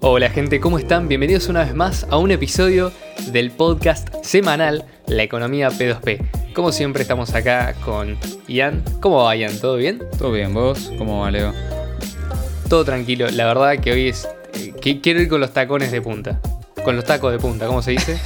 Hola 0.00 0.30
gente, 0.30 0.60
¿cómo 0.60 0.78
están? 0.78 1.08
Bienvenidos 1.08 1.48
una 1.48 1.64
vez 1.64 1.74
más 1.74 2.06
a 2.08 2.18
un 2.18 2.30
episodio 2.30 2.92
del 3.32 3.50
podcast 3.50 4.08
semanal 4.22 4.84
La 5.08 5.24
Economía 5.24 5.70
P2P. 5.70 6.52
Como 6.54 6.70
siempre 6.70 7.02
estamos 7.02 7.34
acá 7.34 7.74
con 7.84 8.16
Ian. 8.46 8.84
¿Cómo 9.00 9.24
va 9.24 9.34
Ian? 9.34 9.58
¿Todo 9.58 9.74
bien? 9.74 10.00
Todo 10.16 10.30
bien, 10.30 10.54
¿vos? 10.54 10.92
¿Cómo 10.98 11.22
va, 11.22 11.32
Leo? 11.32 11.52
Todo 12.68 12.84
tranquilo. 12.84 13.28
La 13.32 13.46
verdad 13.46 13.80
que 13.80 13.90
hoy 13.90 14.08
es... 14.08 14.28
eh, 14.54 14.72
quiero 15.02 15.20
ir 15.20 15.28
con 15.28 15.40
los 15.40 15.52
tacones 15.52 15.90
de 15.90 16.00
punta. 16.00 16.40
Con 16.84 16.94
los 16.94 17.04
tacos 17.04 17.32
de 17.32 17.40
punta, 17.40 17.66
¿cómo 17.66 17.82
se 17.82 17.90
dice? 17.90 18.20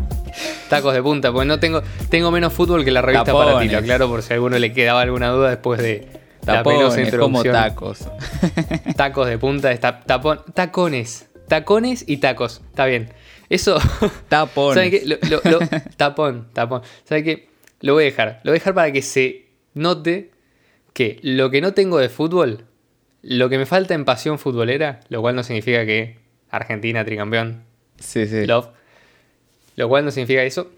tacos 0.70 0.94
de 0.94 1.02
punta, 1.02 1.30
porque 1.30 1.46
no 1.46 1.60
tengo... 1.60 1.82
Tengo 2.08 2.30
menos 2.30 2.54
fútbol 2.54 2.86
que 2.86 2.90
la 2.90 3.02
revista 3.02 3.34
para 3.34 3.60
ti, 3.60 3.68
lo 3.68 3.82
claro, 3.82 4.08
por 4.08 4.22
si 4.22 4.32
a 4.32 4.36
alguno 4.36 4.58
le 4.58 4.72
quedaba 4.72 5.02
alguna 5.02 5.28
duda 5.28 5.50
después 5.50 5.78
de 5.82 6.21
Tapones, 6.44 7.14
como 7.16 7.42
tacos. 7.44 8.00
Tacos 8.96 9.28
de 9.28 9.38
punta, 9.38 9.78
tacones. 9.78 11.28
Tacones 11.48 12.04
y 12.06 12.16
tacos. 12.18 12.62
Está 12.70 12.86
bien. 12.86 13.12
Eso. 13.48 13.78
Tapones. 14.28 14.74
¿Saben 14.74 14.90
qué? 14.90 15.02
Lo- 15.06 15.40
lo- 15.50 15.58
lo- 15.60 15.68
tapón, 15.96 16.48
tapón. 16.52 16.82
¿Saben 17.04 17.24
qué? 17.24 17.48
Lo 17.80 17.94
voy 17.94 18.04
a 18.04 18.06
dejar. 18.06 18.40
Lo 18.44 18.50
voy 18.50 18.56
a 18.56 18.60
dejar 18.60 18.74
para 18.74 18.90
que 18.92 19.02
se 19.02 19.46
note 19.74 20.30
que 20.92 21.18
lo 21.22 21.50
que 21.50 21.60
no 21.60 21.74
tengo 21.74 21.98
de 21.98 22.08
fútbol, 22.08 22.64
lo 23.22 23.48
que 23.48 23.58
me 23.58 23.66
falta 23.66 23.94
en 23.94 24.04
pasión 24.04 24.38
futbolera, 24.38 25.00
lo 25.08 25.20
cual 25.20 25.36
no 25.36 25.42
significa 25.42 25.86
que 25.86 26.18
Argentina 26.50 27.04
tricampeón, 27.04 27.62
Sí, 27.98 28.26
sí. 28.26 28.46
love, 28.46 28.68
lo 29.76 29.88
cual 29.88 30.04
no 30.04 30.10
significa 30.10 30.42
eso, 30.42 30.70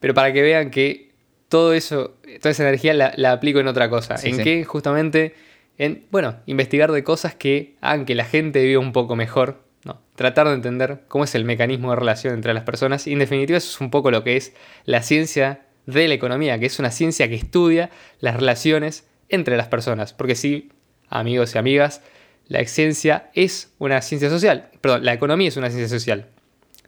pero 0.00 0.14
para 0.14 0.32
que 0.32 0.42
vean 0.42 0.70
que 0.70 1.05
todo 1.48 1.72
eso, 1.72 2.16
toda 2.40 2.50
esa 2.50 2.62
energía 2.62 2.94
la, 2.94 3.12
la 3.16 3.32
aplico 3.32 3.60
en 3.60 3.68
otra 3.68 3.88
cosa. 3.88 4.16
Sí, 4.16 4.30
en 4.30 4.36
sí. 4.36 4.44
que 4.44 4.64
justamente, 4.64 5.34
en, 5.78 6.04
bueno, 6.10 6.36
investigar 6.46 6.92
de 6.92 7.04
cosas 7.04 7.34
que 7.34 7.76
hagan 7.80 8.04
que 8.04 8.14
la 8.14 8.24
gente 8.24 8.64
viva 8.64 8.80
un 8.80 8.92
poco 8.92 9.16
mejor, 9.16 9.62
¿no? 9.84 10.00
Tratar 10.16 10.48
de 10.48 10.54
entender 10.54 11.02
cómo 11.08 11.24
es 11.24 11.34
el 11.34 11.44
mecanismo 11.44 11.90
de 11.90 11.96
relación 11.96 12.34
entre 12.34 12.54
las 12.54 12.64
personas. 12.64 13.06
Y 13.06 13.12
en 13.12 13.20
definitiva, 13.20 13.58
eso 13.58 13.70
es 13.70 13.80
un 13.80 13.90
poco 13.90 14.10
lo 14.10 14.24
que 14.24 14.36
es 14.36 14.54
la 14.84 15.02
ciencia 15.02 15.62
de 15.86 16.08
la 16.08 16.14
economía, 16.14 16.58
que 16.58 16.66
es 16.66 16.78
una 16.78 16.90
ciencia 16.90 17.28
que 17.28 17.36
estudia 17.36 17.90
las 18.18 18.36
relaciones 18.36 19.06
entre 19.28 19.56
las 19.56 19.68
personas. 19.68 20.12
Porque 20.12 20.34
sí, 20.34 20.72
amigos 21.08 21.54
y 21.54 21.58
amigas, 21.58 22.02
la 22.48 22.64
ciencia 22.64 23.30
es 23.34 23.72
una 23.78 24.02
ciencia 24.02 24.28
social. 24.30 24.70
Perdón, 24.80 25.04
la 25.04 25.12
economía 25.12 25.48
es 25.48 25.56
una 25.56 25.70
ciencia 25.70 25.88
social. 25.88 26.26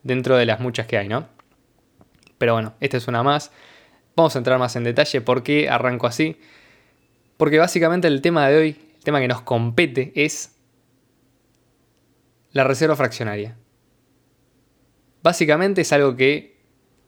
Dentro 0.02 0.36
de 0.36 0.46
las 0.46 0.61
muchas 0.61 0.86
que 0.86 0.98
hay, 0.98 1.08
¿no? 1.08 1.28
Pero 2.38 2.55
bueno, 2.55 2.74
esta 2.80 2.96
es 2.96 3.08
una 3.08 3.22
más. 3.22 3.52
Vamos 4.19 4.34
a 4.34 4.38
entrar 4.38 4.58
más 4.58 4.74
en 4.74 4.83
detalle. 4.83 5.20
¿Por 5.20 5.44
qué 5.44 5.69
arranco 5.70 6.08
así? 6.08 6.41
Porque 7.36 7.61
básicamente 7.61 8.08
el 8.08 8.20
tema 8.20 8.48
de 8.48 8.56
hoy, 8.56 8.77
el 8.97 9.05
tema 9.05 9.20
que 9.20 9.28
nos 9.28 9.42
compete 9.42 10.11
es 10.16 10.56
la 12.50 12.64
reserva 12.64 12.96
fraccionaria. 12.96 13.56
Básicamente 15.22 15.83
es 15.83 15.92
algo 15.92 16.16
que 16.16 16.58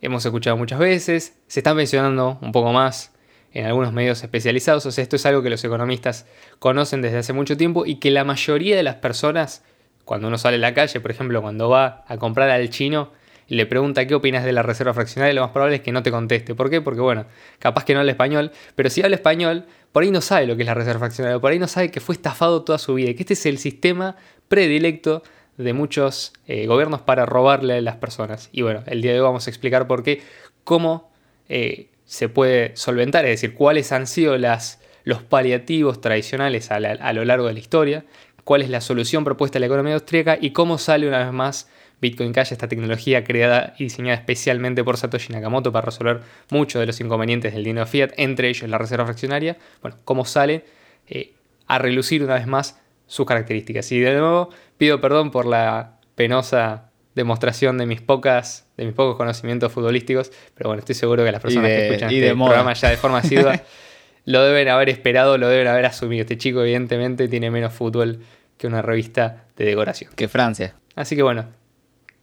hemos 0.01 0.25
escuchado 0.25 0.57
muchas 0.57 0.79
veces, 0.79 1.37
se 1.49 1.59
está 1.59 1.75
mencionando 1.75 2.39
un 2.43 2.53
poco 2.53 2.73
más 2.73 3.13
en 3.51 3.67
algunos 3.67 3.93
medios 3.93 4.23
especializados, 4.23 4.87
o 4.87 4.93
sea, 4.93 5.03
esto 5.03 5.17
es 5.17 5.27
algo 5.27 5.43
que 5.43 5.51
los 5.51 5.65
economistas 5.65 6.27
conocen 6.61 7.03
desde 7.03 7.19
hace 7.19 7.33
mucho 7.33 7.57
tiempo 7.57 7.87
y 7.87 7.97
que 7.97 8.13
la 8.13 8.23
mayoría 8.23 8.77
de 8.77 8.85
las 8.85 8.95
personas, 8.95 9.65
cuando 10.05 10.29
uno 10.29 10.39
sale 10.39 10.59
a 10.59 10.61
la 10.61 10.75
calle, 10.75 11.01
por 11.01 11.11
ejemplo, 11.11 11.43
cuando 11.43 11.69
va 11.69 12.05
a 12.07 12.19
comprar 12.19 12.51
al 12.51 12.71
chino 12.71 13.11
le 13.51 13.67
pregunta 13.67 14.07
qué 14.07 14.15
opinas 14.15 14.45
de 14.45 14.53
la 14.53 14.63
reserva 14.63 14.95
fraccionaria, 14.95 15.35
lo 15.35 15.41
más 15.43 15.51
probable 15.51 15.77
es 15.77 15.83
que 15.83 15.91
no 15.91 16.05
te 16.05 16.13
conteste. 16.13 16.55
¿Por 16.55 16.71
qué? 16.71 16.81
Porque, 16.81 17.01
bueno, 17.01 17.27
capaz 17.59 17.85
que 17.85 17.95
no 17.95 18.01
habla 18.01 18.13
español, 18.13 18.53
pero 18.77 18.89
si 18.91 19.03
habla 19.03 19.17
español, 19.17 19.65
por 19.91 20.05
ahí 20.05 20.13
no 20.13 20.21
sabe 20.21 20.47
lo 20.47 20.55
que 20.55 20.63
es 20.63 20.67
la 20.67 20.75
reserva 20.75 21.01
fraccionaria, 21.01 21.41
por 21.41 21.51
ahí 21.51 21.59
no 21.59 21.67
sabe 21.67 21.91
que 21.91 21.99
fue 21.99 22.15
estafado 22.15 22.63
toda 22.63 22.79
su 22.79 22.95
vida 22.95 23.11
y 23.11 23.15
que 23.15 23.25
este 23.25 23.35
es 23.35 23.45
el 23.47 23.59
sistema 23.59 24.15
predilecto 24.47 25.25
de 25.59 25.73
muchos 25.73 26.33
eh, 26.47 26.69
gobiernos 26.69 27.01
para 27.01 27.27
robarle 27.27 27.75
a 27.75 27.81
las 27.81 27.97
personas. 27.97 28.51
Y 28.53 28.63
bueno, 28.63 28.85
el 28.87 29.03
día 29.03 29.13
de 29.13 29.19
hoy 29.19 29.25
vamos 29.25 29.49
a 29.49 29.51
explicar 29.51 29.89
por 29.89 30.05
qué, 30.05 30.23
cómo 30.63 31.11
eh, 31.49 31.89
se 32.05 32.29
puede 32.29 32.77
solventar, 32.77 33.25
es 33.25 33.33
decir, 33.33 33.55
cuáles 33.55 33.91
han 33.91 34.07
sido 34.07 34.39
las, 34.39 34.81
los 35.03 35.25
paliativos 35.25 36.01
tradicionales 36.01 36.71
a, 36.71 36.77
a 36.77 37.13
lo 37.13 37.25
largo 37.25 37.49
de 37.49 37.55
la 37.55 37.59
historia, 37.59 38.05
cuál 38.45 38.63
es 38.63 38.71
la 38.71 38.81
solución 38.81 39.25
propuesta 39.25 39.57
de 39.57 39.61
la 39.61 39.67
economía 39.67 39.95
austríaca 39.95 40.39
y 40.41 40.53
cómo 40.53 40.79
sale 40.79 41.09
una 41.09 41.19
vez 41.25 41.33
más 41.33 41.69
Bitcoin 42.01 42.33
Cash, 42.33 42.53
esta 42.53 42.67
tecnología 42.69 43.25
creada 43.25 43.75
y 43.79 43.85
diseñada 43.85 44.17
especialmente 44.17 44.83
por 44.85 44.97
Satoshi 44.97 45.33
Nakamoto 45.33 45.71
para 45.73 45.87
resolver 45.87 46.21
muchos 46.51 46.81
de 46.81 46.87
los 46.87 47.01
inconvenientes 47.01 47.53
del 47.53 47.65
dinero 47.65 47.87
fiat, 47.87 48.11
entre 48.17 48.49
ellos 48.49 48.69
la 48.71 48.79
reserva 48.79 49.05
fraccionaria. 49.05 49.57
Bueno, 49.83 49.99
cómo 50.05 50.25
sale 50.25 50.65
eh, 51.09 51.35
a 51.67 51.79
relucir 51.79 52.23
una 52.25 52.35
vez 52.35 52.47
más 52.47 52.81
sus 53.07 53.27
características. 53.27 53.91
Y 53.93 54.01
de 54.01 54.13
nuevo 54.13 54.51
pido 54.79 55.01
perdón 55.01 55.31
por 55.31 55.45
la 55.47 55.99
penosa 56.15 56.91
demostración 57.15 57.77
de 57.77 57.87
mis 57.87 58.01
pocas 58.01 58.67
de 58.77 58.87
mis 58.87 58.95
pocos 58.95 59.17
conocimientos 59.17 59.71
futbolísticos, 59.73 60.33
pero 60.55 60.71
bueno, 60.71 60.79
estoy 60.81 60.95
seguro 60.95 61.25
que 61.25 61.33
las 61.33 61.43
personas 61.43 61.69
de- 61.71 61.77
que 61.77 61.87
escuchan 61.89 62.11
este 62.15 62.35
programa 62.35 62.73
ya 62.73 62.89
de 62.89 62.97
forma 62.97 63.19
asidua 63.19 63.61
lo 64.25 64.43
deben 64.45 64.69
haber 64.69 64.89
esperado, 64.89 65.37
lo 65.37 65.49
deben 65.49 65.67
haber 65.67 65.85
asumido. 65.87 66.23
Este 66.23 66.39
chico 66.39 66.63
evidentemente 66.63 67.29
tiene 67.29 67.51
menos 67.51 67.75
fútbol 67.75 68.21
que 68.57 68.67
una 68.67 68.81
revista 68.81 69.45
de 69.57 69.65
decoración. 69.67 70.13
Que 70.15 70.29
Francia. 70.29 70.75
Así 70.95 71.15
que 71.17 71.23
bueno, 71.23 71.47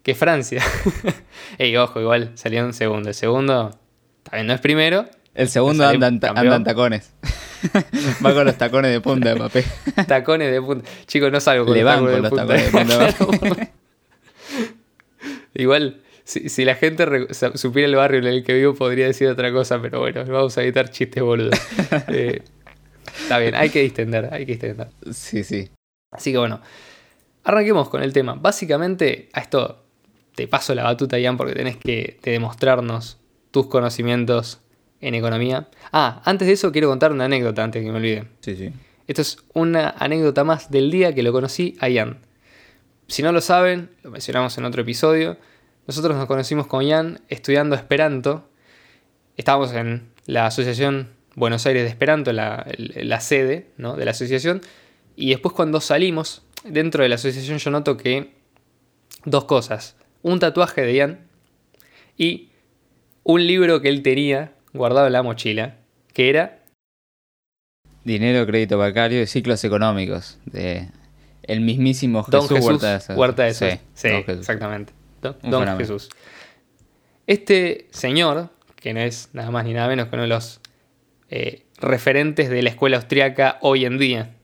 que 0.07 0.15
Francia. 0.15 0.63
Ey, 1.57 1.75
ojo, 1.75 1.99
igual 1.99 2.31
salió 2.35 2.63
un 2.63 2.71
segundo. 2.71 3.09
El 3.09 3.13
segundo 3.13 3.77
también 4.23 4.47
no 4.47 4.53
es 4.53 4.61
primero. 4.61 5.05
El 5.35 5.49
segundo 5.49 5.85
anda 5.85 6.07
anda 6.07 6.55
en 6.55 6.63
tacones. 6.63 7.11
Va 8.25 8.33
con 8.33 8.45
los 8.45 8.57
tacones 8.57 8.89
de 8.89 9.01
punta 9.01 9.33
de 9.33 9.35
papel. 9.39 9.65
Tacones 10.07 10.49
de 10.49 10.61
punta. 10.61 10.89
Chicos, 11.07 11.29
no 11.29 11.41
salgo 11.41 11.65
con 11.65 11.73
Le 11.73 11.83
los 11.83 11.93
van 11.93 12.05
tacones 12.05 12.71
con 12.71 12.87
de 12.87 12.95
los 12.95 13.15
tacones 13.15 13.19
de 13.19 13.25
punta. 13.25 13.71
Igual, 15.55 15.99
si, 16.23 16.47
si 16.47 16.63
la 16.63 16.75
gente 16.75 17.05
supiera 17.55 17.89
el 17.89 17.95
barrio 17.97 18.21
en 18.21 18.27
el 18.27 18.45
que 18.45 18.53
vivo, 18.53 18.75
podría 18.75 19.07
decir 19.07 19.27
otra 19.27 19.51
cosa, 19.51 19.81
pero 19.81 19.99
bueno, 19.99 20.23
vamos 20.23 20.57
a 20.57 20.63
evitar 20.63 20.89
chistes 20.89 21.21
boludos. 21.21 21.59
Eh, 22.07 22.43
está 23.23 23.39
bien, 23.39 23.55
hay 23.55 23.69
que 23.71 23.81
distender, 23.81 24.29
hay 24.33 24.45
que 24.45 24.53
distender. 24.53 24.87
Sí, 25.11 25.43
sí. 25.43 25.69
Así 26.13 26.31
que 26.31 26.37
bueno, 26.37 26.61
arranquemos 27.43 27.89
con 27.89 28.01
el 28.01 28.13
tema. 28.13 28.35
Básicamente, 28.35 29.27
a 29.33 29.41
esto 29.41 29.83
te 30.37 30.47
paso 30.47 30.75
la 30.75 30.83
batuta, 30.83 31.17
Ian, 31.17 31.35
porque 31.35 31.55
tenés 31.55 31.77
que 31.77 32.19
te 32.21 32.29
demostrarnos 32.29 33.17
tus 33.49 33.65
conocimientos 33.65 34.59
en 35.01 35.15
economía. 35.15 35.67
Ah, 35.91 36.21
antes 36.25 36.47
de 36.47 36.53
eso 36.53 36.71
quiero 36.71 36.89
contar 36.89 37.11
una 37.11 37.25
anécdota 37.25 37.63
antes 37.63 37.83
que 37.83 37.91
me 37.91 37.97
olvide. 37.97 38.27
Sí, 38.41 38.55
sí. 38.55 38.71
Esto 39.07 39.23
es 39.23 39.39
una 39.55 39.89
anécdota 39.97 40.43
más 40.43 40.69
del 40.69 40.91
día 40.91 41.15
que 41.15 41.23
lo 41.23 41.31
conocí 41.31 41.75
a 41.79 41.89
Ian. 41.89 42.19
Si 43.07 43.23
no 43.23 43.31
lo 43.31 43.41
saben, 43.41 43.89
lo 44.03 44.11
mencionamos 44.11 44.55
en 44.59 44.65
otro 44.65 44.83
episodio. 44.83 45.37
Nosotros 45.87 46.15
nos 46.15 46.27
conocimos 46.27 46.67
con 46.67 46.85
Ian 46.85 47.19
estudiando 47.29 47.75
Esperanto. 47.75 48.47
Estábamos 49.37 49.73
en 49.73 50.11
la 50.27 50.45
Asociación 50.45 51.09
Buenos 51.33 51.65
Aires 51.65 51.81
de 51.81 51.89
Esperanto, 51.89 52.31
la, 52.31 52.67
la 52.77 53.21
sede 53.21 53.71
¿no? 53.77 53.95
de 53.95 54.05
la 54.05 54.11
asociación. 54.11 54.61
Y 55.15 55.31
después 55.31 55.55
cuando 55.55 55.81
salimos, 55.81 56.43
dentro 56.63 57.01
de 57.01 57.09
la 57.09 57.15
asociación 57.15 57.57
yo 57.57 57.71
noto 57.71 57.97
que 57.97 58.35
dos 59.25 59.45
cosas. 59.45 59.95
Un 60.27 60.39
tatuaje 60.39 60.81
de 60.81 60.93
Ian 60.93 61.19
y 62.17 62.49
un 63.23 63.47
libro 63.47 63.81
que 63.81 63.87
él 63.89 64.01
tenía 64.03 64.53
guardado 64.73 65.07
en 65.07 65.13
la 65.13 65.23
mochila, 65.23 65.77
que 66.13 66.29
era 66.29 66.59
Dinero, 68.03 68.45
crédito 68.45 68.77
bancario 68.77 69.21
y 69.21 69.27
ciclos 69.27 69.63
económicos. 69.63 70.37
De 70.45 70.87
el 71.43 71.61
mismísimo 71.61 72.23
Jesús, 72.23 72.31
Don 72.31 72.57
Jesús 72.57 72.65
Huerta 72.65 72.93
de 72.93 72.99
Soto. 72.99 73.19
Huerta 73.19 73.43
de 73.43 73.53
Soto. 73.53 73.71
Sí, 73.71 73.79
Sí, 73.93 74.09
Don 74.09 74.23
Jesús. 74.23 74.39
exactamente. 74.39 74.93
Don. 75.21 75.77
Jesús. 75.77 76.09
Este 77.25 77.87
señor, 77.91 78.49
que 78.75 78.93
no 78.93 78.99
es 78.99 79.29
nada 79.33 79.51
más 79.51 79.65
ni 79.65 79.73
nada 79.73 79.87
menos 79.87 80.07
que 80.07 80.15
uno 80.15 80.23
de 80.23 80.29
los 80.29 80.61
eh, 81.29 81.63
referentes 81.79 82.49
de 82.49 82.61
la 82.61 82.69
escuela 82.69 82.97
austriaca 82.97 83.57
hoy 83.61 83.85
en 83.85 83.97
día, 83.97 84.35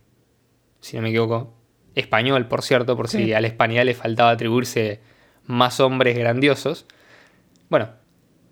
si 0.82 0.96
no 0.96 1.04
me 1.04 1.10
equivoco, 1.10 1.54
español, 1.96 2.48
por 2.48 2.64
cierto, 2.64 2.96
por 2.98 3.08
si 3.10 3.34
a 3.34 3.42
la 3.42 3.48
hispanidad 3.48 3.86
le 3.86 3.94
faltaba 3.94 4.32
atribuirse 4.32 5.00
más 5.46 5.80
hombres 5.80 6.18
grandiosos. 6.18 6.86
Bueno, 7.70 7.90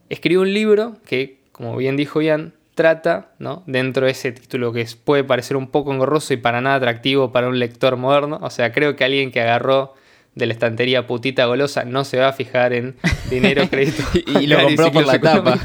escribió 0.09 0.41
un 0.41 0.53
libro 0.53 0.97
que, 1.05 1.39
como 1.51 1.75
bien 1.77 1.97
dijo 1.97 2.21
Ian, 2.21 2.53
trata, 2.75 3.31
¿no? 3.39 3.63
dentro 3.67 4.05
de 4.05 4.11
ese 4.13 4.31
título 4.31 4.73
que 4.73 4.88
puede 5.03 5.23
parecer 5.23 5.57
un 5.57 5.67
poco 5.67 5.93
engorroso 5.93 6.33
y 6.33 6.38
para 6.38 6.61
nada 6.61 6.77
atractivo 6.77 7.31
para 7.31 7.47
un 7.47 7.59
lector 7.59 7.97
moderno. 7.97 8.39
O 8.41 8.49
sea, 8.49 8.71
creo 8.71 8.95
que 8.95 9.03
alguien 9.03 9.31
que 9.31 9.41
agarró 9.41 9.93
de 10.35 10.45
la 10.45 10.53
estantería 10.53 11.07
putita 11.07 11.45
golosa 11.45 11.83
no 11.83 12.05
se 12.05 12.17
va 12.17 12.29
a 12.29 12.33
fijar 12.33 12.73
en 12.73 12.95
dinero, 13.29 13.63
crédito. 13.69 14.03
Y, 14.13 14.43
y 14.43 14.47
lo 14.47 14.61
compró 14.61 14.91
por 14.91 15.05
la 15.05 15.19
tapa. 15.19 15.59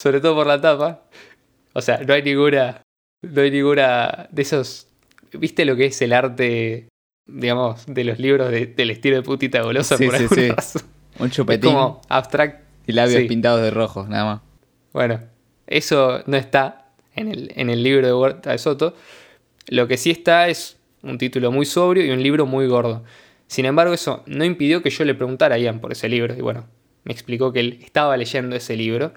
Sobre 0.00 0.20
todo 0.20 0.34
por 0.34 0.46
la 0.46 0.60
tapa. 0.60 1.04
O 1.72 1.80
sea, 1.80 2.00
no 2.06 2.14
hay 2.14 2.22
ninguna. 2.22 2.82
No 3.22 3.42
hay 3.42 3.50
ninguna 3.50 4.28
de 4.30 4.42
esos. 4.42 4.88
¿Viste 5.32 5.64
lo 5.64 5.76
que 5.76 5.86
es 5.86 6.02
el 6.02 6.12
arte, 6.12 6.88
digamos, 7.32 7.84
de 7.86 8.04
los 8.04 8.18
libros 8.18 8.50
de- 8.50 8.66
del 8.66 8.90
estilo 8.90 9.16
de 9.16 9.22
putita 9.22 9.62
golosa 9.62 9.96
Sí, 9.96 10.06
por 10.06 10.16
sí, 10.18 10.26
sí. 10.34 10.48
razón? 10.50 10.82
Un 11.18 11.26
Es 11.28 11.32
chupetín 11.34 11.72
como 11.72 12.00
abstract. 12.08 12.62
y 12.86 12.92
labios 12.92 13.22
pintados 13.24 13.60
de 13.62 13.70
rojo, 13.70 14.06
nada 14.08 14.24
más. 14.24 14.40
Bueno, 14.92 15.20
eso 15.66 16.22
no 16.26 16.36
está 16.36 16.86
en 17.14 17.28
el, 17.28 17.52
en 17.56 17.70
el 17.70 17.82
libro 17.82 18.06
de 18.06 18.12
Huerta 18.12 18.50
de 18.52 18.58
Soto. 18.58 18.94
Lo 19.68 19.86
que 19.88 19.96
sí 19.96 20.10
está 20.10 20.48
es 20.48 20.76
un 21.02 21.18
título 21.18 21.50
muy 21.52 21.66
sobrio 21.66 22.04
y 22.04 22.10
un 22.10 22.22
libro 22.22 22.46
muy 22.46 22.66
gordo. 22.66 23.04
Sin 23.46 23.66
embargo, 23.66 23.92
eso 23.94 24.22
no 24.26 24.44
impidió 24.44 24.82
que 24.82 24.90
yo 24.90 25.04
le 25.04 25.14
preguntara 25.14 25.54
a 25.56 25.58
Ian 25.58 25.80
por 25.80 25.92
ese 25.92 26.08
libro. 26.08 26.34
Y 26.36 26.40
bueno, 26.40 26.64
me 27.04 27.12
explicó 27.12 27.52
que 27.52 27.60
él 27.60 27.80
estaba 27.84 28.16
leyendo 28.16 28.56
ese 28.56 28.76
libro. 28.76 29.12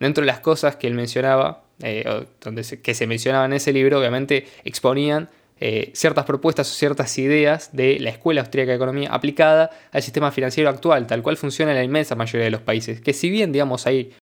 Dentro 0.00 0.22
de 0.22 0.26
las 0.26 0.40
cosas 0.40 0.76
que 0.76 0.86
él 0.86 0.94
mencionaba, 0.94 1.62
eh, 1.82 2.26
donde 2.42 2.62
que 2.82 2.94
se 2.94 3.06
mencionaban 3.06 3.52
en 3.52 3.56
ese 3.56 3.72
libro, 3.72 3.98
obviamente 3.98 4.46
exponían 4.64 5.28
eh, 5.58 5.90
ciertas 5.94 6.26
propuestas 6.26 6.70
o 6.70 6.74
ciertas 6.74 7.16
ideas 7.18 7.74
de 7.74 7.98
la 7.98 8.10
Escuela 8.10 8.42
Austríaca 8.42 8.72
de 8.72 8.76
Economía 8.76 9.08
aplicada 9.10 9.70
al 9.90 10.02
sistema 10.02 10.30
financiero 10.30 10.68
actual, 10.68 11.06
tal 11.06 11.22
cual 11.22 11.36
funciona 11.38 11.72
en 11.72 11.78
la 11.78 11.84
inmensa 11.84 12.14
mayoría 12.14 12.44
de 12.44 12.50
los 12.50 12.60
países. 12.60 13.00
Que 13.00 13.14
si 13.14 13.30
bien, 13.30 13.52
digamos, 13.52 13.86
hay 13.86 14.14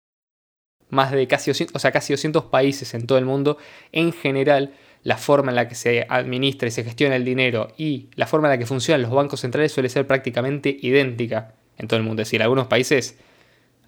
más 0.90 1.10
de 1.10 1.26
casi 1.26 1.50
200, 1.50 1.74
o 1.74 1.78
sea, 1.78 1.90
casi 1.90 2.12
200 2.12 2.44
países 2.44 2.94
en 2.94 3.06
todo 3.06 3.18
el 3.18 3.24
mundo, 3.24 3.58
en 3.90 4.12
general 4.12 4.74
la 5.02 5.18
forma 5.18 5.50
en 5.50 5.56
la 5.56 5.68
que 5.68 5.74
se 5.74 6.06
administra 6.08 6.68
y 6.68 6.70
se 6.70 6.84
gestiona 6.84 7.16
el 7.16 7.24
dinero 7.24 7.72
y 7.76 8.08
la 8.14 8.26
forma 8.26 8.48
en 8.48 8.52
la 8.52 8.58
que 8.58 8.66
funcionan 8.66 9.02
los 9.02 9.10
bancos 9.10 9.40
centrales 9.40 9.72
suele 9.72 9.88
ser 9.88 10.06
prácticamente 10.06 10.74
idéntica 10.80 11.54
en 11.76 11.88
todo 11.88 11.98
el 11.98 12.04
mundo. 12.04 12.22
Es 12.22 12.28
decir, 12.28 12.42
algunos 12.42 12.68
países 12.68 13.18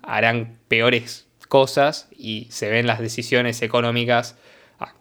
harán 0.02 0.58
peores 0.68 1.26
cosas 1.48 2.08
y 2.10 2.48
se 2.50 2.68
ven 2.70 2.86
las 2.86 2.98
decisiones 2.98 3.62
económicas 3.62 4.36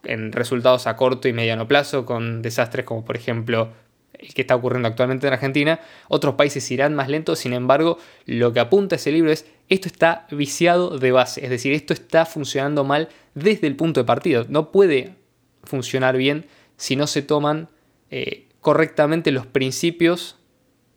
en 0.04 0.32
resultados 0.32 0.88
a 0.88 0.96
corto 0.96 1.28
y 1.28 1.34
mediano 1.34 1.68
plazo 1.68 2.06
con 2.06 2.42
desastres 2.42 2.86
como 2.86 3.04
por 3.04 3.16
ejemplo 3.16 3.72
el 4.20 4.34
que 4.34 4.42
está 4.42 4.56
ocurriendo 4.56 4.88
actualmente 4.88 5.28
en 5.28 5.34
Argentina. 5.34 5.80
Otros 6.08 6.36
países 6.36 6.70
irán 6.72 6.96
más 6.96 7.10
lentos, 7.10 7.40
sin 7.40 7.54
embargo, 7.54 7.98
lo 8.26 8.54
que 8.54 8.60
apunta 8.60 8.96
ese 8.96 9.12
libro 9.12 9.32
es 9.32 9.46
esto 9.70 9.88
está 9.88 10.28
viciado 10.32 10.98
de 10.98 11.12
base, 11.12 11.44
es 11.44 11.50
decir, 11.50 11.74
esto 11.74 11.94
está 11.94 12.26
funcionando 12.26 12.84
mal 12.84 13.10
desde 13.34 13.68
el 13.68 13.76
punto 13.76 14.00
de 14.00 14.06
partida. 14.06 14.46
No 14.48 14.72
puede 14.72 15.16
funcionar 15.64 16.18
bien 16.18 16.46
si 16.78 16.96
no 16.96 17.08
se 17.08 17.22
toman 17.22 17.70
eh, 18.12 18.48
correctamente 18.62 19.32
los 19.32 19.46
principios 19.46 20.38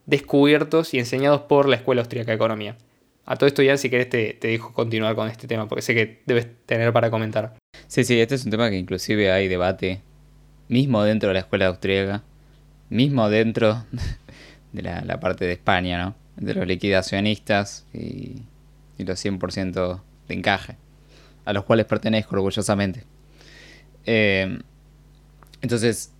descubiertos 0.05 0.93
y 0.93 0.99
enseñados 0.99 1.41
por 1.41 1.67
la 1.67 1.75
Escuela 1.75 2.01
Austríaca 2.01 2.31
de 2.31 2.35
Economía. 2.35 2.77
A 3.29 3.35
todo 3.35 3.45
esto, 3.45 3.61
ya 3.61 3.77
si 3.77 3.91
querés, 3.91 4.09
te, 4.09 4.33
te 4.33 4.47
dejo 4.47 4.73
continuar 4.73 5.13
con 5.13 5.29
este 5.29 5.45
tema, 5.45 5.67
porque 5.67 5.83
sé 5.83 5.93
que 5.93 6.23
debes 6.25 6.47
tener 6.65 6.91
para 6.91 7.11
comentar. 7.11 7.53
Sí, 7.85 8.03
sí, 8.03 8.19
este 8.19 8.33
es 8.33 8.43
un 8.43 8.49
tema 8.49 8.71
que 8.71 8.77
inclusive 8.77 9.31
hay 9.31 9.47
debate, 9.47 10.01
mismo 10.67 11.03
dentro 11.03 11.29
de 11.29 11.35
la 11.35 11.41
escuela 11.41 11.67
austríaca, 11.67 12.23
mismo 12.89 13.29
dentro 13.29 13.85
de 14.73 14.81
la, 14.81 15.19
parte 15.19 15.45
de 15.45 15.51
España, 15.51 16.03
¿no? 16.03 16.15
De 16.37 16.55
los 16.55 16.65
liquidacionistas 16.65 17.85
y, 17.93 18.41
los 18.97 19.23
100% 19.23 20.01
de 20.27 20.33
encaje, 20.33 20.77
a 21.45 21.53
los 21.53 21.65
cuales 21.65 21.85
pertenezco 21.85 22.35
orgullosamente. 22.35 23.03
Eh, 24.07 24.57
entonces, 25.61 26.13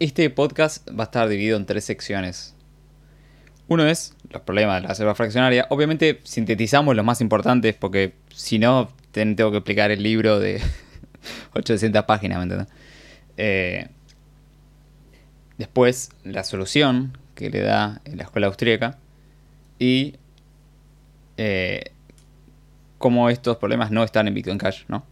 este 0.00 0.28
podcast 0.30 0.88
va 0.90 1.04
a 1.04 1.06
estar 1.06 1.28
dividido 1.28 1.56
en 1.56 1.64
tres 1.64 1.84
secciones. 1.84 2.55
Uno 3.68 3.86
es 3.86 4.14
los 4.30 4.42
problemas 4.42 4.76
de 4.76 4.82
la 4.82 4.88
reserva 4.88 5.14
fraccionaria. 5.14 5.66
Obviamente 5.70 6.20
sintetizamos 6.24 6.94
los 6.94 7.04
más 7.04 7.20
importantes 7.20 7.74
porque 7.74 8.14
si 8.34 8.58
no 8.58 8.90
tengo 9.10 9.50
que 9.50 9.58
explicar 9.58 9.90
el 9.90 10.02
libro 10.02 10.38
de 10.38 10.60
800 11.54 12.04
páginas, 12.04 12.38
¿me 12.38 12.42
entiendes? 12.44 12.68
Eh, 13.36 13.88
después 15.58 16.10
la 16.24 16.44
solución 16.44 17.18
que 17.34 17.50
le 17.50 17.60
da 17.60 18.00
la 18.04 18.24
escuela 18.24 18.46
austríaca 18.46 18.98
y 19.78 20.14
eh, 21.36 21.92
cómo 22.98 23.28
estos 23.30 23.56
problemas 23.58 23.90
no 23.90 24.04
están 24.04 24.28
en 24.28 24.34
Bitcoin 24.34 24.58
Cash, 24.58 24.84
¿no? 24.88 25.04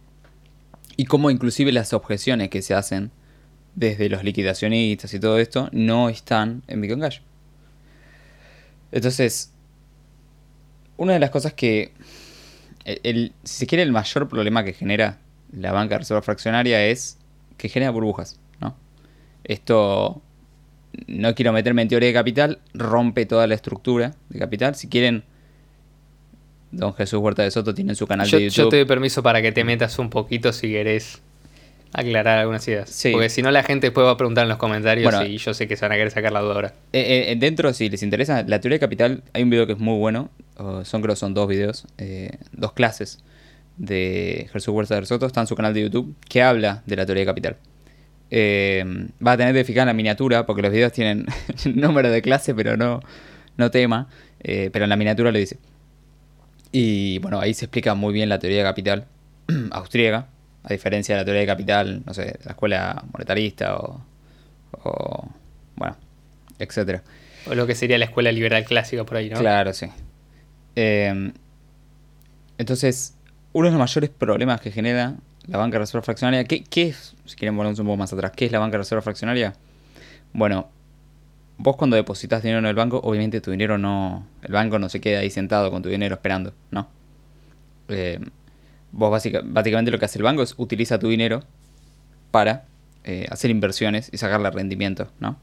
Y 0.97 1.05
cómo 1.05 1.29
inclusive 1.29 1.71
las 1.71 1.93
objeciones 1.93 2.49
que 2.49 2.61
se 2.61 2.73
hacen 2.73 3.11
desde 3.75 4.09
los 4.09 4.23
liquidacionistas 4.23 5.13
y 5.13 5.19
todo 5.19 5.39
esto 5.39 5.69
no 5.71 6.09
están 6.09 6.63
en 6.67 6.81
Bitcoin 6.81 7.01
Cash. 7.01 7.19
Entonces, 8.91 9.51
una 10.97 11.13
de 11.13 11.19
las 11.19 11.29
cosas 11.29 11.53
que, 11.53 11.93
el, 12.85 13.33
si 13.43 13.57
se 13.59 13.67
quiere, 13.67 13.83
el 13.83 13.91
mayor 13.91 14.27
problema 14.27 14.63
que 14.63 14.73
genera 14.73 15.19
la 15.51 15.71
banca 15.71 15.95
de 15.95 15.99
reserva 15.99 16.21
fraccionaria 16.21 16.85
es 16.85 17.17
que 17.57 17.69
genera 17.69 17.91
burbujas, 17.91 18.39
¿no? 18.59 18.75
Esto, 19.43 20.21
no 21.07 21.35
quiero 21.35 21.53
meterme 21.53 21.81
en 21.81 21.87
teoría 21.87 22.07
de 22.07 22.13
capital, 22.13 22.59
rompe 22.73 23.25
toda 23.25 23.47
la 23.47 23.55
estructura 23.55 24.15
de 24.29 24.39
capital. 24.39 24.75
Si 24.75 24.87
quieren, 24.87 25.23
don 26.71 26.93
Jesús 26.93 27.19
Huerta 27.19 27.43
de 27.43 27.51
Soto 27.51 27.73
tiene 27.73 27.95
su 27.95 28.07
canal 28.07 28.29
de 28.29 28.43
YouTube. 28.43 28.55
Yo 28.55 28.69
te 28.69 28.77
doy 28.77 28.85
permiso 28.85 29.23
para 29.23 29.41
que 29.41 29.51
te 29.51 29.63
metas 29.63 29.99
un 29.99 30.09
poquito 30.09 30.53
si 30.53 30.69
querés 30.69 31.21
aclarar 31.95 32.39
algunas 32.39 32.67
ideas. 32.67 33.01
Porque 33.11 33.29
si 33.29 33.41
no, 33.41 33.51
la 33.51 33.63
gente 33.63 33.87
después 33.87 34.05
va 34.05 34.11
a 34.11 34.17
preguntar 34.17 34.43
en 34.43 34.49
los 34.49 34.57
comentarios 34.57 35.13
y 35.25 35.37
yo 35.37 35.53
sé 35.53 35.67
que 35.67 35.77
se 35.77 35.85
van 35.85 35.93
a 35.93 35.95
querer 35.95 36.11
sacar 36.11 36.33
la 36.33 36.41
duda 36.41 36.55
ahora. 36.55 36.73
Eh, 36.91 37.27
eh, 37.29 37.35
dentro, 37.37 37.71
si 37.73 37.89
les 37.89 38.03
interesa, 38.03 38.43
la 38.43 38.59
teoría 38.59 38.75
de 38.75 38.79
capital, 38.81 39.23
hay 39.33 39.43
un 39.43 39.49
video 39.49 39.65
que 39.65 39.73
es 39.73 39.79
muy 39.79 39.97
bueno. 39.97 40.29
son 40.83 41.01
creo 41.01 41.15
son 41.15 41.33
dos 41.33 41.47
videos, 41.47 41.87
eh, 41.97 42.31
dos 42.51 42.73
clases 42.73 43.23
de 43.77 44.49
Jesús 44.51 44.73
Huerta 44.73 44.99
de 44.99 45.05
Soto. 45.05 45.25
Está 45.25 45.39
en 45.41 45.47
su 45.47 45.55
canal 45.55 45.73
de 45.73 45.83
YouTube 45.83 46.13
que 46.27 46.43
habla 46.43 46.83
de 46.85 46.97
la 46.97 47.05
teoría 47.05 47.21
de 47.21 47.25
capital. 47.27 47.57
va 49.25 49.31
a 49.31 49.37
tener 49.37 49.53
que 49.53 49.63
fijar 49.63 49.83
en 49.83 49.87
la 49.87 49.93
miniatura 49.93 50.45
porque 50.45 50.61
los 50.61 50.71
videos 50.71 50.91
tienen 50.91 51.25
número 51.75 52.11
de 52.11 52.21
clase, 52.21 52.53
pero 52.53 52.75
no, 52.75 52.99
no 53.55 53.71
tema. 53.71 54.09
pero 54.43 54.83
en 54.83 54.89
la 54.89 54.97
miniatura 54.97 55.31
lo 55.31 55.39
dice. 55.39 55.57
Y 56.73 57.19
bueno, 57.19 57.39
ahí 57.39 57.53
se 57.53 57.65
explica 57.65 57.95
muy 57.95 58.13
bien 58.13 58.27
la 58.27 58.37
teoría 58.37 58.57
de 58.57 58.63
capital 58.65 59.05
austríaca 59.71 60.27
a 60.65 60.73
diferencia 60.73 61.15
de 61.15 61.21
la 61.21 61.25
teoría 61.25 61.41
de 61.41 61.47
capital, 61.47 62.01
no 62.05 62.13
sé, 62.13 62.39
la 62.43 62.51
escuela 62.51 63.03
monetarista 63.13 63.77
o, 63.77 65.29
bueno, 65.75 65.95
etcétera. 66.57 67.03
O 67.47 67.53
lo 67.53 67.67
que 67.67 67.75
sería 67.75 67.99
la 67.99 68.05
escuela 68.05 68.31
liberal 68.31 68.65
clásica 68.65 69.03
por 69.03 69.17
ahí, 69.17 69.29
¿no? 69.29 69.39
Claro, 69.39 69.73
sí. 69.73 69.87
Em, 70.75 71.33
entonces, 72.57 73.15
uno 73.53 73.67
de 73.67 73.71
los 73.71 73.79
mayores 73.79 74.09
problemas 74.09 74.59
que 74.59 74.71
genera 74.71 75.15
la 75.45 75.59
banca 75.59 75.75
de 75.75 75.79
reserva 75.79 76.01
fraccionaria, 76.01 76.43
¿qué, 76.45 76.63
es, 76.81 77.15
si 77.25 77.35
quieren 77.35 77.55
volvernos 77.55 77.79
un 77.79 77.85
poco 77.85 77.97
más 77.97 78.11
atrás, 78.11 78.31
qué 78.35 78.45
es 78.45 78.51
la 78.51 78.57
banca 78.57 78.73
de 78.73 78.79
reserva 78.79 79.03
fraccionaria? 79.03 79.53
Bueno, 80.33 80.69
vos 81.59 81.75
cuando 81.75 81.95
depositas 81.95 82.41
dinero 82.41 82.57
en 82.57 82.65
el 82.65 82.75
banco, 82.75 82.99
obviamente 83.03 83.39
tu 83.39 83.51
dinero 83.51 83.77
no, 83.77 84.25
el 84.41 84.51
banco 84.51 84.79
no 84.79 84.89
se 84.89 84.99
queda 84.99 85.19
ahí 85.19 85.29
sentado 85.29 85.69
con 85.69 85.83
tu 85.83 85.89
dinero 85.89 86.15
esperando, 86.15 86.53
¿no? 86.71 86.87
Eh, 87.89 88.19
vos 88.95 89.11
básicamente 89.43 89.91
lo 89.91 89.99
que 89.99 90.05
hace 90.05 90.19
el 90.19 90.23
banco 90.23 90.41
es 90.41 90.55
utiliza 90.57 90.97
tu 90.99 91.09
dinero 91.09 91.43
para 92.31 92.65
eh, 93.03 93.27
hacer 93.29 93.51
inversiones 93.51 94.09
y 94.11 94.17
sacarle 94.17 94.49
rendimiento, 94.51 95.11
¿no? 95.19 95.37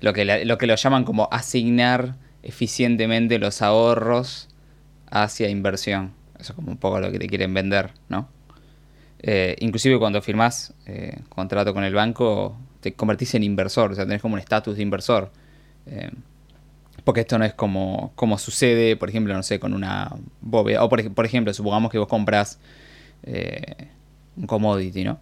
Lo 0.00 0.12
que, 0.12 0.44
lo 0.44 0.58
que 0.58 0.66
lo 0.66 0.74
llaman 0.74 1.04
como 1.04 1.28
asignar 1.30 2.16
eficientemente 2.42 3.38
los 3.38 3.62
ahorros 3.62 4.48
hacia 5.10 5.48
inversión. 5.48 6.12
Eso 6.38 6.52
es 6.52 6.56
como 6.56 6.70
un 6.70 6.78
poco 6.78 7.00
lo 7.00 7.12
que 7.12 7.18
te 7.18 7.26
quieren 7.26 7.54
vender, 7.54 7.92
¿no? 8.08 8.28
Eh, 9.20 9.56
inclusive 9.60 9.98
cuando 9.98 10.20
firmás 10.20 10.74
eh, 10.86 11.20
contrato 11.28 11.72
con 11.72 11.84
el 11.84 11.94
banco, 11.94 12.58
te 12.80 12.94
convertís 12.94 13.34
en 13.34 13.42
inversor, 13.42 13.92
o 13.92 13.94
sea, 13.94 14.04
tenés 14.04 14.20
como 14.20 14.34
un 14.34 14.40
estatus 14.40 14.76
de 14.76 14.82
inversor. 14.82 15.30
Porque 17.04 17.20
esto 17.20 17.38
no 17.38 17.44
es 17.44 17.52
como, 17.52 18.12
como 18.14 18.38
sucede, 18.38 18.96
por 18.96 19.10
ejemplo, 19.10 19.34
no 19.34 19.42
sé, 19.42 19.60
con 19.60 19.74
una 19.74 20.10
bóveda. 20.40 20.82
O 20.82 20.88
por, 20.88 21.12
por 21.12 21.26
ejemplo, 21.26 21.52
supongamos 21.52 21.92
que 21.92 21.98
vos 21.98 22.08
compras 22.08 22.58
eh, 23.22 23.88
un 24.36 24.46
commodity, 24.46 25.04
¿no? 25.04 25.20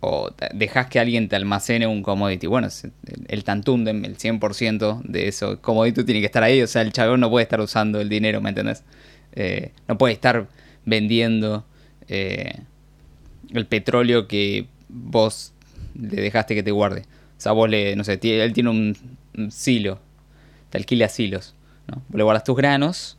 O 0.00 0.30
dejas 0.52 0.88
que 0.88 1.00
alguien 1.00 1.28
te 1.28 1.36
almacene 1.36 1.86
un 1.86 2.02
commodity. 2.02 2.46
Bueno, 2.46 2.68
el, 3.28 3.44
tantundem, 3.44 4.04
el 4.04 4.16
100% 4.18 5.02
de 5.02 5.28
eso 5.28 5.60
commodity 5.60 6.04
tiene 6.04 6.20
que 6.20 6.26
estar 6.26 6.42
ahí. 6.42 6.62
O 6.62 6.66
sea, 6.66 6.82
el 6.82 6.92
chabón 6.92 7.20
no 7.20 7.30
puede 7.30 7.44
estar 7.44 7.60
usando 7.60 8.00
el 8.00 8.08
dinero, 8.08 8.40
¿me 8.40 8.50
entendés? 8.50 8.84
Eh, 9.32 9.72
no 9.88 9.98
puede 9.98 10.14
estar 10.14 10.48
vendiendo 10.84 11.64
eh, 12.08 12.60
el 13.52 13.66
petróleo 13.66 14.28
que 14.28 14.66
vos 14.88 15.52
le 15.94 16.20
dejaste 16.20 16.54
que 16.54 16.62
te 16.62 16.70
guarde. 16.70 17.02
O 17.38 17.40
sea, 17.40 17.52
vos 17.52 17.68
le, 17.68 17.96
no 17.96 18.04
sé, 18.04 18.18
él 18.22 18.52
tiene 18.52 18.70
un, 18.70 18.96
silo, 19.50 20.00
te 20.70 20.78
alquila 20.78 21.08
silos, 21.08 21.54
¿no? 21.86 22.02
Le 22.12 22.22
guardas 22.22 22.44
tus 22.44 22.56
granos 22.56 23.18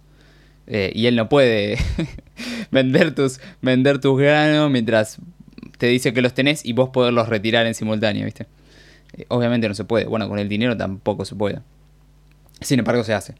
eh, 0.68 0.92
y 0.94 1.08
él 1.08 1.16
no 1.16 1.30
puede 1.30 1.78
vender, 2.72 3.16
tus, 3.16 3.40
vender 3.62 4.00
tus 4.00 4.20
granos 4.20 4.70
mientras 4.70 5.18
te 5.78 5.88
dice 5.88 6.14
que 6.14 6.22
los 6.22 6.34
tenés 6.34 6.66
y 6.66 6.74
vos 6.74 6.90
poderlos 6.90 7.30
retirar 7.30 7.66
en 7.66 7.74
simultáneo, 7.74 8.26
¿viste? 8.26 8.48
Eh, 9.14 9.26
obviamente 9.30 9.68
no 9.68 9.74
se 9.74 9.86
puede. 9.86 10.06
Bueno, 10.06 10.28
con 10.28 10.40
el 10.40 10.50
dinero 10.50 10.76
tampoco 10.76 11.26
se 11.26 11.36
puede. 11.36 11.60
Sin 12.62 12.80
embargo, 12.80 13.04
se 13.04 13.14
hace. 13.14 13.36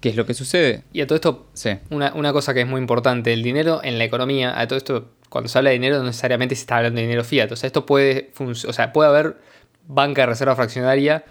¿Qué 0.00 0.08
es 0.08 0.16
lo 0.16 0.26
que 0.26 0.34
sucede? 0.34 0.82
Y 0.92 1.00
a 1.00 1.06
todo 1.06 1.16
esto, 1.16 1.46
sí. 1.54 1.70
una, 1.90 2.12
una 2.14 2.32
cosa 2.32 2.52
que 2.54 2.60
es 2.60 2.66
muy 2.66 2.80
importante, 2.80 3.32
el 3.32 3.42
dinero 3.42 3.80
en 3.84 3.98
la 3.98 4.04
economía, 4.04 4.58
a 4.58 4.66
todo 4.66 4.76
esto, 4.76 5.12
cuando 5.28 5.48
se 5.48 5.58
habla 5.58 5.70
de 5.70 5.74
dinero, 5.74 5.98
no 5.98 6.04
necesariamente 6.04 6.54
se 6.56 6.62
está 6.62 6.78
hablando 6.78 6.96
de 6.96 7.02
dinero 7.06 7.24
fiat. 7.24 7.50
O 7.52 7.56
sea, 7.56 7.68
esto 7.68 7.86
puede, 7.86 8.32
o 8.38 8.54
sea, 8.54 8.92
puede 8.92 9.08
haber 9.08 9.36
banca 9.86 10.22
de 10.22 10.26
reserva 10.26 10.54
fraccionaria 10.56 11.24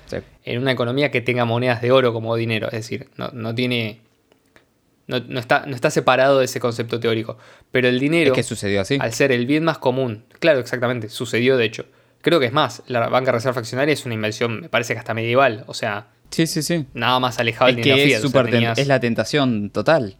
en 0.43 0.61
una 0.61 0.71
economía 0.71 1.11
que 1.11 1.21
tenga 1.21 1.45
monedas 1.45 1.81
de 1.81 1.91
oro 1.91 2.13
como 2.13 2.35
dinero. 2.35 2.67
Es 2.67 2.73
decir, 2.73 3.09
no, 3.17 3.55
tiene. 3.55 4.01
No, 5.07 5.17
está, 5.39 5.65
no 5.65 5.75
está 5.75 5.89
separado 5.89 6.39
de 6.39 6.45
ese 6.45 6.59
concepto 6.61 6.99
teórico. 6.99 7.37
Pero 7.71 7.87
el 7.89 7.99
dinero. 7.99 8.31
Es 8.31 8.35
que 8.35 8.43
sucedió 8.43 8.79
así. 8.81 8.97
Al 9.01 9.13
ser 9.13 9.31
el 9.31 9.45
bien 9.45 9.63
más 9.63 9.77
común. 9.77 10.23
Claro, 10.39 10.59
exactamente. 10.59 11.09
Sucedió 11.09 11.57
de 11.57 11.65
hecho. 11.65 11.85
Creo 12.21 12.39
que 12.39 12.45
es 12.45 12.53
más, 12.53 12.83
la 12.87 13.09
banca 13.09 13.27
de 13.31 13.37
reserva 13.37 13.53
fraccionaria 13.55 13.93
es 13.93 14.05
una 14.05 14.13
inversión, 14.13 14.61
me 14.61 14.69
parece 14.69 14.93
que 14.93 14.99
hasta 14.99 15.13
medieval. 15.15 15.63
O 15.67 15.73
sea, 15.73 16.07
Sí, 16.29 16.45
sí, 16.47 16.61
sí. 16.61 16.85
nada 16.93 17.19
más 17.19 17.39
alejado 17.39 17.69
Es 17.71 17.75
del 17.77 17.83
dinero 17.83 18.01
es, 18.01 18.05
o 18.05 18.09
sea, 18.09 18.19
súper 18.21 18.43
ten- 18.45 18.51
tenías- 18.51 18.77
es 18.77 18.87
la 18.87 18.99
tentación 18.99 19.69
total. 19.71 20.17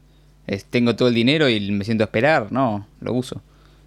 Es, 0.48 0.66
tengo 0.66 0.96
todo 0.96 1.08
el 1.10 1.14
dinero 1.14 1.48
y 1.48 1.72
me 1.72 1.86
siento 1.86 2.04
a 2.04 2.06
esperar. 2.06 2.52
No, 2.52 2.88
lo 3.02 3.14
uso. 3.14 3.42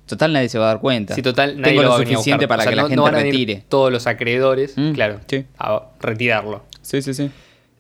Total, 0.07 0.33
nadie 0.33 0.49
se 0.49 0.59
va 0.59 0.67
a 0.67 0.69
dar 0.75 0.81
cuenta. 0.81 1.15
Sí, 1.15 1.23
total, 1.23 1.61
nadie 1.61 1.77
tengo 1.79 1.83
lo 1.89 1.97
suficiente 1.97 2.47
para 2.47 2.61
O 2.61 2.65
sea, 2.65 2.71
que 2.73 2.77
la 2.77 2.83
gente 2.83 2.97
no 2.97 3.03
van 3.05 3.15
a 3.15 3.21
retire. 3.21 3.65
Todos 3.69 3.91
los 3.91 4.07
acreedores, 4.07 4.75
Mm, 4.77 4.93
claro, 4.93 5.21
sí. 5.27 5.47
a 5.59 5.83
retirarlo. 6.01 6.65
Sí, 6.83 7.01
sí, 7.01 7.15
sí. 7.15 7.31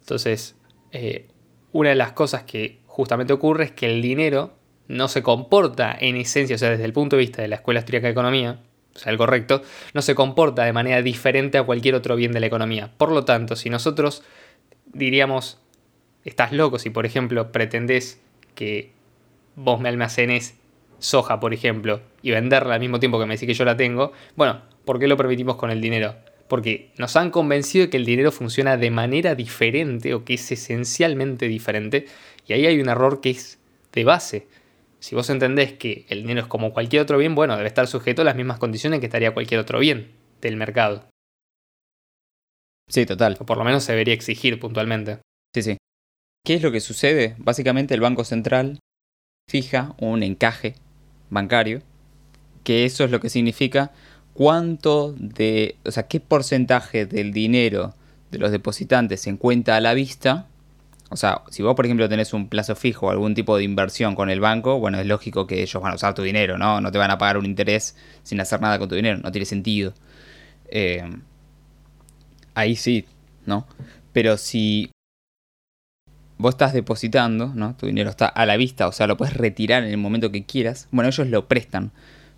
Entonces, 0.00 0.56
eh, 0.92 1.26
una 1.72 1.90
de 1.90 1.96
las 1.96 2.12
cosas 2.12 2.44
que 2.44 2.78
justamente 2.86 3.32
ocurre 3.32 3.64
es 3.64 3.72
que 3.72 3.86
el 3.86 4.00
dinero 4.00 4.54
no 4.88 5.08
se 5.08 5.22
comporta 5.22 5.96
en 5.98 6.16
esencia, 6.16 6.56
o 6.56 6.58
sea, 6.58 6.70
desde 6.70 6.84
el 6.84 6.92
punto 6.92 7.16
de 7.16 7.20
vista 7.20 7.42
de 7.42 7.48
la 7.48 7.56
Escuela 7.56 7.80
Austríaca 7.80 8.06
de 8.06 8.12
Economía, 8.12 8.60
o 8.94 8.98
sea, 8.98 9.10
el 9.12 9.18
correcto, 9.18 9.62
no 9.92 10.02
se 10.02 10.14
comporta 10.14 10.64
de 10.64 10.72
manera 10.72 11.02
diferente 11.02 11.58
a 11.58 11.64
cualquier 11.64 11.94
otro 11.94 12.16
bien 12.16 12.32
de 12.32 12.40
la 12.40 12.46
economía. 12.46 12.90
Por 12.96 13.10
lo 13.12 13.24
tanto, 13.24 13.56
si 13.56 13.68
nosotros 13.70 14.22
diríamos, 14.92 15.58
estás 16.24 16.52
loco 16.52 16.78
si, 16.78 16.90
por 16.90 17.04
ejemplo, 17.06 17.50
pretendés 17.52 18.20
que 18.54 18.92
vos 19.56 19.80
me 19.80 19.88
almacenes 19.88 20.54
soja, 21.04 21.38
por 21.38 21.52
ejemplo, 21.52 22.00
y 22.22 22.30
venderla 22.30 22.74
al 22.74 22.80
mismo 22.80 22.98
tiempo 22.98 23.18
que 23.18 23.26
me 23.26 23.34
decís 23.34 23.46
que 23.46 23.54
yo 23.54 23.64
la 23.64 23.76
tengo, 23.76 24.12
bueno, 24.36 24.62
¿por 24.84 24.98
qué 24.98 25.06
lo 25.06 25.16
permitimos 25.16 25.56
con 25.56 25.70
el 25.70 25.80
dinero? 25.80 26.16
Porque 26.48 26.92
nos 26.96 27.16
han 27.16 27.30
convencido 27.30 27.84
de 27.84 27.90
que 27.90 27.96
el 27.98 28.06
dinero 28.06 28.32
funciona 28.32 28.76
de 28.76 28.90
manera 28.90 29.34
diferente 29.34 30.14
o 30.14 30.24
que 30.24 30.34
es 30.34 30.50
esencialmente 30.50 31.46
diferente, 31.46 32.06
y 32.46 32.54
ahí 32.54 32.66
hay 32.66 32.80
un 32.80 32.88
error 32.88 33.20
que 33.20 33.30
es 33.30 33.58
de 33.92 34.04
base. 34.04 34.46
Si 34.98 35.14
vos 35.14 35.28
entendés 35.28 35.74
que 35.74 36.06
el 36.08 36.22
dinero 36.22 36.40
es 36.40 36.46
como 36.46 36.72
cualquier 36.72 37.02
otro 37.02 37.18
bien, 37.18 37.34
bueno, 37.34 37.56
debe 37.56 37.68
estar 37.68 37.86
sujeto 37.86 38.22
a 38.22 38.24
las 38.24 38.36
mismas 38.36 38.58
condiciones 38.58 39.00
que 39.00 39.06
estaría 39.06 39.34
cualquier 39.34 39.60
otro 39.60 39.78
bien 39.78 40.12
del 40.40 40.56
mercado. 40.56 41.06
Sí, 42.88 43.04
total. 43.04 43.36
O 43.40 43.46
por 43.46 43.58
lo 43.58 43.64
menos 43.64 43.84
se 43.84 43.92
debería 43.92 44.14
exigir 44.14 44.58
puntualmente. 44.58 45.18
Sí, 45.54 45.62
sí. 45.62 45.76
¿Qué 46.44 46.54
es 46.54 46.62
lo 46.62 46.72
que 46.72 46.80
sucede? 46.80 47.34
Básicamente 47.38 47.94
el 47.94 48.00
Banco 48.00 48.24
Central 48.24 48.78
fija 49.50 49.94
un 49.98 50.22
encaje 50.22 50.74
bancario, 51.34 51.82
que 52.62 52.84
eso 52.84 53.04
es 53.04 53.10
lo 53.10 53.20
que 53.20 53.28
significa 53.28 53.92
cuánto 54.34 55.14
de, 55.16 55.76
o 55.84 55.90
sea, 55.90 56.08
qué 56.08 56.20
porcentaje 56.20 57.06
del 57.06 57.32
dinero 57.32 57.94
de 58.30 58.38
los 58.38 58.50
depositantes 58.50 59.22
se 59.22 59.30
encuentra 59.30 59.76
a 59.76 59.80
la 59.80 59.94
vista. 59.94 60.48
O 61.10 61.16
sea, 61.16 61.42
si 61.50 61.62
vos, 61.62 61.76
por 61.76 61.84
ejemplo, 61.84 62.08
tenés 62.08 62.32
un 62.32 62.48
plazo 62.48 62.74
fijo 62.74 63.06
o 63.06 63.10
algún 63.10 63.34
tipo 63.34 63.56
de 63.56 63.62
inversión 63.62 64.14
con 64.16 64.30
el 64.30 64.40
banco, 64.40 64.80
bueno, 64.80 64.98
es 64.98 65.06
lógico 65.06 65.46
que 65.46 65.62
ellos 65.62 65.80
van 65.82 65.92
a 65.92 65.94
usar 65.94 66.14
tu 66.14 66.22
dinero, 66.22 66.58
¿no? 66.58 66.80
No 66.80 66.90
te 66.90 66.98
van 66.98 67.10
a 67.10 67.18
pagar 67.18 67.38
un 67.38 67.46
interés 67.46 67.96
sin 68.22 68.40
hacer 68.40 68.60
nada 68.60 68.78
con 68.78 68.88
tu 68.88 68.96
dinero, 68.96 69.18
no 69.22 69.30
tiene 69.30 69.44
sentido. 69.44 69.94
Eh, 70.66 71.04
ahí 72.54 72.74
sí, 72.74 73.06
¿no? 73.46 73.66
Pero 74.12 74.36
si 74.36 74.90
vos 76.44 76.52
estás 76.52 76.74
depositando, 76.74 77.52
¿no? 77.54 77.74
Tu 77.74 77.86
dinero 77.86 78.10
está 78.10 78.26
a 78.26 78.44
la 78.44 78.58
vista, 78.58 78.86
o 78.86 78.92
sea, 78.92 79.06
lo 79.06 79.16
puedes 79.16 79.34
retirar 79.34 79.82
en 79.82 79.88
el 79.88 79.96
momento 79.96 80.30
que 80.30 80.44
quieras. 80.44 80.88
Bueno, 80.90 81.08
ellos 81.08 81.26
lo 81.28 81.48
prestan, 81.48 81.90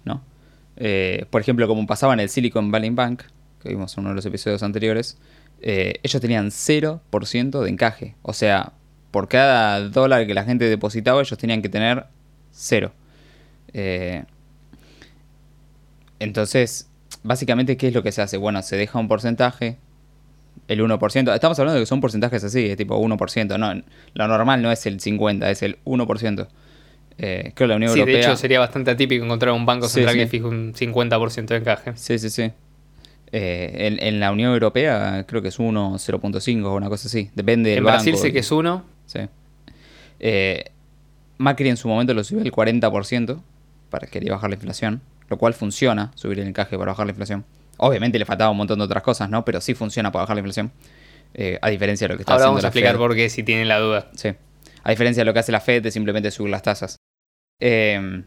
¿no? 0.04 0.22
Eh, 0.76 1.24
por 1.28 1.40
ejemplo, 1.40 1.66
como 1.66 1.84
pasaba 1.88 2.14
en 2.14 2.20
el 2.20 2.28
Silicon 2.28 2.70
Valley 2.70 2.90
Bank, 2.90 3.24
que 3.60 3.68
vimos 3.68 3.96
en 3.96 4.02
uno 4.02 4.10
de 4.10 4.14
los 4.14 4.24
episodios 4.24 4.62
anteriores, 4.62 5.18
eh, 5.60 5.98
ellos 6.04 6.22
tenían 6.22 6.52
0% 6.52 7.60
de 7.60 7.68
encaje. 7.68 8.14
O 8.22 8.32
sea, 8.32 8.74
por 9.10 9.26
cada 9.26 9.80
dólar 9.88 10.24
que 10.28 10.34
la 10.34 10.44
gente 10.44 10.66
depositaba, 10.66 11.20
ellos 11.20 11.36
tenían 11.36 11.60
que 11.60 11.68
tener 11.68 12.06
cero. 12.52 12.92
Eh, 13.72 14.22
entonces, 16.20 16.88
básicamente, 17.24 17.76
¿qué 17.76 17.88
es 17.88 17.92
lo 17.94 18.04
que 18.04 18.12
se 18.12 18.22
hace? 18.22 18.36
Bueno, 18.36 18.62
se 18.62 18.76
deja 18.76 19.00
un 19.00 19.08
porcentaje, 19.08 19.78
el 20.68 20.80
1%. 20.80 21.34
Estamos 21.34 21.58
hablando 21.58 21.74
de 21.78 21.82
que 21.82 21.86
son 21.86 22.00
porcentajes 22.00 22.42
así, 22.44 22.66
es 22.66 22.76
tipo 22.76 22.98
1%. 23.00 23.58
No, 23.58 23.82
lo 24.14 24.28
normal 24.28 24.62
no 24.62 24.70
es 24.72 24.84
el 24.86 24.98
50%, 25.00 25.46
es 25.48 25.62
el 25.62 25.78
1%. 25.84 26.48
Eh, 27.18 27.52
creo 27.54 27.66
que 27.66 27.66
la 27.68 27.76
Unión 27.76 27.92
Sí, 27.92 28.00
Europea... 28.00 28.16
de 28.18 28.22
hecho 28.26 28.36
sería 28.36 28.60
bastante 28.60 28.90
atípico 28.90 29.24
encontrar 29.24 29.54
un 29.54 29.64
banco 29.64 29.88
central 29.88 30.14
sí. 30.14 30.20
que 30.20 30.26
fije 30.26 30.44
un 30.44 30.74
50% 30.74 31.46
de 31.46 31.56
encaje. 31.56 31.92
Sí, 31.96 32.18
sí, 32.18 32.28
sí. 32.30 32.50
Eh, 33.32 33.72
en, 33.88 34.02
en 34.02 34.20
la 34.20 34.30
Unión 34.30 34.52
Europea 34.52 35.24
creo 35.26 35.42
que 35.42 35.48
es 35.48 35.58
1, 35.58 35.94
0.5 35.94 36.64
o 36.64 36.74
una 36.74 36.88
cosa 36.88 37.08
así. 37.08 37.30
Depende 37.34 37.70
del 37.70 37.78
En 37.78 37.84
banco. 37.84 37.96
Brasil 37.96 38.16
sé 38.16 38.32
que 38.32 38.40
es 38.40 38.50
uno, 38.52 38.84
Sí. 39.06 39.20
Eh, 40.20 40.64
Macri 41.38 41.68
en 41.68 41.76
su 41.76 41.88
momento 41.88 42.14
lo 42.14 42.24
subió 42.24 42.42
al 42.42 42.50
40% 42.50 43.40
para 43.90 44.06
querer 44.08 44.30
bajar 44.30 44.50
la 44.50 44.56
inflación, 44.56 45.00
lo 45.28 45.36
cual 45.38 45.54
funciona, 45.54 46.12
subir 46.14 46.40
el 46.40 46.48
encaje 46.48 46.76
para 46.78 46.92
bajar 46.92 47.06
la 47.06 47.10
inflación. 47.12 47.44
Obviamente 47.78 48.18
le 48.18 48.24
faltaba 48.24 48.50
un 48.50 48.56
montón 48.56 48.78
de 48.78 48.84
otras 48.84 49.02
cosas, 49.02 49.28
¿no? 49.30 49.44
Pero 49.44 49.60
sí 49.60 49.74
funciona 49.74 50.10
para 50.12 50.22
bajar 50.24 50.36
la 50.36 50.40
inflación. 50.40 50.72
Eh, 51.34 51.58
a 51.60 51.68
diferencia 51.68 52.06
de 52.06 52.14
lo 52.14 52.16
que 52.18 52.22
está 52.22 52.32
ahora 52.32 52.44
haciendo 52.44 52.52
vamos 52.52 52.60
a 52.60 52.66
la 52.66 52.68
explicar 52.68 52.92
Fed. 52.92 52.98
por 52.98 53.14
qué 53.14 53.28
si 53.28 53.42
tienen 53.42 53.68
la 53.68 53.78
duda. 53.78 54.10
Sí. 54.14 54.30
A 54.82 54.90
diferencia 54.90 55.20
de 55.22 55.24
lo 55.26 55.32
que 55.34 55.40
hace 55.40 55.52
la 55.52 55.60
Fed 55.60 55.82
de 55.82 55.90
simplemente 55.90 56.30
subir 56.30 56.50
las 56.50 56.62
tasas. 56.62 56.96
Eh, 57.60 58.22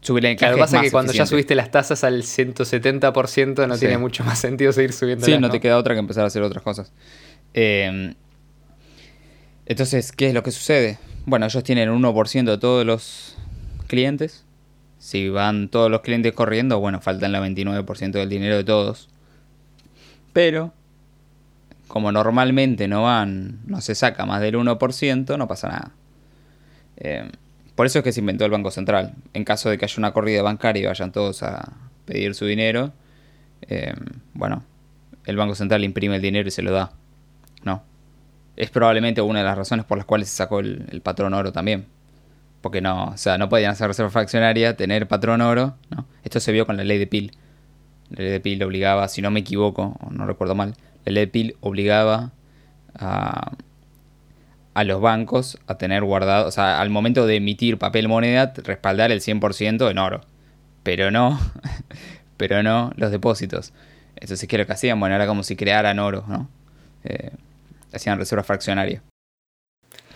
subir 0.00 0.26
el 0.26 0.36
Claro, 0.36 0.52
lo 0.52 0.56
que 0.56 0.60
pasa 0.62 0.76
es 0.78 0.82
que 0.84 0.90
cuando 0.90 1.12
ya 1.12 1.24
subiste 1.26 1.54
las 1.54 1.70
tasas 1.70 2.04
al 2.04 2.22
170% 2.24 3.66
no 3.66 3.74
Sí. 3.74 3.80
tiene 3.80 3.98
mucho 3.98 4.24
más 4.24 4.38
sentido 4.38 4.72
seguir 4.72 4.92
subiendo. 4.92 5.24
Sí, 5.24 5.38
no, 5.38 5.48
te 5.50 5.60
queda 5.60 5.78
otra 5.78 5.94
que 5.94 6.00
empezar 6.00 6.24
a 6.24 6.26
hacer 6.26 6.42
otras 6.42 6.62
cosas. 6.62 6.92
Eh, 7.54 8.14
entonces, 9.66 10.12
¿qué 10.12 10.28
es 10.28 10.34
lo 10.34 10.42
que 10.42 10.50
sucede? 10.50 10.98
Bueno, 11.24 11.46
ellos 11.46 11.62
tienen 11.62 11.88
un 11.90 12.02
1% 12.02 12.50
de 12.50 12.58
todos 12.58 12.84
los 12.84 13.36
clientes. 13.86 14.41
Si 15.02 15.28
van 15.28 15.68
todos 15.68 15.90
los 15.90 16.02
clientes 16.02 16.32
corriendo, 16.32 16.78
bueno, 16.78 17.00
faltan 17.00 17.34
el 17.34 17.42
99% 17.42 18.12
del 18.12 18.28
dinero 18.28 18.56
de 18.56 18.62
todos. 18.62 19.08
Pero, 20.32 20.72
como 21.88 22.12
normalmente 22.12 22.86
no 22.86 23.02
van, 23.02 23.62
no 23.66 23.80
se 23.80 23.96
saca 23.96 24.26
más 24.26 24.40
del 24.40 24.54
1%, 24.54 25.36
no 25.36 25.48
pasa 25.48 25.68
nada. 25.68 25.90
Eh, 26.98 27.28
por 27.74 27.86
eso 27.86 27.98
es 27.98 28.04
que 28.04 28.12
se 28.12 28.20
inventó 28.20 28.44
el 28.44 28.52
Banco 28.52 28.70
Central. 28.70 29.16
En 29.34 29.42
caso 29.42 29.68
de 29.68 29.76
que 29.76 29.86
haya 29.86 29.96
una 29.98 30.12
corrida 30.12 30.40
bancaria 30.40 30.84
y 30.84 30.86
vayan 30.86 31.10
todos 31.10 31.42
a 31.42 31.72
pedir 32.04 32.36
su 32.36 32.46
dinero, 32.46 32.92
eh, 33.62 33.94
bueno, 34.34 34.62
el 35.26 35.36
Banco 35.36 35.56
Central 35.56 35.82
imprime 35.82 36.14
el 36.14 36.22
dinero 36.22 36.46
y 36.46 36.52
se 36.52 36.62
lo 36.62 36.70
da. 36.70 36.92
No. 37.64 37.82
Es 38.54 38.70
probablemente 38.70 39.20
una 39.20 39.40
de 39.40 39.46
las 39.46 39.58
razones 39.58 39.84
por 39.84 39.98
las 39.98 40.06
cuales 40.06 40.28
se 40.28 40.36
sacó 40.36 40.60
el, 40.60 40.86
el 40.92 41.00
patrón 41.00 41.34
oro 41.34 41.50
también. 41.50 41.86
Porque 42.62 42.80
no, 42.80 43.08
o 43.08 43.16
sea, 43.18 43.36
no 43.36 43.48
podían 43.48 43.72
hacer 43.72 43.88
reserva 43.88 44.10
fraccionaria, 44.10 44.76
tener 44.76 45.06
patrón 45.08 45.42
oro, 45.42 45.76
¿no? 45.90 46.06
Esto 46.24 46.40
se 46.40 46.52
vio 46.52 46.64
con 46.64 46.78
la 46.78 46.84
ley 46.84 46.98
de 46.98 47.06
Peel. 47.06 47.32
La 48.08 48.22
ley 48.22 48.32
de 48.32 48.40
Peel 48.40 48.62
obligaba, 48.62 49.08
si 49.08 49.20
no 49.20 49.30
me 49.30 49.40
equivoco, 49.40 49.96
o 50.00 50.10
no 50.10 50.26
recuerdo 50.26 50.54
mal, 50.54 50.74
la 51.04 51.12
ley 51.12 51.26
de 51.26 51.30
Peel 51.30 51.56
obligaba 51.60 52.32
a, 52.94 53.52
a 54.74 54.84
los 54.84 55.00
bancos 55.00 55.58
a 55.66 55.76
tener 55.76 56.02
guardado, 56.02 56.46
o 56.46 56.50
sea, 56.50 56.80
al 56.80 56.88
momento 56.88 57.26
de 57.26 57.36
emitir 57.36 57.78
papel 57.78 58.08
moneda, 58.08 58.52
respaldar 58.56 59.10
el 59.10 59.20
100% 59.20 59.90
en 59.90 59.98
oro. 59.98 60.22
Pero 60.82 61.10
no, 61.10 61.38
pero 62.36 62.62
no 62.62 62.92
los 62.96 63.10
depósitos. 63.10 63.72
Entonces, 64.14 64.48
¿qué 64.48 64.56
es 64.56 64.60
lo 64.60 64.66
que 64.66 64.72
hacían? 64.72 65.00
Bueno, 65.00 65.16
era 65.16 65.26
como 65.26 65.42
si 65.42 65.56
crearan 65.56 65.98
oro, 65.98 66.24
¿no? 66.28 66.48
Eh, 67.04 67.30
hacían 67.92 68.18
reserva 68.18 68.44
fraccionaria. 68.44 69.02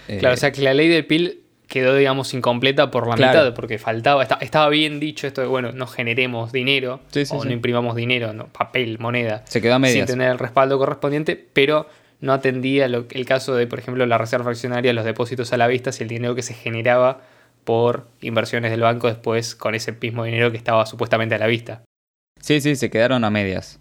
Claro, 0.06 0.34
o 0.34 0.36
sea 0.36 0.52
que 0.52 0.62
la 0.62 0.72
ley 0.72 0.88
del 0.88 1.04
PIL 1.04 1.45
quedó, 1.68 1.94
digamos, 1.96 2.32
incompleta 2.34 2.90
por 2.90 3.06
la 3.08 3.16
Claro. 3.16 3.40
mitad, 3.40 3.54
porque 3.54 3.78
faltaba, 3.78 4.22
esta- 4.22 4.38
estaba 4.40 4.68
bien 4.68 5.00
dicho 5.00 5.26
esto 5.26 5.40
de, 5.40 5.46
bueno, 5.46 5.72
no 5.72 5.86
generemos 5.86 6.52
dinero, 6.52 7.00
Sí, 7.10 7.26
sí, 7.26 7.36
o 7.36 7.42
sí. 7.42 7.48
no 7.48 7.52
imprimamos 7.54 7.96
dinero, 7.96 8.32
no, 8.32 8.46
papel, 8.48 8.98
moneda, 8.98 9.42
se 9.46 9.60
quedó 9.60 9.74
a 9.74 9.76
sin 9.78 9.82
medias. 9.82 10.06
tener 10.06 10.30
el 10.30 10.38
respaldo 10.38 10.78
correspondiente, 10.78 11.34
pero 11.52 11.88
no 12.20 12.32
atendía 12.32 12.88
lo- 12.88 13.06
el 13.10 13.26
caso 13.26 13.54
de, 13.56 13.66
por 13.66 13.78
ejemplo, 13.78 14.06
la 14.06 14.16
reserva 14.16 14.44
fraccionaria, 14.44 14.92
los 14.92 15.04
depósitos 15.04 15.52
a 15.52 15.56
la 15.56 15.66
vista, 15.66 15.92
si 15.92 16.02
el 16.04 16.08
dinero 16.08 16.34
que 16.34 16.42
se 16.42 16.54
generaba 16.54 17.20
por 17.64 18.06
inversiones 18.20 18.70
del 18.70 18.80
banco 18.80 19.08
después 19.08 19.56
con 19.56 19.74
ese 19.74 19.90
mismo 19.92 20.22
dinero 20.24 20.52
que 20.52 20.56
estaba 20.56 20.86
supuestamente 20.86 21.34
a 21.34 21.38
la 21.38 21.46
vista. 21.48 21.82
Sí, 22.40 22.60
sí, 22.60 22.76
se 22.76 22.90
quedaron 22.90 23.24
a 23.24 23.30
medias. 23.30 23.80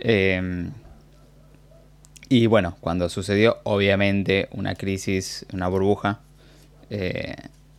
Eh, 0.00 0.70
y 2.28 2.46
bueno, 2.46 2.76
cuando 2.80 3.08
sucedió, 3.08 3.58
obviamente, 3.64 4.48
una 4.52 4.74
crisis, 4.74 5.44
una 5.52 5.68
burbuja, 5.68 6.20
eh, 6.90 7.34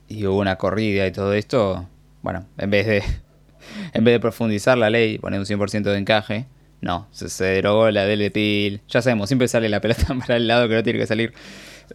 y 0.08 0.26
hubo 0.26 0.40
una 0.40 0.58
corrida 0.58 1.06
y 1.08 1.12
todo 1.12 1.34
esto, 1.34 1.88
bueno, 2.24 2.46
en 2.58 2.70
vez 2.70 2.86
de, 2.88 3.04
en 3.94 4.04
vez 4.04 4.14
de 4.16 4.20
profundizar 4.20 4.78
la 4.78 4.90
ley 4.90 5.18
poner 5.20 5.40
un 5.40 5.46
100% 5.46 5.84
de 5.84 5.98
encaje, 5.98 6.46
no, 6.82 7.08
se, 7.12 7.30
se 7.30 7.46
derogó 7.46 7.90
la 7.92 8.06
ley 8.06 8.18
de 8.18 8.32
PIL. 8.32 8.82
Ya 8.90 9.02
sabemos, 9.02 9.30
siempre 9.30 9.48
sale 9.48 9.70
la 9.70 9.82
pelota 9.82 10.16
para 10.20 10.36
el 10.38 10.48
lado 10.48 10.68
que 10.68 10.76
no 10.76 10.84
tiene 10.84 11.00
que 11.00 11.08
salir. 11.08 11.34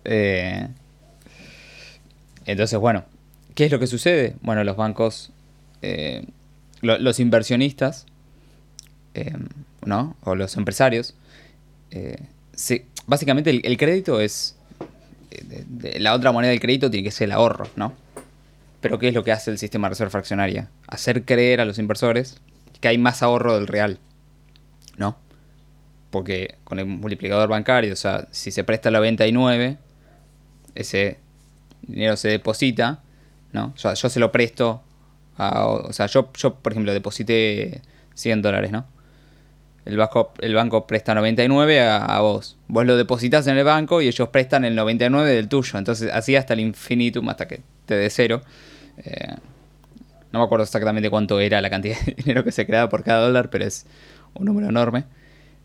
Eh, 0.05 0.69
entonces, 2.45 2.79
bueno, 2.79 3.05
¿qué 3.55 3.65
es 3.67 3.73
lo 3.73 3.79
que 3.79 3.87
sucede? 3.87 4.37
Bueno, 4.43 4.63
los 4.65 4.77
bancos, 4.77 5.33
eh, 5.83 6.25
lo- 6.81 6.99
los 6.99 7.19
inversionistas, 7.21 8.07
¿no? 9.85 10.17
O 10.23 10.35
los 10.35 10.57
empresarios, 10.57 11.15
se- 12.55 12.85
básicamente 13.07 13.51
el, 13.51 13.77
crédito 13.79 14.21
es, 14.21 14.56
la 15.99 16.15
otra 16.15 16.33
moneda 16.33 16.51
del 16.51 16.61
crédito 16.61 16.91
tiene 16.91 17.05
que 17.05 17.11
ser 17.11 17.27
el 17.27 17.33
ahorro, 17.33 17.69
¿no? 17.77 17.93
Pero 18.81 18.99
¿qué 18.99 19.09
es 19.09 19.15
lo 19.15 19.25
que 19.25 19.33
hace 19.33 19.51
el 19.51 19.59
sistema 19.59 19.89
de 19.89 19.91
reserva 19.91 20.11
fraccionaria? 20.11 20.71
Hacer 20.87 21.25
creer 21.25 21.61
a 21.61 21.65
los 21.65 21.79
inversores 21.79 22.41
que 22.81 22.89
hay 22.89 22.99
más 22.99 23.23
ahorro 23.23 23.55
del 23.55 23.67
real. 23.67 23.99
porque 26.11 26.55
con 26.65 26.79
el 26.79 26.87
multiplicador 26.87 27.49
bancario, 27.49 27.93
o 27.93 27.97
sea, 27.97 28.29
si 28.31 28.51
se 28.51 28.65
presta 28.65 28.89
el 28.89 28.95
99, 28.95 29.77
ese 30.75 31.19
dinero 31.83 32.17
se 32.17 32.29
deposita, 32.29 33.03
¿no? 33.53 33.73
O 33.75 33.79
sea, 33.79 33.95
yo 33.95 34.09
se 34.09 34.21
lo 34.21 34.33
presto, 34.33 34.83
a, 35.37 35.67
o 35.67 35.93
sea, 35.93 36.07
yo, 36.07 36.33
yo, 36.35 36.55
por 36.55 36.73
ejemplo, 36.73 36.93
deposité 36.93 37.83
100 38.15 38.41
dólares, 38.41 38.71
¿no? 38.71 38.87
El 39.87 39.97
banco, 39.97 40.33
el 40.41 40.55
banco 40.55 40.87
presta 40.87 41.15
99 41.15 41.81
a, 41.81 42.05
a, 42.05 42.21
vos. 42.21 42.59
Vos 42.67 42.85
lo 42.85 42.97
depositas 42.97 43.47
en 43.47 43.57
el 43.57 43.65
banco 43.65 44.03
y 44.03 44.09
ellos 44.09 44.29
prestan 44.29 44.65
el 44.65 44.75
99 44.75 45.31
del 45.31 45.49
tuyo. 45.49 45.79
Entonces, 45.79 46.11
así 46.13 46.37
hasta 46.37 46.55
el 46.55 46.61
infinitum, 46.61 47.29
hasta 47.29 47.47
que 47.47 47.61
te 47.87 47.95
dé 47.95 48.11
cero. 48.11 48.43
Eh, 48.99 49.35
no 50.33 50.41
me 50.41 50.45
acuerdo 50.45 50.65
exactamente 50.65 51.09
cuánto 51.09 51.41
era 51.41 51.61
la 51.61 51.71
cantidad 51.71 51.99
de 52.01 52.13
dinero 52.19 52.45
que 52.45 52.53
se 52.53 52.67
creaba 52.67 52.89
por 52.89 53.05
cada 53.05 53.27
dólar, 53.27 53.49
pero 53.49 53.65
es 53.65 53.87
un 54.35 54.47
número 54.47 54.69
enorme. 54.69 55.05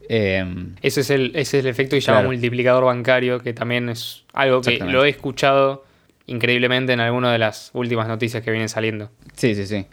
Eh, 0.08 0.46
ese, 0.82 1.02
es 1.02 1.10
el, 1.10 1.32
ese 1.36 1.60
es 1.60 1.66
el 1.66 1.68
efecto 1.68 1.96
que 1.96 2.02
se 2.02 2.12
llama 2.12 2.24
multiplicador 2.24 2.86
bancario, 2.86 3.40
que 3.40 3.54
también 3.54 3.90
es 3.90 4.24
algo 4.34 4.62
que 4.62 4.80
lo 4.80 5.04
he 5.06 5.10
escuchado 5.10 5.84
increíblemente 6.28 6.94
en 6.94 7.00
algunas 7.00 7.32
de 7.32 7.40
las 7.40 7.72
últimas 7.74 8.08
noticias 8.08 8.44
que 8.44 8.52
vienen 8.52 8.70
saliendo. 8.70 9.10
Sí, 9.36 9.56
sí, 9.56 9.66
sí. 9.66 9.86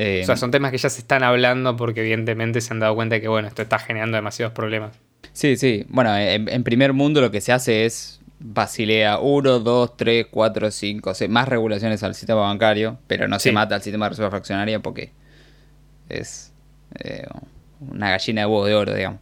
Eh, 0.00 0.20
o 0.22 0.26
sea, 0.26 0.36
son 0.36 0.52
temas 0.52 0.70
que 0.70 0.78
ya 0.78 0.88
se 0.88 1.00
están 1.00 1.24
hablando 1.24 1.76
porque 1.76 2.02
evidentemente 2.02 2.60
se 2.60 2.72
han 2.72 2.78
dado 2.78 2.94
cuenta 2.94 3.16
de 3.16 3.20
que, 3.20 3.26
bueno, 3.26 3.48
esto 3.48 3.62
está 3.62 3.80
generando 3.80 4.14
demasiados 4.16 4.54
problemas. 4.54 4.96
Sí, 5.32 5.56
sí. 5.56 5.84
Bueno, 5.88 6.16
en, 6.16 6.62
primer 6.62 6.92
mundo 6.92 7.20
lo 7.20 7.32
que 7.32 7.40
se 7.40 7.50
hace 7.50 7.84
es 7.84 8.20
Basilea 8.38 9.18
1, 9.18 9.58
2, 9.58 9.96
3, 9.96 10.26
4, 10.30 10.70
5, 10.70 11.14
6, 11.14 11.28
más 11.28 11.48
regulaciones 11.48 12.04
al 12.04 12.14
sistema 12.14 12.42
bancario, 12.42 13.00
pero 13.08 13.26
no 13.26 13.40
se 13.40 13.50
mata 13.50 13.74
al 13.74 13.82
sistema 13.82 14.06
de 14.06 14.10
reserva 14.10 14.30
fraccionaria 14.30 14.78
porque 14.78 15.10
es 16.08 16.52
eh, 17.00 17.26
una 17.80 18.10
gallina 18.10 18.42
de 18.42 18.46
huevo 18.46 18.66
de 18.66 18.74
oro, 18.76 18.94
digamos. 18.94 19.18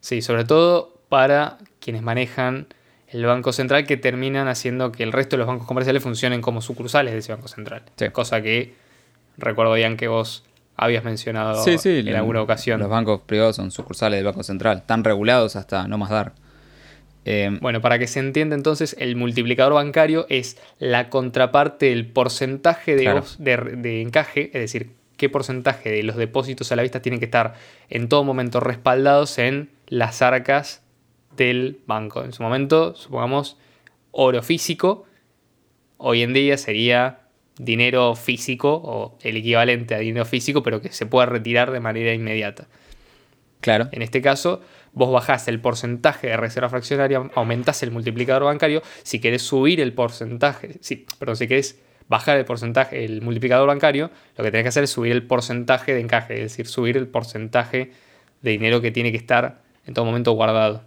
Sí, 0.00 0.20
sobre 0.20 0.46
todo 0.46 1.00
para 1.08 1.58
quienes 1.78 2.02
manejan 2.02 2.66
el 3.06 3.24
Banco 3.24 3.52
Central 3.52 3.86
que 3.86 3.96
terminan 3.96 4.48
haciendo 4.48 4.90
que 4.90 5.04
el 5.04 5.12
resto 5.12 5.36
de 5.36 5.38
los 5.38 5.46
bancos 5.46 5.68
comerciales 5.68 6.02
funcionen 6.02 6.40
como 6.40 6.60
sucursales 6.60 7.12
de 7.12 7.20
ese 7.20 7.32
Banco 7.32 7.46
Central. 7.46 7.84
Cosa 8.12 8.42
que 8.42 8.87
recuerdo, 9.38 9.76
Ian, 9.76 9.96
que 9.96 10.08
vos 10.08 10.44
habías 10.76 11.04
mencionado 11.04 11.64
en 11.66 12.14
alguna 12.14 12.42
ocasión. 12.42 12.80
Los 12.80 12.88
bancos 12.88 13.22
privados 13.22 13.56
son 13.56 13.70
sucursales 13.70 14.18
del 14.18 14.26
Banco 14.26 14.42
Central, 14.42 14.78
están 14.78 15.04
regulados 15.04 15.56
hasta 15.56 15.88
no 15.88 15.98
más 15.98 16.10
dar. 16.10 16.32
Em, 17.24 17.58
bueno, 17.60 17.80
para 17.80 17.98
que 17.98 18.06
se 18.06 18.20
entienda 18.20 18.54
entonces, 18.54 18.96
el 18.98 19.16
multiplicador 19.16 19.74
bancario 19.74 20.24
es 20.28 20.56
la 20.78 21.10
contraparte 21.10 21.86
del 21.86 22.06
porcentaje 22.06 22.96
de, 22.96 23.22
de, 23.38 24.00
encaje, 24.00 24.46
es 24.46 24.60
decir, 24.60 24.92
qué 25.16 25.28
porcentaje 25.28 25.90
de 25.90 26.02
los 26.04 26.16
depósitos 26.16 26.70
a 26.70 26.76
la 26.76 26.82
vista 26.82 27.02
tienen 27.02 27.18
que 27.18 27.26
estar 27.26 27.54
en 27.90 28.08
todo 28.08 28.22
momento 28.24 28.60
respaldados 28.60 29.38
en 29.38 29.70
las 29.88 30.22
arcas 30.22 30.82
del 31.36 31.80
banco. 31.86 32.24
En 32.24 32.32
su 32.32 32.42
momento, 32.42 32.94
supongamos, 32.94 33.58
oro 34.12 34.42
físico, 34.42 35.04
hoy 35.96 36.22
en 36.22 36.32
día 36.32 36.56
sería 36.56 37.27
dinero 37.58 38.14
físico 38.14 38.80
o 38.82 39.18
el 39.22 39.36
equivalente 39.36 39.94
a 39.94 39.98
dinero 39.98 40.24
físico, 40.24 40.62
pero 40.62 40.80
que 40.80 40.90
se 40.90 41.06
pueda 41.06 41.26
retirar 41.26 41.70
de 41.70 41.80
manera 41.80 42.14
inmediata. 42.14 42.68
Claro. 43.60 43.88
En 43.92 44.02
este 44.02 44.22
caso, 44.22 44.60
vos 44.92 45.12
bajás 45.12 45.48
el 45.48 45.60
porcentaje 45.60 46.28
de 46.28 46.36
reserva 46.36 46.68
fraccionaria, 46.68 47.30
aumentás 47.34 47.82
el 47.82 47.90
multiplicador 47.90 48.44
bancario. 48.44 48.82
Si 49.02 49.20
querés 49.20 49.42
subir 49.42 49.80
el 49.80 49.92
porcentaje, 49.92 50.76
sí, 50.80 51.06
perdón, 51.18 51.36
si 51.36 51.48
querés 51.48 51.80
bajar 52.08 52.38
el 52.38 52.44
porcentaje, 52.44 53.04
el 53.04 53.20
multiplicador 53.20 53.66
bancario, 53.66 54.10
lo 54.36 54.44
que 54.44 54.50
tenés 54.50 54.64
que 54.64 54.68
hacer 54.68 54.84
es 54.84 54.90
subir 54.90 55.12
el 55.12 55.24
porcentaje 55.24 55.92
de 55.94 56.00
encaje, 56.00 56.34
es 56.34 56.42
decir, 56.52 56.66
subir 56.66 56.96
el 56.96 57.06
porcentaje 57.06 57.92
de 58.42 58.50
dinero 58.50 58.80
que 58.80 58.90
tiene 58.90 59.10
que 59.10 59.18
estar 59.18 59.62
en 59.86 59.94
todo 59.94 60.04
momento 60.04 60.32
guardado. 60.32 60.82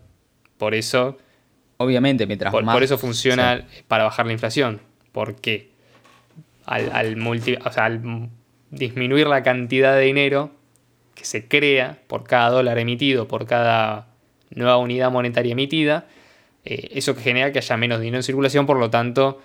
Por 0.58 0.76
eso. 0.76 1.18
Obviamente, 1.78 2.28
mientras 2.28 2.52
por, 2.52 2.64
Por 2.64 2.84
eso 2.84 2.98
funciona 2.98 3.66
para 3.88 4.04
bajar 4.04 4.28
la 4.28 4.34
inflación. 4.34 4.80
Porque 5.12 5.71
al, 6.72 6.90
al, 6.94 7.18
al 7.76 8.30
disminuir 8.70 9.28
la 9.28 9.44
cantidad 9.44 9.94
de 9.94 10.02
dinero 10.02 10.52
que 11.16 11.26
se 11.26 11.48
crea 11.48 12.00
por 12.08 12.24
cada 12.24 12.50
dólar 12.50 12.80
emitido, 12.80 13.28
por 13.28 13.46
cada 13.46 14.08
nueva 14.52 14.78
unidad 14.78 15.12
monetaria 15.12 15.52
emitida, 15.52 16.08
eh, 16.64 16.90
eso 16.94 17.14
que 17.14 17.22
genera 17.22 17.52
que 17.52 17.60
haya 17.60 17.76
menos 17.76 18.00
dinero 18.00 18.20
en 18.20 18.24
circulación, 18.24 18.66
por 18.66 18.78
lo 18.78 18.90
tanto, 18.90 19.42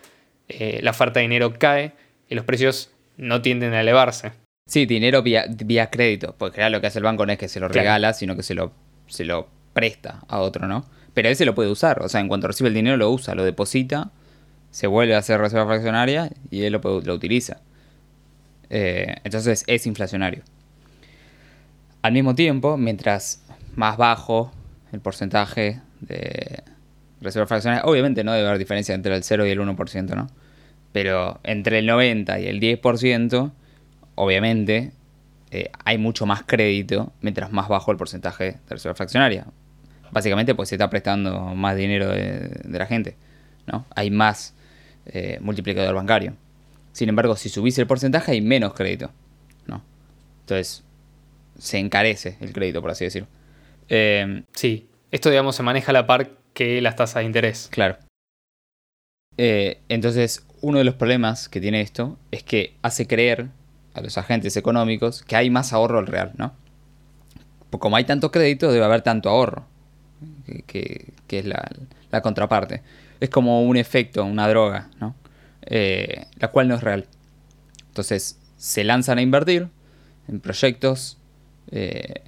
eh, 0.48 0.78
la 0.82 0.92
oferta 0.92 1.18
de 1.18 1.22
dinero 1.22 1.52
cae 1.58 1.92
y 2.28 2.36
los 2.36 2.44
precios 2.44 2.92
no 3.16 3.42
tienden 3.42 3.74
a 3.74 3.80
elevarse. 3.80 4.32
Sí, 4.68 4.86
dinero 4.86 5.22
vía, 5.22 5.46
vía 5.48 5.90
crédito, 5.90 6.36
porque 6.38 6.68
lo 6.70 6.80
que 6.80 6.86
hace 6.86 7.00
el 7.00 7.04
banco 7.04 7.26
no 7.26 7.32
es 7.32 7.38
que 7.38 7.48
se 7.48 7.58
lo 7.58 7.66
regala, 7.66 8.12
sino 8.12 8.36
que 8.36 8.44
se 8.44 8.54
lo, 8.54 8.72
se 9.08 9.24
lo 9.24 9.48
presta 9.72 10.20
a 10.28 10.38
otro, 10.38 10.68
¿no? 10.68 10.84
Pero 11.12 11.28
ese 11.28 11.44
lo 11.44 11.54
puede 11.56 11.70
usar, 11.70 12.02
o 12.02 12.08
sea, 12.08 12.20
en 12.20 12.28
cuanto 12.28 12.46
recibe 12.46 12.68
el 12.68 12.74
dinero 12.74 12.96
lo 12.96 13.10
usa, 13.10 13.34
lo 13.34 13.44
deposita, 13.44 14.12
se 14.70 14.87
vuelve 14.87 15.14
a 15.14 15.18
hacer 15.18 15.40
reserva 15.40 15.66
fraccionaria 15.66 16.31
y 16.50 16.62
él 16.64 16.72
lo, 16.72 17.14
utiliza. 17.14 17.61
Eh, 18.70 19.16
entonces 19.24 19.64
es 19.66 19.87
inflacionario. 19.87 20.42
Al 22.02 22.12
mismo 22.12 22.35
tiempo, 22.35 22.76
mientras 22.76 23.42
más 23.74 23.96
bajo 23.96 24.52
el 24.92 25.00
porcentaje 25.00 25.81
de 26.00 26.62
reserva 27.20 27.46
fraccionaria, 27.46 27.85
obviamente 27.85 28.24
no 28.24 28.33
debe 28.33 28.46
haber 28.46 28.59
diferencia 28.59 28.94
entre 28.94 29.14
el 29.16 29.22
0 29.22 29.46
y 29.46 29.50
el 29.50 29.61
1%, 29.61 30.14
¿no? 30.14 30.29
Pero 30.92 31.40
entre 31.42 31.79
el 31.79 31.87
90 31.87 32.40
y 32.40 32.46
el 32.46 32.61
10%, 32.61 33.52
obviamente 34.14 34.92
eh, 35.50 35.70
hay 35.85 35.98
mucho 35.98 36.26
más 36.26 36.42
crédito 36.44 37.12
mientras 37.20 37.52
más 37.52 37.68
bajo 37.68 37.92
el 37.92 37.96
porcentaje 37.96 38.44
de 38.44 38.59
reserva 38.68 38.94
fraccionaria. 38.94 39.46
Básicamente 40.11 40.55
pues 40.55 40.68
se 40.68 40.74
está 40.74 40.90
prestando 40.90 41.55
más 41.55 41.76
dinero 41.76 42.09
de, 42.09 42.61
la 42.64 42.87
gente, 42.87 43.16
¿no? 43.66 43.87
Hay 43.94 44.11
más 44.11 44.55
eh, 45.07 45.38
multiplicador 45.40 45.95
bancario. 45.95 46.35
Sin 46.92 47.09
embargo, 47.09 47.37
si 47.37 47.49
subís 47.49 47.79
el 47.79 47.87
porcentaje 47.87 48.33
hay 48.33 48.40
menos 48.40 48.75
crédito, 48.75 49.11
¿no? 49.66 49.83
Entonces, 50.40 50.83
se 51.59 51.79
encarece 51.79 52.37
el 52.40 52.53
crédito, 52.53 52.81
por 52.81 52.90
así 52.90 53.05
decirlo. 53.05 53.29
Eh, 53.88 54.42
sí, 54.53 54.88
esto 55.11 55.31
digamos 55.31 55.57
se 55.57 55.62
maneja 55.62 55.92
a 55.92 55.95
la 55.95 56.07
par 56.07 56.31
que 56.55 56.81
las 56.81 56.97
tasas 56.97 57.21
de 57.21 57.25
interés. 57.25 57.69
Claro. 57.71 57.99
Eh, 59.37 59.81
entonces, 59.88 60.47
uno 60.62 60.79
de 60.79 60.85
los 60.85 60.95
problemas 60.95 61.49
que 61.49 61.61
tiene 61.61 61.81
esto 61.81 62.19
es 62.31 62.42
que 62.42 62.75
hace 62.83 63.07
creer 63.07 63.49
a 63.95 64.01
los 64.01 64.19
agentes 64.19 64.57
económicos 64.57 65.23
que 65.23 65.37
hay 65.37 65.51
más 65.51 65.73
ahorro 65.73 65.99
al 65.99 66.07
real, 66.07 66.33
¿no? 66.37 66.55
Porque 67.71 67.83
como 67.83 67.97
hay 67.97 68.05
tanto 68.05 68.31
crédito, 68.31 68.73
debe 68.73 68.85
haber 68.85 69.03
tanto 69.03 69.29
ahorro, 69.29 69.66
que, 70.66 71.12
es 71.29 71.45
la, 71.45 72.21
contraparte. 72.23 72.83
Es 73.20 73.31
como 73.31 73.62
un 73.62 73.76
efecto, 73.76 74.24
una 74.24 74.48
droga, 74.48 74.90
¿no? 75.00 75.14
Eh, 75.62 76.26
la 76.38 76.48
cual 76.48 76.68
no 76.68 76.74
es 76.74 76.83
real. 76.83 77.07
Entonces, 77.88 78.38
se 78.57 78.85
lanzan 78.85 79.18
a 79.18 79.22
invertir 79.22 79.68
en 80.29 80.40
proyectos 80.40 81.18
eh, 81.70 82.22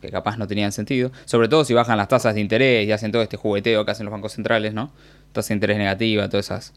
que 0.00 0.08
capaz 0.10 0.36
no 0.36 0.46
tenían 0.46 0.72
sentido. 0.72 1.10
Sobre 1.24 1.48
todo 1.48 1.64
si 1.64 1.74
bajan 1.74 1.96
las 1.96 2.08
tasas 2.08 2.34
de 2.34 2.40
interés 2.40 2.86
y 2.86 2.92
hacen 2.92 3.12
todo 3.12 3.22
este 3.22 3.36
jugueteo 3.36 3.84
que 3.84 3.90
hacen 3.90 4.04
los 4.04 4.12
bancos 4.12 4.32
centrales, 4.32 4.74
¿no? 4.74 4.92
Tasa 5.32 5.48
de 5.48 5.54
interés 5.54 5.78
negativa, 5.78 6.28
todas 6.28 6.46
esas, 6.46 6.74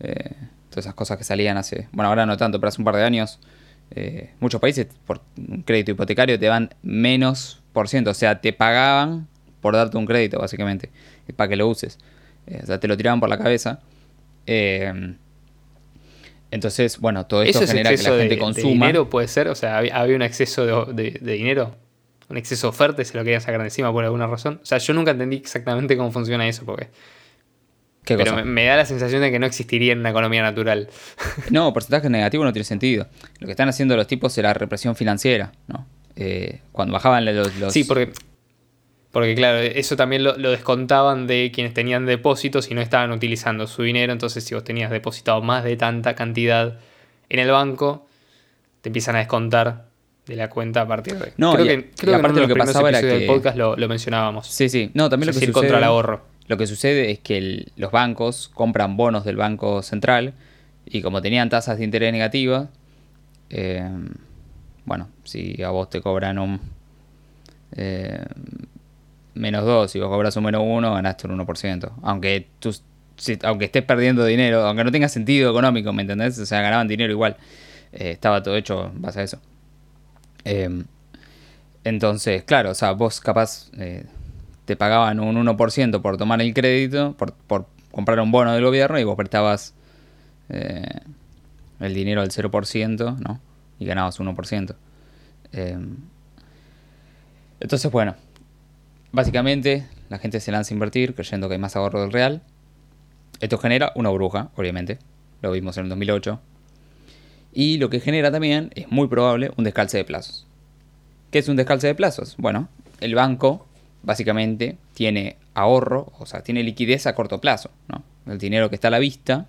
eh, 0.00 0.32
todas 0.70 0.86
esas 0.86 0.94
cosas 0.94 1.18
que 1.18 1.24
salían 1.24 1.56
hace, 1.56 1.88
bueno, 1.92 2.08
ahora 2.08 2.26
no 2.26 2.36
tanto, 2.36 2.58
pero 2.58 2.68
hace 2.68 2.80
un 2.80 2.84
par 2.84 2.96
de 2.96 3.04
años. 3.04 3.38
Muchos 4.40 4.60
países 4.60 4.88
por 5.06 5.20
un 5.36 5.62
crédito 5.62 5.92
hipotecario 5.92 6.36
te 6.36 6.46
dan 6.46 6.74
menos 6.82 7.62
por 7.72 7.88
ciento, 7.88 8.10
o 8.10 8.14
sea, 8.14 8.40
te 8.40 8.52
pagaban 8.52 9.28
por 9.60 9.74
darte 9.74 9.96
un 9.96 10.06
crédito, 10.06 10.38
básicamente, 10.38 10.90
para 11.36 11.48
que 11.48 11.56
lo 11.56 11.68
uses. 11.68 11.98
O 12.62 12.66
sea, 12.66 12.80
te 12.80 12.88
lo 12.88 12.96
tiraban 12.96 13.20
por 13.20 13.28
la 13.28 13.38
cabeza. 13.38 13.80
entonces, 16.50 16.98
bueno, 16.98 17.26
todo 17.26 17.42
esto 17.42 17.66
genera 17.66 17.90
que 17.90 18.02
la 18.02 18.16
gente 18.18 18.38
consuma. 18.38 18.86
dinero 18.86 19.10
puede 19.10 19.28
ser? 19.28 19.48
O 19.48 19.54
sea, 19.54 19.78
había 19.78 20.16
un 20.16 20.22
exceso 20.22 20.84
de 20.86 21.18
dinero 21.20 21.76
un 22.28 22.36
exceso 22.36 22.66
de 22.66 22.70
oferta 22.70 23.02
y 23.02 23.04
se 23.04 23.16
lo 23.16 23.24
querían 23.24 23.40
sacar 23.40 23.60
de 23.60 23.66
encima 23.66 23.92
por 23.92 24.04
alguna 24.04 24.26
razón. 24.26 24.60
O 24.62 24.66
sea, 24.66 24.78
yo 24.78 24.94
nunca 24.94 25.10
entendí 25.10 25.36
exactamente 25.36 25.96
cómo 25.96 26.10
funciona 26.10 26.46
eso, 26.48 26.64
porque. 26.64 26.88
Pero 28.06 28.44
me, 28.44 28.66
da 28.66 28.76
la 28.76 28.84
sensación 28.84 29.22
de 29.22 29.30
que 29.30 29.38
no 29.38 29.46
existiría 29.46 29.92
en 29.92 30.00
una 30.00 30.10
economía 30.10 30.42
natural. 30.42 30.88
No, 31.50 31.72
porcentaje 31.72 32.10
negativo 32.10 32.44
no 32.44 32.52
tiene 32.52 32.64
sentido. 32.64 33.06
Lo 33.40 33.46
que 33.46 33.52
están 33.52 33.68
haciendo 33.68 33.96
los 33.96 34.06
tipos 34.06 34.36
era 34.36 34.52
represión 34.52 34.94
financiera, 34.94 35.52
¿no? 35.68 35.86
Eh, 36.16 36.60
cuando 36.72 36.92
bajaban 36.92 37.24
los, 37.24 37.50
Sí, 37.70 37.84
porque. 37.84 38.12
Porque 39.14 39.36
claro, 39.36 39.60
eso 39.60 39.96
también 39.96 40.24
lo, 40.24 40.36
lo, 40.36 40.50
descontaban 40.50 41.28
de 41.28 41.52
quienes 41.54 41.72
tenían 41.72 42.04
depósitos 42.04 42.68
y 42.68 42.74
no 42.74 42.80
estaban 42.80 43.12
utilizando 43.12 43.68
su 43.68 43.84
dinero. 43.84 44.12
Entonces, 44.12 44.42
si 44.42 44.56
vos 44.56 44.64
tenías 44.64 44.90
depositado 44.90 45.40
más 45.40 45.62
de 45.62 45.76
tanta 45.76 46.16
cantidad 46.16 46.80
en 47.28 47.38
el 47.38 47.48
banco, 47.48 48.08
te 48.80 48.88
empiezan 48.88 49.14
a 49.14 49.20
descontar 49.20 49.86
de 50.26 50.34
la 50.34 50.50
cuenta 50.50 50.80
a 50.80 50.88
partir 50.88 51.16
de. 51.16 51.32
No, 51.36 51.54
creo 51.54 51.64
que, 51.64 51.90
creo 51.96 52.16
aparte 52.16 52.40
lo 52.40 52.48
que 52.48 52.56
pasaba 52.56 52.88
era 52.88 53.00
que. 53.00 53.06
del 53.06 53.26
podcast 53.26 53.56
lo, 53.56 53.76
mencionábamos. 53.88 54.48
Sí, 54.48 54.68
sí. 54.68 54.90
No, 54.94 55.08
también 55.08 55.28
lo 55.28 55.32
que 55.32 55.46
sucede. 55.46 55.52
contra 55.52 55.78
el 55.78 55.84
ahorro. 55.84 56.22
Lo 56.48 56.56
que 56.56 56.66
sucede 56.66 57.12
es 57.12 57.20
que 57.20 57.66
los 57.76 57.92
bancos 57.92 58.50
compran 58.52 58.96
bonos 58.96 59.24
del 59.24 59.36
Banco 59.36 59.82
Central 59.82 60.34
y 60.86 61.02
como 61.02 61.22
tenían 61.22 61.48
tasas 61.48 61.78
de 61.78 61.84
interés 61.84 62.12
negativas, 62.12 62.68
eh, 63.48 63.88
bueno, 64.84 65.08
si 65.22 65.62
a 65.62 65.70
vos 65.70 65.88
te 65.88 66.00
cobran 66.00 66.38
un. 66.38 66.60
Eh, 67.76 68.24
menos 69.34 69.64
2, 69.64 69.90
si 69.90 70.00
vos 70.00 70.08
cobras 70.08 70.36
un 70.36 70.44
menos 70.44 70.62
1, 70.64 70.94
ganaste 70.94 71.26
un 71.26 71.38
1%. 71.38 71.92
Aunque, 72.02 72.48
tú, 72.58 72.74
aunque 73.42 73.66
estés 73.66 73.82
perdiendo 73.82 74.24
dinero, 74.24 74.66
aunque 74.66 74.84
no 74.84 74.92
tenga 74.92 75.08
sentido 75.08 75.50
económico, 75.50 75.92
¿me 75.92 76.02
entendés? 76.02 76.38
O 76.38 76.46
sea, 76.46 76.60
ganaban 76.60 76.88
dinero 76.88 77.12
igual. 77.12 77.36
Eh, 77.92 78.12
estaba 78.12 78.42
todo 78.42 78.56
hecho 78.56 78.86
en 78.86 79.02
base 79.02 79.20
a 79.20 79.22
eso. 79.24 79.38
Em, 80.44 80.84
entonces, 81.84 82.44
claro, 82.44 82.70
o 82.70 82.74
sea, 82.74 82.92
vos 82.92 83.20
capaz 83.20 83.70
eh, 83.78 84.04
te 84.64 84.76
pagaban 84.76 85.20
un 85.20 85.36
1% 85.36 86.00
por 86.00 86.16
tomar 86.16 86.40
el 86.40 86.54
crédito, 86.54 87.14
por, 87.16 87.34
por 87.34 87.66
comprar 87.90 88.18
un 88.20 88.32
bono 88.32 88.52
del 88.52 88.64
gobierno 88.64 88.98
y 88.98 89.04
vos 89.04 89.16
prestabas 89.16 89.74
eh, 90.48 91.00
el 91.80 91.94
dinero 91.94 92.22
al 92.22 92.30
0%, 92.30 93.18
¿no? 93.18 93.40
Y 93.78 93.86
ganabas 93.86 94.18
1%. 94.18 94.74
Em, 95.52 95.96
entonces, 97.60 97.90
bueno, 97.90 98.16
básicamente 99.14 99.86
la 100.08 100.18
gente 100.18 100.40
se 100.40 100.52
lanza 100.52 100.74
a 100.74 100.74
invertir 100.74 101.14
creyendo 101.14 101.48
que 101.48 101.54
hay 101.54 101.60
más 101.60 101.76
ahorro 101.76 102.02
del 102.02 102.12
real. 102.12 102.42
Esto 103.40 103.58
genera 103.58 103.92
una 103.94 104.10
burbuja, 104.10 104.50
obviamente. 104.56 104.98
Lo 105.40 105.52
vimos 105.52 105.76
en 105.78 105.84
el 105.84 105.90
2008. 105.90 106.40
Y 107.52 107.78
lo 107.78 107.88
que 107.88 108.00
genera 108.00 108.32
también, 108.32 108.70
es 108.74 108.90
muy 108.90 109.06
probable, 109.06 109.52
un 109.56 109.64
descalce 109.64 109.98
de 109.98 110.04
plazos. 110.04 110.46
¿Qué 111.30 111.38
es 111.38 111.48
un 111.48 111.56
descalce 111.56 111.86
de 111.86 111.94
plazos? 111.94 112.36
Bueno, 112.38 112.68
el 113.00 113.14
banco 113.14 113.66
básicamente 114.02 114.76
tiene 114.94 115.36
ahorro, 115.54 116.12
o 116.18 116.26
sea, 116.26 116.42
tiene 116.42 116.64
liquidez 116.64 117.06
a 117.06 117.14
corto 117.14 117.40
plazo, 117.40 117.70
¿no? 117.88 118.02
El 118.26 118.38
dinero 118.38 118.68
que 118.68 118.74
está 118.74 118.88
a 118.88 118.90
la 118.90 118.98
vista, 118.98 119.46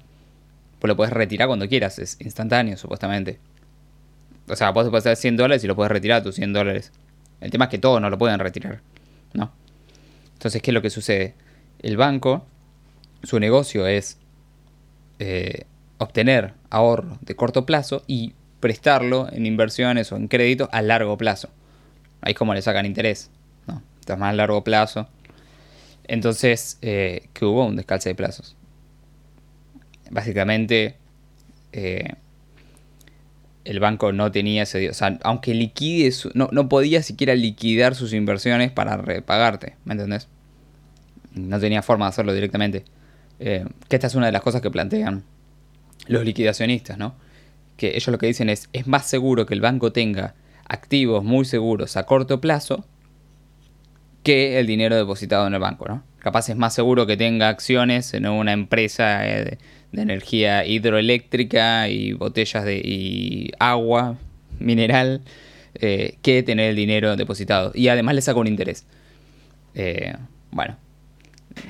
pues 0.79 0.89
lo 0.89 0.95
puedes 0.95 1.13
retirar 1.13 1.47
cuando 1.47 1.67
quieras, 1.67 1.97
es 1.97 2.17
instantáneo 2.21 2.77
supuestamente. 2.77 3.39
O 4.47 4.55
sea, 4.55 4.69
vos 4.69 4.93
hacer 4.93 5.15
100 5.15 5.37
dólares 5.37 5.63
y 5.63 5.67
lo 5.67 5.75
puedes 5.75 5.91
retirar 5.91 6.21
tus 6.21 6.35
100 6.35 6.53
dólares. 6.53 6.91
El 7.41 7.49
tema 7.49 7.65
es 7.65 7.71
que 7.71 7.79
todos 7.79 7.99
no 7.99 8.09
lo 8.11 8.17
pueden 8.17 8.39
retirar, 8.39 8.81
¿no? 9.35 9.51
Entonces, 10.33 10.61
¿qué 10.61 10.71
es 10.71 10.73
lo 10.73 10.81
que 10.81 10.89
sucede? 10.89 11.35
El 11.79 11.97
banco, 11.97 12.45
su 13.23 13.39
negocio 13.39 13.87
es 13.87 14.17
eh, 15.19 15.65
obtener 15.97 16.53
ahorro 16.69 17.17
de 17.21 17.35
corto 17.35 17.65
plazo 17.65 18.03
y 18.07 18.33
prestarlo 18.59 19.31
en 19.31 19.45
inversiones 19.45 20.11
o 20.11 20.15
en 20.15 20.27
créditos 20.27 20.69
a 20.71 20.81
largo 20.81 21.17
plazo. 21.17 21.49
Ahí 22.21 22.31
es 22.31 22.37
como 22.37 22.53
le 22.53 22.61
sacan 22.61 22.85
interés, 22.85 23.29
¿no? 23.67 23.81
Está 23.99 24.15
más 24.15 24.31
a 24.31 24.33
largo 24.33 24.63
plazo. 24.63 25.07
Entonces, 26.07 26.77
eh, 26.81 27.29
que 27.33 27.45
hubo 27.45 27.65
un 27.65 27.75
descalce 27.75 28.09
de 28.09 28.15
plazos. 28.15 28.55
Básicamente, 30.11 30.97
eh, 31.71 32.13
el 33.65 33.79
banco 33.79 34.13
no 34.13 34.31
tenía 34.31 34.63
ese... 34.63 34.89
O 34.89 34.93
sea, 34.93 35.19
aunque 35.23 35.53
liquide... 35.53 36.13
no, 36.33 36.49
no 36.51 36.69
podía 36.69 37.03
siquiera 37.03 37.35
liquidar 37.35 37.95
sus 37.95 38.13
inversiones 38.13 38.71
para 38.71 38.95
repagarte, 38.97 39.75
¿me 39.83 39.93
entendés? 39.93 40.27
No 41.33 41.59
tenía 41.59 41.81
forma 41.81 42.05
de 42.05 42.09
hacerlo 42.09 42.33
directamente. 42.33 42.85
Eh, 43.39 43.65
que 43.89 43.95
esta 43.97 44.07
es 44.07 44.15
una 44.15 44.27
de 44.27 44.31
las 44.31 44.41
cosas 44.41 44.61
que 44.61 44.71
plantean 44.71 45.23
los 46.07 46.23
liquidacionistas, 46.23 46.97
¿no? 46.97 47.15
Que 47.75 47.89
ellos 47.89 48.07
lo 48.07 48.17
que 48.17 48.27
dicen 48.27 48.49
es, 48.49 48.69
es 48.71 48.87
más 48.87 49.07
seguro 49.07 49.45
que 49.45 49.53
el 49.53 49.61
banco 49.61 49.91
tenga 49.91 50.35
activos 50.67 51.23
muy 51.23 51.43
seguros 51.43 51.97
a 51.97 52.05
corto 52.05 52.39
plazo 52.39 52.85
que 54.23 54.59
el 54.59 54.67
dinero 54.67 54.95
depositado 54.95 55.45
en 55.47 55.53
el 55.53 55.59
banco, 55.59 55.87
¿no? 55.87 56.03
Capaz 56.25 56.49
es 56.49 56.55
más 56.55 56.73
seguro 56.73 57.05
que 57.05 57.17
tenga 57.17 57.49
acciones 57.49 58.15
en 58.15 58.25
una 58.25 58.51
empresa 58.51 59.27
eh, 59.27 59.43
de, 59.45 59.57
de 59.91 60.01
energía 60.01 60.65
hidroeléctrica 60.65 61.87
y 61.87 62.13
botellas 62.13 62.65
de 62.65 62.77
y 62.83 63.51
agua 63.59 64.17
mineral 64.57 65.21
eh, 65.75 66.15
que 66.23 66.41
tener 66.41 66.71
el 66.71 66.75
dinero 66.75 67.15
depositado. 67.15 67.71
Y 67.75 67.89
además 67.89 68.15
le 68.15 68.21
saca 68.21 68.39
un 68.39 68.47
interés. 68.47 68.87
Eh, 69.75 70.15
bueno, 70.49 70.77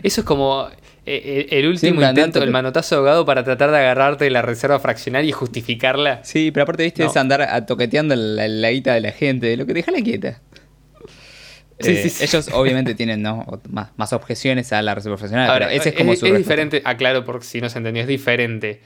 Eso 0.04 0.22
es 0.22 0.26
como 0.26 0.70
eh, 1.06 1.48
el, 1.52 1.58
el 1.60 1.68
último 1.68 2.02
intento 2.02 2.40
del 2.40 2.48
pero- 2.48 2.52
manotazo 2.54 2.96
ahogado 2.96 3.26
para 3.26 3.44
tratar 3.44 3.72
de 3.72 3.78
agarrarte 3.80 4.30
la 4.30 4.42
reserva 4.42 4.80
fraccionaria 4.80 5.28
y 5.28 5.34
justificarla. 5.34 6.24
Sí, 6.24 6.52
pero 6.52 6.64
aparte, 6.64 6.84
viste, 6.84 7.04
No. 7.04 7.10
es 7.10 7.18
andar 7.18 7.66
toqueteando 7.66 8.16
la, 8.16 8.48
la 8.48 8.72
guita 8.72 8.94
de 8.94 9.02
la 9.02 9.12
gente, 9.12 9.58
lo 9.58 9.66
que 9.66 9.74
déjala 9.74 10.00
quieta. 10.02 10.40
Sí, 11.80 11.92
Eh, 11.92 12.04
sí, 12.04 12.10
sí. 12.10 12.24
Ellos 12.24 12.50
obviamente 12.54 12.96
tienen 12.96 13.22
¿no? 13.22 13.46
más, 13.70 13.90
más 13.98 14.14
objeciones 14.14 14.72
a 14.72 14.82
la 14.82 14.96
reserva 14.96 15.18
profesional, 15.18 15.50
Ahora, 15.50 15.68
pero 15.68 15.80
ese 15.80 15.90
es 15.90 15.96
como 15.96 16.14
es, 16.14 16.20
su 16.20 16.26
es 16.28 16.38
diferente, 16.38 16.82
aclaro 16.86 17.26
porque 17.26 17.46
si 17.46 17.60
no 17.60 17.70
se 17.70 17.78
entendió, 17.80 18.02
es 18.02 18.08
diferente 18.08 18.82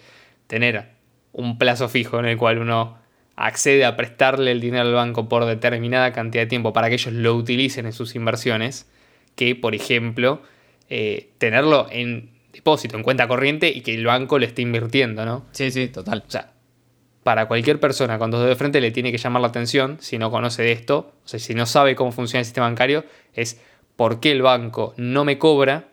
tener 0.48 0.90
un 1.32 1.58
plazo 1.60 1.88
fijo 1.90 2.20
en 2.20 2.26
el 2.26 2.38
cual 2.38 2.58
uno 2.58 2.98
accede 3.36 3.86
a 3.86 3.96
prestarle 3.96 4.52
el 4.52 4.60
dinero 4.60 4.88
al 4.88 4.94
banco 4.94 5.30
por 5.30 5.46
determinada 5.46 6.12
cantidad 6.12 6.44
de 6.44 6.48
tiempo 6.48 6.74
para 6.74 6.90
que 6.90 6.96
ellos 6.96 7.14
lo 7.14 7.36
utilicen 7.36 7.86
en 7.86 7.94
sus 7.94 8.16
inversiones, 8.16 8.88
que 9.36 9.56
por 9.56 9.76
ejemplo 9.76 10.42
eh, 10.90 11.30
tenerlo 11.38 11.88
en 11.92 12.32
depósito, 12.52 12.98
en 12.98 13.04
cuenta 13.04 13.28
corriente 13.28 13.70
y 13.70 13.82
que 13.82 13.94
el 13.94 14.06
banco 14.06 14.40
lo 14.40 14.46
esté 14.46 14.64
invirtiendo, 14.64 15.24
¿no? 15.26 15.46
Sí, 15.52 15.72
sí, 15.72 15.88
total. 15.88 16.24
O 16.28 16.32
sea, 16.32 16.52
para 17.30 17.48
cualquier 17.48 17.80
persona 17.80 18.18
con 18.18 18.32
dos 18.32 18.40
dedos 18.40 18.56
de 18.56 18.58
frente 18.58 18.82
le 18.82 18.90
tiene 18.90 19.12
que 19.12 19.20
llamar 19.20 19.44
la 19.44 19.50
atención, 19.50 19.98
si 20.00 20.18
no 20.18 20.32
conoce 20.32 20.64
de 20.64 20.72
esto, 20.72 21.14
o 21.24 21.28
sea, 21.28 21.40
si 21.40 21.54
no 21.54 21.68
sabe 21.68 21.96
cómo 21.96 22.12
funciona 22.12 22.40
el 22.40 22.46
sistema 22.46 22.66
bancario, 22.66 23.06
es 23.36 23.62
por 23.96 24.20
qué 24.20 24.32
el 24.32 24.42
banco 24.42 24.96
no 24.98 25.26
me 25.26 25.38
cobra 25.38 25.90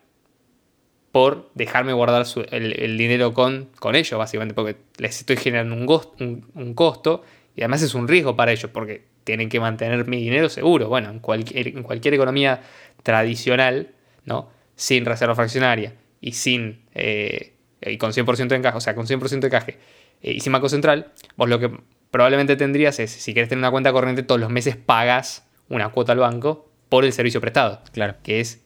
por 1.12 1.50
dejarme 1.52 1.92
guardar 1.92 2.24
su- 2.24 2.46
el, 2.50 2.96
dinero 2.96 3.34
con, 3.34 3.68
con 3.78 3.96
ellos, 3.96 4.18
básicamente, 4.18 4.54
porque 4.54 4.76
les 4.96 5.18
estoy 5.20 5.36
generando 5.36 5.74
un, 5.74 6.72
costo 6.72 7.22
y 7.54 7.60
además 7.60 7.82
es 7.82 7.92
un 7.92 8.08
riesgo 8.08 8.34
para 8.34 8.50
ellos, 8.50 8.70
porque 8.72 9.04
tienen 9.24 9.50
que 9.50 9.60
mantener 9.60 10.08
mi 10.08 10.16
dinero 10.16 10.48
seguro. 10.48 10.88
Bueno, 10.88 11.10
en 11.10 11.18
cualquier, 11.18 12.14
economía 12.14 12.62
tradicional, 13.02 13.88
¿no? 14.24 14.48
Sin 14.74 15.04
reserva 15.04 15.34
fraccionaria 15.34 15.92
y 16.22 16.32
sin 16.32 16.80
eh, 16.94 17.52
y 17.82 17.98
con 17.98 18.14
100% 18.14 18.48
de 18.48 18.56
encaje, 18.56 18.78
o 18.78 18.80
sea, 18.80 18.94
con 18.94 19.06
100% 19.06 19.40
de 19.40 19.50
caje 19.50 19.72
eh, 19.72 20.05
y 20.32 20.40
sin 20.40 20.52
banco 20.52 20.68
central, 20.68 21.12
vos 21.36 21.48
lo 21.48 21.58
que 21.58 21.70
probablemente 22.10 22.56
tendrías 22.56 22.98
es, 23.00 23.10
si 23.10 23.34
querés 23.34 23.48
tener 23.48 23.60
una 23.60 23.70
cuenta 23.70 23.92
corriente, 23.92 24.22
todos 24.22 24.40
los 24.40 24.50
meses 24.50 24.76
pagas 24.76 25.44
una 25.68 25.88
cuota 25.90 26.12
al 26.12 26.18
banco 26.18 26.70
por 26.88 27.04
el 27.04 27.12
servicio 27.12 27.40
prestado 27.40 27.80
Claro. 27.92 28.14
que 28.22 28.40
es 28.40 28.62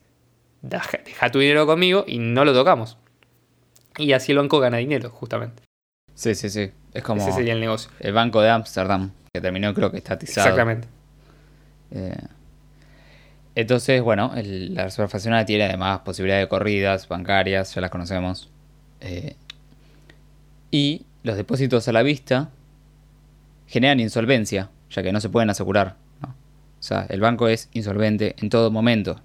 deja, 0.61 0.99
deja 1.03 1.29
tu 1.31 1.39
dinero 1.39 1.65
conmigo 1.65 2.05
y 2.07 2.19
no 2.19 2.45
lo 2.45 2.53
tocamos. 2.53 2.97
Y 3.97 4.13
así 4.13 4.31
el 4.31 4.37
banco 4.37 4.59
gana 4.59 4.77
dinero, 4.77 5.09
justamente. 5.09 5.63
Sí, 6.13 6.35
sí, 6.35 6.49
sí. 6.49 6.71
Es 6.93 7.03
como 7.03 7.21
Ese 7.21 7.31
sería 7.33 7.53
el 7.53 7.59
negocio. 7.59 7.89
el 7.99 8.13
Banco 8.13 8.41
de 8.41 8.49
Ámsterdam, 8.49 9.11
que 9.33 9.41
terminó 9.41 9.73
creo 9.73 9.91
que 9.91 9.97
estatizado. 9.97 10.47
Exactamente. 10.47 10.87
Eh, 11.91 12.15
entonces, 13.55 14.01
bueno, 14.01 14.31
el- 14.35 14.75
la 14.75 14.83
reserva 14.85 15.09
fraccionaria 15.09 15.45
tiene 15.45 15.65
además 15.65 15.99
posibilidades 16.01 16.45
de 16.45 16.49
corridas 16.49 17.07
bancarias, 17.07 17.73
ya 17.75 17.81
las 17.81 17.89
conocemos. 17.91 18.49
Eh, 19.01 19.35
y 20.69 21.05
los 21.23 21.35
depósitos 21.37 21.87
a 21.87 21.91
la 21.91 22.03
vista 22.03 22.49
generan 23.67 23.99
insolvencia, 23.99 24.69
ya 24.89 25.03
que 25.03 25.11
no 25.11 25.21
se 25.21 25.29
pueden 25.29 25.49
asegurar. 25.49 25.95
¿no? 26.21 26.29
O 26.29 26.33
sea, 26.83 27.05
el 27.09 27.21
banco 27.21 27.47
es 27.47 27.69
insolvente 27.73 28.35
en 28.39 28.49
todo 28.49 28.71
momento, 28.71 29.21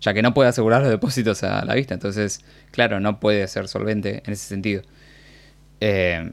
ya 0.00 0.14
que 0.14 0.22
no 0.22 0.34
puede 0.34 0.48
asegurar 0.48 0.80
los 0.82 0.90
depósitos 0.90 1.42
a 1.42 1.64
la 1.64 1.74
vista. 1.74 1.94
Entonces, 1.94 2.44
claro, 2.70 3.00
no 3.00 3.20
puede 3.20 3.46
ser 3.48 3.68
solvente 3.68 4.22
en 4.26 4.32
ese 4.32 4.46
sentido. 4.48 4.82
Eh, 5.80 6.32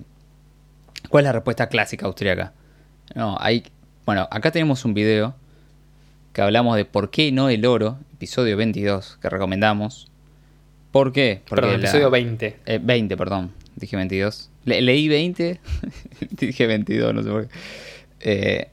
¿Cuál 1.09 1.23
es 1.23 1.27
la 1.27 1.33
respuesta 1.33 1.67
clásica 1.67 2.05
austríaca? 2.07 2.53
No, 3.13 3.37
hay. 3.39 3.63
Bueno, 4.05 4.27
acá 4.31 4.51
tenemos 4.51 4.85
un 4.85 4.93
video 4.93 5.35
que 6.33 6.41
hablamos 6.41 6.75
de 6.77 6.85
por 6.85 7.11
qué 7.11 7.31
no 7.31 7.49
el 7.49 7.65
oro, 7.65 7.99
episodio 8.13 8.57
22, 8.57 9.17
que 9.21 9.29
recomendamos. 9.29 10.09
¿Por 10.91 11.11
qué? 11.11 11.43
Perdón, 11.49 11.71
la- 11.73 11.77
episodio 11.77 12.09
20. 12.09 12.59
eh, 12.65 12.79
20, 12.81 13.17
perdón. 13.17 13.51
Dije 13.75 13.95
22. 13.95 14.49
Le- 14.65 14.81
leí 14.81 15.07
20. 15.07 15.59
dije 16.31 16.67
22, 16.67 17.13
no 17.13 17.23
sé 17.23 17.29
por 17.29 17.47
qué. 17.47 17.53
Eh, 18.21 18.67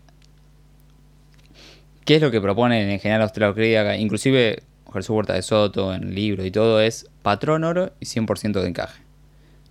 ¿Qué 2.05 2.17
es 2.17 2.23
lo 2.23 2.31
que 2.31 2.41
proponen 2.41 2.88
en 2.91 2.99
general 3.01 3.23
austríaca? 3.23 3.97
Inclusive 3.97 4.62
Jesús 4.93 5.11
Huerta 5.11 5.35
de 5.35 5.43
Soto 5.43 5.95
en 5.95 6.03
el 6.05 6.15
libro 6.15 6.45
y 6.45 6.51
todo 6.51 6.81
es 6.81 7.09
patrón 7.23 7.65
oro 7.65 7.93
y 8.01 8.07
100% 8.07 8.61
de 8.61 8.69
encaje. 8.69 9.03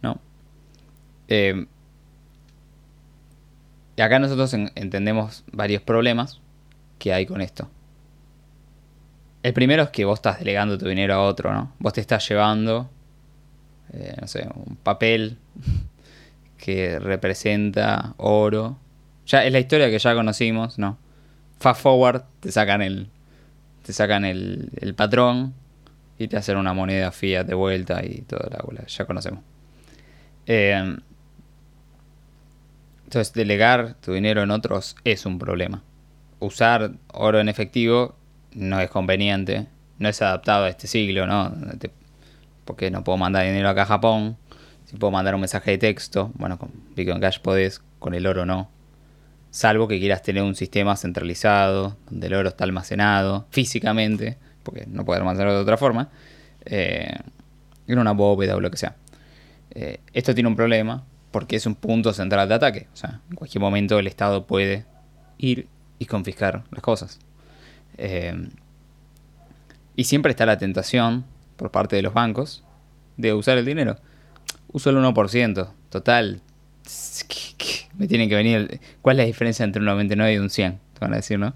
¿No? 0.01 0.19
Eh, 1.27 1.65
y 3.97 4.01
acá 4.01 4.19
nosotros 4.19 4.53
en- 4.53 4.71
entendemos 4.75 5.43
varios 5.51 5.81
problemas 5.81 6.39
que 6.99 7.13
hay 7.13 7.25
con 7.25 7.41
esto. 7.41 7.69
El 9.43 9.53
primero 9.53 9.83
es 9.83 9.89
que 9.89 10.05
vos 10.05 10.19
estás 10.19 10.39
delegando 10.39 10.77
tu 10.77 10.87
dinero 10.87 11.15
a 11.15 11.21
otro, 11.23 11.51
¿no? 11.53 11.73
Vos 11.79 11.93
te 11.93 12.01
estás 12.01 12.27
llevando, 12.29 12.89
eh, 13.93 14.15
no 14.19 14.27
sé, 14.27 14.47
un 14.53 14.77
papel 14.77 15.37
que 16.57 16.99
representa 16.99 18.13
oro. 18.17 18.77
Ya 19.25 19.43
es 19.45 19.51
la 19.51 19.59
historia 19.59 19.89
que 19.89 19.99
ya 19.99 20.13
conocimos, 20.13 20.77
¿no? 20.77 20.97
Fast 21.59 21.81
forward, 21.81 22.23
te 22.39 22.51
sacan 22.51 22.81
el, 22.81 23.07
te 23.85 23.93
sacan 23.93 24.25
el, 24.25 24.93
patrón 24.95 25.53
y 26.17 26.27
te 26.27 26.37
hacen 26.37 26.57
una 26.57 26.73
moneda 26.73 27.11
fiat 27.11 27.45
de 27.45 27.53
vuelta 27.53 28.03
y 28.05 28.21
toda 28.21 28.49
la 28.49 28.63
bola, 28.63 28.85
ya 28.87 29.05
conocemos. 29.05 29.43
Eh, 30.47 30.97
entonces, 33.03 33.33
delegar 33.33 33.95
tu 33.95 34.13
dinero 34.13 34.41
en 34.41 34.51
otros 34.51 34.95
es 35.03 35.25
un 35.25 35.37
problema. 35.37 35.83
Usar 36.39 36.93
oro 37.13 37.39
en 37.39 37.49
efectivo 37.49 38.15
no 38.53 38.79
es 38.79 38.89
conveniente, 38.89 39.67
no 39.99 40.09
es 40.09 40.21
adaptado 40.21 40.65
a 40.65 40.69
este 40.69 40.87
siglo, 40.87 41.27
¿no? 41.27 41.53
Porque 42.65 42.91
no 42.91 43.03
puedo 43.03 43.17
mandar 43.17 43.45
dinero 43.45 43.69
acá 43.69 43.83
a 43.83 43.85
Japón. 43.85 44.37
Si 44.85 44.97
puedo 44.97 45.11
mandar 45.11 45.35
un 45.35 45.41
mensaje 45.41 45.71
de 45.71 45.77
texto, 45.77 46.31
bueno, 46.35 46.57
con 46.57 46.71
Bitcoin 46.95 47.19
Cash 47.19 47.39
podés, 47.39 47.81
con 47.99 48.13
el 48.13 48.27
oro 48.27 48.45
no. 48.45 48.69
Salvo 49.49 49.87
que 49.87 49.99
quieras 49.99 50.21
tener 50.21 50.43
un 50.43 50.55
sistema 50.55 50.95
centralizado, 50.95 51.97
donde 52.09 52.27
el 52.27 52.33
oro 52.33 52.49
está 52.49 52.63
almacenado 52.63 53.47
físicamente, 53.51 54.37
porque 54.63 54.85
no 54.87 55.05
puede 55.05 55.19
almacenarlo 55.19 55.55
de 55.55 55.61
otra 55.61 55.77
forma, 55.77 56.09
eh, 56.65 57.15
en 57.87 57.99
una 57.99 58.11
bóveda 58.11 58.55
o 58.55 58.59
lo 58.59 58.71
que 58.71 58.77
sea. 58.77 58.95
Eh, 59.71 59.99
esto 60.13 60.33
tiene 60.33 60.49
un 60.49 60.55
problema 60.55 61.05
porque 61.31 61.55
es 61.55 61.65
un 61.65 61.75
punto 61.75 62.13
central 62.13 62.47
de 62.47 62.55
ataque. 62.55 62.87
O 62.93 62.95
sea, 62.95 63.21
en 63.29 63.35
cualquier 63.35 63.61
momento 63.61 63.99
el 63.99 64.07
Estado 64.07 64.45
puede 64.45 64.85
ir 65.37 65.67
y 65.99 66.05
confiscar 66.05 66.63
las 66.71 66.81
cosas. 66.81 67.19
Eh, 67.97 68.49
y 69.95 70.03
siempre 70.05 70.31
está 70.31 70.45
la 70.45 70.57
tentación 70.57 71.25
por 71.61 71.69
parte 71.69 71.95
de 71.95 72.01
los 72.01 72.15
bancos 72.15 72.63
de 73.17 73.35
usar 73.35 73.55
el 73.59 73.65
dinero. 73.65 73.97
Uso 74.71 74.89
el 74.89 74.95
1%. 74.97 75.71
Total. 75.91 76.41
Me 77.99 78.07
tienen 78.07 78.27
que 78.29 78.35
venir. 78.35 78.57
el- 78.57 78.79
¿Cuál 79.03 79.17
es 79.19 79.23
la 79.23 79.27
diferencia 79.27 79.63
entre 79.63 79.79
un 79.79 79.85
99 79.85 80.33
y 80.33 80.37
un 80.39 80.49
100? 80.49 80.79
Te 80.93 80.99
van 81.01 81.13
a 81.13 81.17
decir, 81.17 81.37
¿no? 81.37 81.53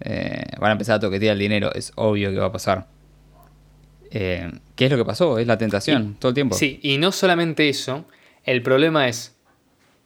Eh, 0.00 0.44
van 0.60 0.68
a 0.70 0.72
empezar 0.72 0.94
a 0.96 1.00
toquetear 1.00 1.32
el 1.32 1.40
dinero. 1.40 1.72
Es 1.74 1.90
obvio 1.96 2.30
que 2.30 2.36
va 2.36 2.46
a 2.46 2.52
pasar. 2.52 2.86
Eh, 4.12 4.52
¿Qué 4.76 4.84
es 4.84 4.90
lo 4.92 4.96
que 4.98 5.04
pasó? 5.04 5.40
Es 5.40 5.48
la 5.48 5.58
tentación, 5.58 6.14
todo 6.20 6.28
el 6.28 6.34
tiempo. 6.34 6.54
Sí, 6.54 6.78
y 6.80 6.98
no 6.98 7.10
solamente 7.10 7.68
eso, 7.68 8.04
el 8.44 8.62
problema 8.62 9.08
es, 9.08 9.34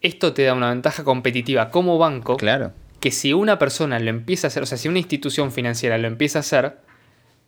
esto 0.00 0.32
te 0.32 0.44
da 0.44 0.54
una 0.54 0.70
ventaja 0.70 1.04
competitiva 1.04 1.68
como 1.70 1.98
banco, 1.98 2.38
Claro. 2.38 2.72
que 3.00 3.10
si 3.10 3.34
una 3.34 3.58
persona 3.58 3.98
lo 3.98 4.08
empieza 4.08 4.46
a 4.46 4.48
hacer, 4.48 4.62
o 4.62 4.66
sea, 4.66 4.78
si 4.78 4.88
una 4.88 4.98
institución 5.00 5.52
financiera 5.52 5.98
lo 5.98 6.06
empieza 6.06 6.38
a 6.38 6.40
hacer, 6.40 6.78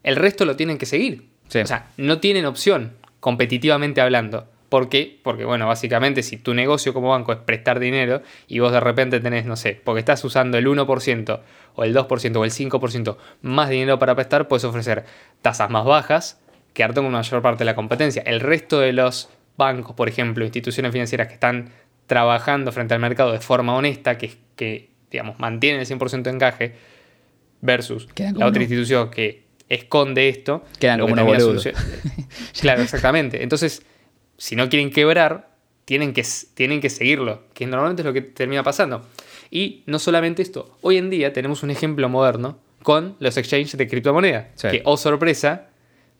el 0.02 0.16
resto 0.16 0.44
lo 0.44 0.56
tienen 0.56 0.76
que 0.76 0.84
seguir. 0.84 1.30
Sí. 1.50 1.58
O 1.58 1.66
sea, 1.66 1.88
no 1.98 2.18
tienen 2.18 2.46
opción, 2.46 2.94
competitivamente 3.20 4.00
hablando. 4.00 4.48
¿Por 4.70 4.88
qué? 4.88 5.18
Porque, 5.24 5.44
bueno, 5.44 5.66
básicamente 5.66 6.22
si 6.22 6.36
tu 6.36 6.54
negocio 6.54 6.94
como 6.94 7.10
banco 7.10 7.32
es 7.32 7.38
prestar 7.38 7.80
dinero 7.80 8.22
y 8.46 8.60
vos 8.60 8.70
de 8.70 8.78
repente 8.78 9.18
tenés, 9.18 9.44
no 9.44 9.56
sé, 9.56 9.80
porque 9.84 9.98
estás 9.98 10.24
usando 10.24 10.58
el 10.58 10.66
1% 10.66 11.40
o 11.74 11.84
el 11.84 11.94
2% 11.94 12.36
o 12.36 12.44
el 12.44 12.50
5% 12.52 13.16
más 13.42 13.68
dinero 13.68 13.98
para 13.98 14.14
prestar, 14.14 14.46
puedes 14.46 14.64
ofrecer 14.64 15.04
tasas 15.42 15.70
más 15.70 15.84
bajas, 15.84 16.40
quedarte 16.72 17.00
con 17.00 17.10
mayor 17.10 17.42
parte 17.42 17.58
de 17.58 17.64
la 17.64 17.74
competencia. 17.74 18.22
El 18.24 18.38
resto 18.38 18.78
de 18.78 18.92
los 18.92 19.28
bancos, 19.56 19.96
por 19.96 20.08
ejemplo, 20.08 20.44
instituciones 20.44 20.92
financieras 20.92 21.26
que 21.26 21.34
están 21.34 21.70
trabajando 22.06 22.70
frente 22.70 22.94
al 22.94 23.00
mercado 23.00 23.32
de 23.32 23.40
forma 23.40 23.74
honesta, 23.74 24.18
que, 24.18 24.36
que 24.54 24.90
digamos, 25.10 25.40
mantienen 25.40 25.80
el 25.80 25.86
100% 25.86 26.22
de 26.22 26.30
encaje, 26.30 26.74
versus 27.60 28.08
la 28.16 28.46
otra 28.46 28.62
institución 28.62 29.10
que 29.10 29.49
esconde 29.70 30.28
esto. 30.28 30.64
Quedan 30.78 30.98
que 30.98 31.02
como 31.02 31.14
termina 31.14 31.38
boludos. 31.38 31.64
solucion- 31.64 31.74
claro, 32.60 32.82
exactamente. 32.82 33.42
Entonces, 33.42 33.82
si 34.36 34.56
no 34.56 34.68
quieren 34.68 34.90
quebrar, 34.90 35.48
tienen 35.86 36.12
que, 36.12 36.22
tienen 36.54 36.80
que 36.82 36.90
seguirlo, 36.90 37.44
que 37.54 37.66
normalmente 37.66 38.02
es 38.02 38.06
lo 38.06 38.12
que 38.12 38.20
termina 38.20 38.62
pasando. 38.62 39.06
Y 39.50 39.82
no 39.86 39.98
solamente 39.98 40.42
esto, 40.42 40.76
hoy 40.82 40.98
en 40.98 41.10
día 41.10 41.32
tenemos 41.32 41.62
un 41.62 41.70
ejemplo 41.70 42.08
moderno 42.08 42.58
con 42.82 43.16
los 43.18 43.36
exchanges 43.36 43.76
de 43.76 43.88
criptomonedas, 43.88 44.46
Sí. 44.54 44.68
que, 44.68 44.82
oh 44.84 44.96
sorpresa, 44.96 45.68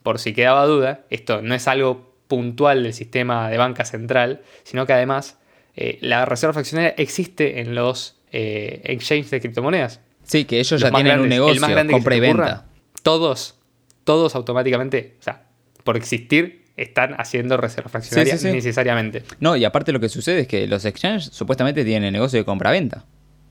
por 0.03 0.19
si 0.19 0.33
quedaba 0.33 0.67
duda, 0.67 1.05
esto 1.11 1.41
no 1.43 1.55
es 1.55 1.69
algo 1.69 2.15
puntual 2.27 2.83
del 2.83 2.93
sistema 2.95 3.49
de 3.49 3.57
banca 3.59 3.85
central, 3.85 4.43
sino 4.65 4.87
que 4.87 4.93
además 4.93 5.39
eh, 5.77 5.99
la 6.01 6.25
reserva 6.25 6.53
fraccionaria 6.53 6.95
existe 6.97 7.61
en 7.61 7.75
los 7.75 8.17
eh, 8.33 8.81
exchanges 8.85 9.31
de 9.31 9.41
criptomonedas. 9.41 10.01
Sí, 10.25 10.45
que 10.45 10.59
ellos 10.59 10.73
Los 10.81 10.83
ya 10.83 10.91
tienen 10.91 11.21
un 11.21 11.29
negocio, 11.29 11.67
que 11.67 11.87
compra 11.89 12.17
y 12.17 12.21
venta. 12.21 12.67
Todos, 13.03 13.57
todos 14.05 14.35
automáticamente, 14.35 15.17
o 15.21 15.23
sea, 15.23 15.45
por 15.85 15.97
existir, 15.97 16.65
están 16.77 17.15
haciendo 17.19 17.57
reserva 17.57 17.91
fraccionaria 17.91 18.37
sí, 18.39 18.49
sí. 18.49 18.53
necesariamente. 18.53 19.23
No, 19.39 19.57
y 19.57 19.65
aparte 19.65 19.93
lo 19.93 20.01
que 20.01 20.09
sucede 20.09 20.41
es 20.41 20.49
que 20.49 20.67
los 20.67 20.85
exchanges 20.85 21.31
supuestamente 21.33 21.85
tienen 21.85 22.13
negocio 22.13 22.39
de 22.39 22.45
compra-venta, 22.45 23.05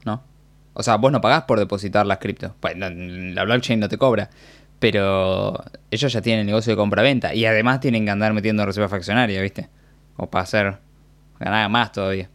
¿no? 0.05 0.23
O 0.73 0.83
sea, 0.83 0.95
vos 0.95 1.11
no 1.11 1.21
pagás 1.21 1.43
por 1.43 1.59
depositar 1.59 2.05
las 2.05 2.19
criptos. 2.19 2.53
Pues 2.59 2.75
no, 2.75 2.89
la 2.89 3.43
blockchain 3.43 3.79
no 3.79 3.89
te 3.89 3.97
cobra. 3.97 4.29
Pero 4.79 5.61
ellos 5.91 6.13
ya 6.13 6.21
tienen 6.21 6.45
negocio 6.45 6.71
de 6.71 6.77
compra-venta. 6.77 7.33
Y 7.33 7.45
además 7.45 7.81
tienen 7.81 8.05
que 8.05 8.11
andar 8.11 8.33
metiendo 8.33 8.65
reserva 8.65 8.87
fraccionaria, 8.87 9.41
¿viste? 9.41 9.67
O 10.15 10.29
para 10.29 10.43
hacer 10.43 10.77
ganar 11.37 11.69
más 11.69 11.91
todavía. 11.91 12.29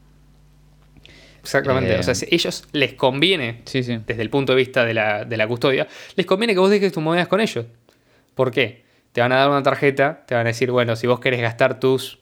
Exactamente. 1.45 1.95
Eh, 1.95 1.99
o 1.99 2.03
sea, 2.03 2.15
si 2.15 2.27
ellos 2.31 2.65
les 2.73 2.95
conviene, 2.95 3.61
Sí, 3.67 3.83
sí. 3.83 3.99
desde 4.07 4.23
el 4.23 4.31
punto 4.31 4.53
de 4.53 4.57
vista 4.57 4.85
de 4.85 4.95
la, 4.95 5.25
de 5.25 5.37
la 5.37 5.47
custodia, 5.47 5.87
les 6.17 6.27
conviene 6.27 6.55
que 6.55 6.59
vos 6.61 6.71
dejes 6.71 6.93
tus 6.93 7.03
monedas 7.03 7.29
con 7.29 7.41
ellos. 7.41 7.67
¿Por 8.35 8.51
qué? 8.51 8.83
Te 9.13 9.21
van 9.21 9.31
a 9.33 9.37
dar 9.37 9.49
una 9.51 9.63
tarjeta, 9.63 10.25
te 10.27 10.35
van 10.35 10.47
a 10.47 10.49
decir, 10.49 10.71
bueno, 10.71 10.97
si 10.97 11.07
vos 11.07 11.21
querés 11.21 11.41
gastar 11.41 11.79
tus 11.79 12.19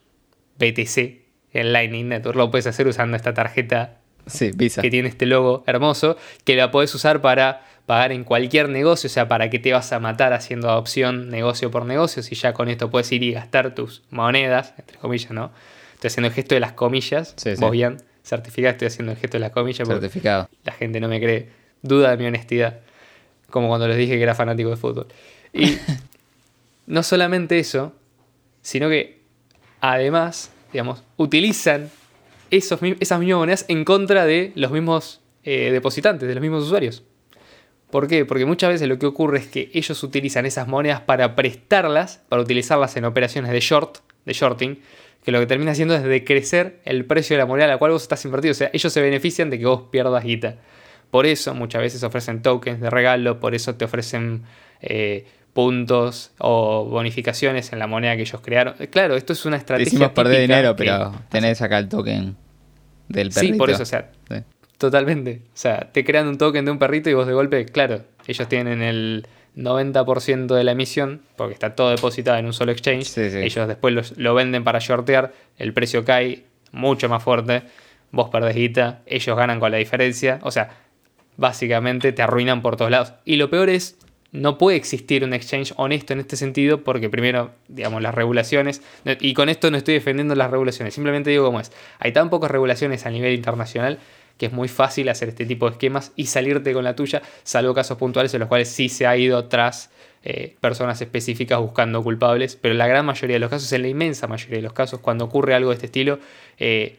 BTC 0.59 1.23
en 1.55 1.73
Lightning 1.73 2.09
Network, 2.09 2.37
lo 2.37 2.51
puedes 2.51 2.67
hacer 2.67 2.87
usando 2.87 3.17
esta 3.17 3.33
tarjeta 3.35 3.99
Sí, 4.27 4.51
Visa. 4.55 4.83
que 4.83 4.91
tiene 4.91 5.09
este 5.09 5.27
logo 5.27 5.65
hermoso, 5.67 6.17
que 6.45 6.55
la 6.57 6.71
podés 6.71 6.95
usar 6.95 7.21
para 7.21 7.65
pagar 7.87 8.13
en 8.13 8.23
cualquier 8.25 8.69
negocio, 8.69 9.09
o 9.09 9.11
sea, 9.11 9.27
para 9.27 9.51
que 9.51 9.59
te 9.59 9.73
vas 9.73 9.93
a 9.93 9.99
matar 9.99 10.33
haciendo 10.33 10.71
adopción 10.71 11.29
negocio 11.31 11.71
por 11.71 11.85
negocio, 11.85 12.23
si 12.23 12.35
ya 12.37 12.53
con 12.53 12.69
esto 12.69 12.91
puedes 12.91 13.11
ir 13.11 13.23
y 13.25 13.33
gastar 13.33 13.75
tus 13.75 14.03
monedas, 14.11 14.75
entre 14.79 14.99
comillas, 14.99 15.31
¿no? 15.33 15.51
Estoy 15.95 16.09
haciendo 16.09 16.29
el 16.29 16.35
gesto 16.35 16.55
de 16.55 16.61
las 16.61 16.73
comillas, 16.73 17.35
vos 17.59 17.71
bien, 17.73 17.97
certificado, 18.23 18.73
estoy 18.73 18.89
haciendo 18.89 19.13
el 19.13 19.19
gesto 19.19 19.37
de 19.37 19.41
las 19.41 19.51
comillas, 19.51 19.87
porque 19.89 20.01
Certificado. 20.01 20.49
la 20.65 20.73
gente 20.73 21.01
no 21.01 21.09
me 21.09 21.21
cree, 21.21 21.51
duda 21.83 22.11
de 22.11 22.17
mi 22.17 22.27
honestidad, 22.27 22.81
como 23.51 23.69
cuando 23.69 23.89
les 23.89 23.97
dije 23.97 24.17
que 24.17 24.23
era 24.23 24.35
fanático 24.35 24.71
de 24.71 24.77
fútbol. 24.77 25.09
Y 25.53 25.77
no 26.87 27.03
solamente 27.03 27.59
eso, 27.59 27.93
sino 28.63 28.89
que 28.89 29.21
además, 29.81 30.51
digamos, 30.73 31.03
utilizan 31.17 31.91
esos, 32.51 32.81
esas 33.01 33.19
mismas 33.19 33.39
monedas 33.39 33.65
en 33.69 33.85
contra 33.85 34.25
de 34.25 34.53
los 34.55 34.71
mismos 34.71 35.21
eh, 35.45 35.71
depositantes, 35.73 36.29
de 36.29 36.35
los 36.35 36.43
mismos 36.43 36.65
usuarios. 36.65 37.03
¿Por 37.91 38.09
qué? 38.09 38.25
Porque 38.25 38.47
muchas 38.47 38.71
veces 38.71 38.89
lo 38.89 38.99
que 38.99 39.05
ocurre 39.05 39.39
es 39.39 39.47
que 39.49 39.71
ellos 39.75 40.03
utilizan 40.03 40.47
esas 40.47 40.67
monedas 40.67 41.03
para 41.03 41.37
prestarlas, 41.37 42.23
para 42.29 42.41
utilizarlas 42.41 42.97
en 42.97 43.05
operaciones 43.05 43.51
de 43.51 43.61
short, 43.61 43.99
de 44.25 44.33
shorting, 44.33 44.79
que 45.25 45.31
lo 45.33 45.39
que 45.41 45.47
termina 45.47 45.73
haciendo 45.73 45.95
es 45.95 46.03
decrecer 46.03 46.81
el 46.85 47.05
precio 47.05 47.35
de 47.37 47.39
la 47.39 47.47
moneda 47.47 47.67
a 47.67 47.69
la 47.69 47.79
cual 47.79 47.93
vos 47.93 48.03
estás 48.03 48.25
invertido. 48.25 48.53
O 48.53 48.55
sea, 48.55 48.71
ellos 48.73 48.93
se 48.93 49.01
benefician 49.01 49.51
de 49.51 49.59
que 49.59 49.67
vos 49.67 49.85
pierdas 49.91 50.25
guita. 50.25 50.57
Por 51.11 51.27
eso 51.27 51.55
muchas 51.55 51.83
veces 51.83 52.03
ofrecen 52.03 52.43
tokens 52.43 52.81
de 52.81 52.89
regalo, 52.91 53.39
por 53.39 53.55
eso 53.55 53.75
te 53.75 53.85
ofrecen 53.85 54.43
eh, 54.81 55.27
puntos 55.53 56.33
o 56.39 56.87
bonificaciones 56.87 57.73
en 57.73 57.79
la 57.79 57.87
moneda 57.87 58.17
que 58.17 58.23
ellos 58.23 58.41
crearon. 58.43 58.75
Claro, 58.91 59.15
esto 59.17 59.33
es 59.35 59.45
una 59.45 59.57
Te 59.59 59.61
estrategia. 59.61 59.89
hicimos 59.89 60.11
perder 60.13 60.41
dinero, 60.41 60.75
que- 60.75 60.85
pero 60.85 61.13
tenés 61.29 61.61
acá 61.63 61.79
el 61.79 61.89
token 61.89 62.35
del 63.09 63.29
perrito. 63.31 63.53
Sí, 63.53 63.59
por 63.59 63.71
eso, 63.71 63.83
o 63.83 63.87
sea, 63.87 64.11
Sí. 64.29 64.37
Totalmente. 64.79 65.43
O 65.47 65.51
sea, 65.57 65.93
te 65.93 66.05
crean 66.05 66.27
un 66.27 66.39
token 66.39 66.65
de 66.65 66.71
un 66.73 66.79
perrito 66.79 67.09
y 67.09 67.15
vos 67.15 67.27
de 67.27 67.33
golpe, 67.35 67.67
claro, 67.67 68.01
ellos 68.27 68.49
tienen 68.49 68.83
el 68.83 69.27
90% 69.57 70.55
de 70.55 70.65
la 70.65 70.73
emisión, 70.73 71.23
porque 71.37 71.55
está 71.55 71.75
todo 71.75 71.91
depositado 71.91 72.39
en 72.39 72.47
un 72.47 72.53
solo 72.53 72.73
exchange. 72.73 73.05
Sí, 73.07 73.31
sí. 73.31 73.39
Ellos 73.39 73.69
después 73.69 73.95
los- 73.95 74.17
lo 74.19 74.35
venden 74.35 74.65
para 74.65 74.79
shortear, 74.79 75.33
el 75.59 75.73
precio 75.73 76.05
cae 76.05 76.45
mucho 76.73 77.09
más 77.09 77.23
fuerte, 77.23 77.63
vos 78.11 78.31
perdés 78.31 78.55
guita, 78.57 79.03
ellos 79.07 79.37
ganan 79.37 79.61
con 79.61 79.71
la 79.71 79.77
diferencia. 79.79 80.39
O 80.43 80.51
sea, 80.51 80.71
básicamente 81.37 82.13
te 82.13 82.23
arruinan 82.23 82.63
por 82.63 82.77
todos 82.77 82.91
lados. 82.91 83.15
Y 83.25 83.37
lo 83.37 83.51
peor 83.51 83.69
es, 83.71 83.99
no 84.33 84.57
puede 84.57 84.77
existir 84.79 85.25
un 85.25 85.35
exchange 85.35 85.75
honesto 85.77 86.13
en 86.15 86.21
este 86.21 86.37
sentido 86.37 86.83
porque 86.85 87.11
primero, 87.11 87.51
digamos, 87.69 88.01
las 88.01 88.15
regulaciones, 88.15 88.81
y 89.21 89.35
con 89.35 89.49
esto 89.49 89.71
no 89.71 89.77
estoy 89.77 89.95
defendiendo 89.95 90.35
las 90.35 90.51
regulaciones, 90.51 90.95
simplemente 90.95 91.31
digo 91.31 91.45
cómo 91.45 91.61
es. 91.61 91.71
Hay 91.99 92.13
tan 92.13 92.31
pocas 92.31 92.51
regulaciones 92.51 93.05
a 93.05 93.11
nivel 93.11 93.35
internacional 93.35 93.99
que 94.39 94.47
es 94.47 94.53
muy 94.53 94.69
fácil 94.69 95.09
hacer 95.09 95.29
este 95.29 95.47
tipo 95.47 95.67
de 95.67 95.73
esquemas 95.73 96.13
y 96.17 96.27
salirte 96.27 96.73
con 96.73 96.85
la 96.85 96.97
tuya, 96.97 97.23
salvo 97.43 97.75
casos 97.75 97.99
puntuales 97.99 98.33
en 98.35 98.41
los 98.41 98.49
cuales 98.49 98.69
sí 98.69 98.89
se 98.89 99.07
ha 99.07 99.17
ido 99.17 99.45
tras 99.47 99.91
eh, 100.25 100.57
personas 100.61 101.01
específicas 101.01 101.59
buscando 101.59 102.03
culpables, 102.03 102.57
pero 102.61 102.75
la 102.75 102.87
gran 102.87 103.05
mayoría 103.05 103.35
de 103.35 103.41
los 103.41 103.51
casos, 103.51 103.73
en 103.73 103.83
la 103.83 103.89
inmensa 103.89 104.29
mayoría 104.29 104.57
de 104.57 104.63
los 104.63 104.73
casos, 104.73 105.01
cuando 105.01 105.25
ocurre 105.25 105.55
algo 105.55 105.71
de 105.71 105.75
este 105.75 105.87
estilo, 105.87 106.19
eh, 106.59 106.99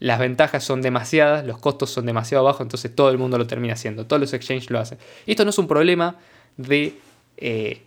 las 0.00 0.18
ventajas 0.18 0.64
son 0.64 0.82
demasiadas, 0.82 1.46
los 1.46 1.58
costos 1.58 1.90
son 1.90 2.06
demasiado 2.06 2.44
bajos, 2.44 2.62
entonces 2.62 2.94
todo 2.94 3.08
el 3.08 3.18
mundo 3.18 3.38
lo 3.38 3.46
termina 3.46 3.74
haciendo, 3.74 4.04
todos 4.04 4.20
los 4.20 4.34
exchanges 4.34 4.70
lo 4.70 4.80
hacen. 4.80 4.98
Esto 5.26 5.44
no 5.44 5.50
es 5.50 5.58
un 5.58 5.68
problema 5.68 6.16
de 6.56 6.98
eh, 7.36 7.82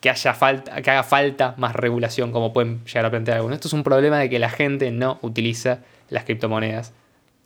que, 0.00 0.08
haya 0.08 0.34
falta, 0.34 0.80
que 0.80 0.90
haga 0.90 1.02
falta 1.02 1.54
más 1.58 1.74
regulación, 1.74 2.32
como 2.32 2.52
pueden 2.52 2.84
llegar 2.84 3.06
a 3.06 3.10
plantear 3.10 3.36
algunos. 3.38 3.56
Esto 3.56 3.68
es 3.68 3.74
un 3.74 3.82
problema 3.82 4.18
de 4.20 4.30
que 4.30 4.38
la 4.38 4.50
gente 4.50 4.90
no 4.90 5.18
utiliza 5.22 5.80
las 6.10 6.24
criptomonedas 6.24 6.92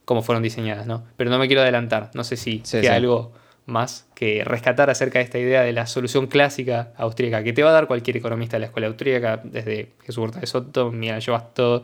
como 0.06 0.22
fueron 0.22 0.42
diseñadas, 0.42 0.86
¿no? 0.86 1.04
Pero 1.18 1.28
no 1.28 1.38
me 1.38 1.46
quiero 1.48 1.60
adelantar, 1.60 2.10
no 2.14 2.24
sé 2.24 2.36
si 2.38 2.62
Sí, 2.64 2.80
queda 2.80 2.92
sí. 2.92 2.96
algo 2.96 3.32
más 3.66 4.06
que 4.14 4.42
rescatar 4.44 4.88
acerca 4.88 5.18
de 5.18 5.24
esta 5.24 5.38
idea 5.38 5.60
de 5.62 5.72
la 5.72 5.86
solución 5.86 6.28
clásica 6.28 6.92
austríaca 6.96 7.42
que 7.44 7.52
te 7.52 7.62
va 7.64 7.70
a 7.70 7.72
dar 7.72 7.86
cualquier 7.88 8.16
economista 8.16 8.56
de 8.56 8.60
la 8.60 8.66
escuela 8.66 8.86
austríaca, 8.86 9.40
desde 9.44 9.90
Jesús 10.00 10.18
Huerta 10.18 10.40
de 10.40 10.46
Soto, 10.46 10.90
Miguel 10.92 11.22
Jovasto, 11.24 11.82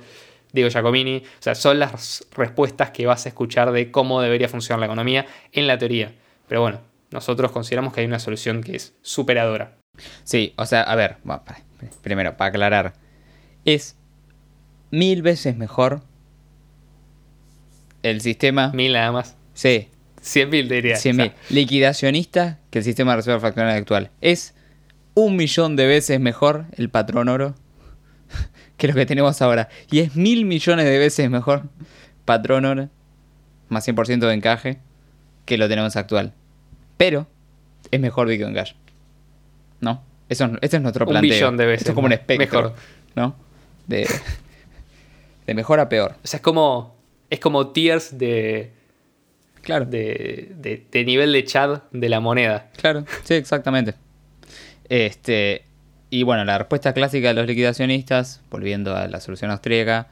Diego 0.52 0.70
Giacomini. 0.70 1.16
O 1.18 1.42
sea, 1.42 1.54
son 1.56 1.78
las 1.80 2.24
respuestas 2.37 2.90
que 2.92 3.04
vas 3.06 3.26
a 3.26 3.30
escuchar 3.30 3.72
de 3.72 3.90
cómo 3.90 4.20
debería 4.22 4.48
funcionar 4.48 4.78
la 4.80 4.87
economía 4.87 5.26
en 5.52 5.66
la 5.66 5.76
teoría. 5.76 6.12
Pero 6.46 6.61
bueno, 6.61 6.78
nosotros 7.11 7.50
consideramos 7.50 7.92
que 7.92 8.00
hay 8.02 8.06
una 8.06 8.20
solución 8.20 8.62
que 8.62 8.76
es 8.76 8.94
superadora. 9.02 9.74
Sí, 10.22 10.54
o 10.56 10.64
sea, 10.66 10.82
a 10.82 10.94
ver, 10.94 11.16
para- 11.26 11.42
primero, 12.02 12.37
para 12.37 12.50
aclarar. 12.50 12.92
Es 13.64 13.96
mil 14.92 15.22
veces 15.22 15.56
mejor 15.56 16.02
el 18.02 18.20
sistema. 18.20 18.70
Mil 18.74 18.92
nada 18.92 19.12
más. 19.12 19.36
Sí, 19.54 19.88
100 20.20 20.50
mil 20.50 20.68
diría. 20.68 20.96
100 20.96 21.16
O 21.20 21.24
sea. 21.24 21.34
Liquidacionista 21.50 22.58
que 22.70 22.78
el 22.78 22.84
sistema 22.84 23.12
de 23.12 23.16
reserva 23.16 23.40
fraccionaria 23.40 23.78
actual. 23.78 24.10
Es 24.20 24.54
un 25.14 25.36
millón 25.36 25.76
de 25.76 25.86
veces 25.86 26.18
mejor 26.20 26.64
el 26.76 26.88
patrón 26.90 27.28
oro 27.28 27.54
que 28.76 28.88
lo 28.88 28.94
que 28.94 29.06
tenemos 29.06 29.42
ahora. 29.42 29.68
Y 29.90 30.00
es 30.00 30.16
mil 30.16 30.44
millones 30.44 30.84
de 30.86 30.98
veces 30.98 31.28
mejor 31.30 31.64
patrón 32.24 32.64
oro 32.64 32.88
más 33.68 33.86
100% 33.88 34.18
de 34.26 34.34
encaje 34.34 34.78
que 35.44 35.58
lo 35.58 35.68
tenemos 35.68 35.96
actual. 35.96 36.32
Pero 36.96 37.26
es 37.90 38.00
mejor 38.00 38.28
Bitcoin 38.28 38.54
Cash. 38.54 38.72
¿No? 39.80 40.02
Eso, 40.28 40.44
es- 40.46 40.50
este 40.62 40.76
es 40.76 40.82
nuestro 40.82 41.04
Un 41.04 41.10
planteo. 41.10 41.30
billón 41.34 41.56
de 41.56 41.66
veces 41.66 41.80
Esto 41.82 41.92
es 41.92 41.94
como 41.94 42.06
un 42.06 42.12
espectro. 42.12 42.46
Mejor. 42.62 42.74
¿No? 43.16 43.34
De, 43.86 44.08
de 45.46 45.54
mejor 45.54 45.80
a 45.80 45.88
peor. 45.88 46.14
O 46.22 46.26
sea, 46.26 46.38
es 46.38 46.42
como, 46.42 46.96
es 47.33 47.40
como 47.40 47.68
tiers 47.68 48.18
de, 48.18 48.73
Claro. 49.62 49.87
de, 49.87 50.53
de- 50.57 50.87
de 50.90 51.05
nivel 51.05 51.33
de 51.33 51.45
chat 51.45 51.83
de 51.92 52.09
la 52.09 52.21
moneda. 52.21 52.71
Claro, 52.77 53.05
sí, 53.25 53.35
exactamente. 53.35 53.95
Este, 54.88 55.64
y 56.11 56.25
bueno, 56.25 56.45
la 56.45 56.59
respuesta 56.59 56.92
clásica 56.92 57.29
de 57.29 57.35
los 57.35 57.47
liquidacionistas, 57.47 58.42
volviendo 58.51 58.95
a 58.97 59.07
la 59.09 59.21
solución 59.21 59.51
austríaca, 59.51 60.09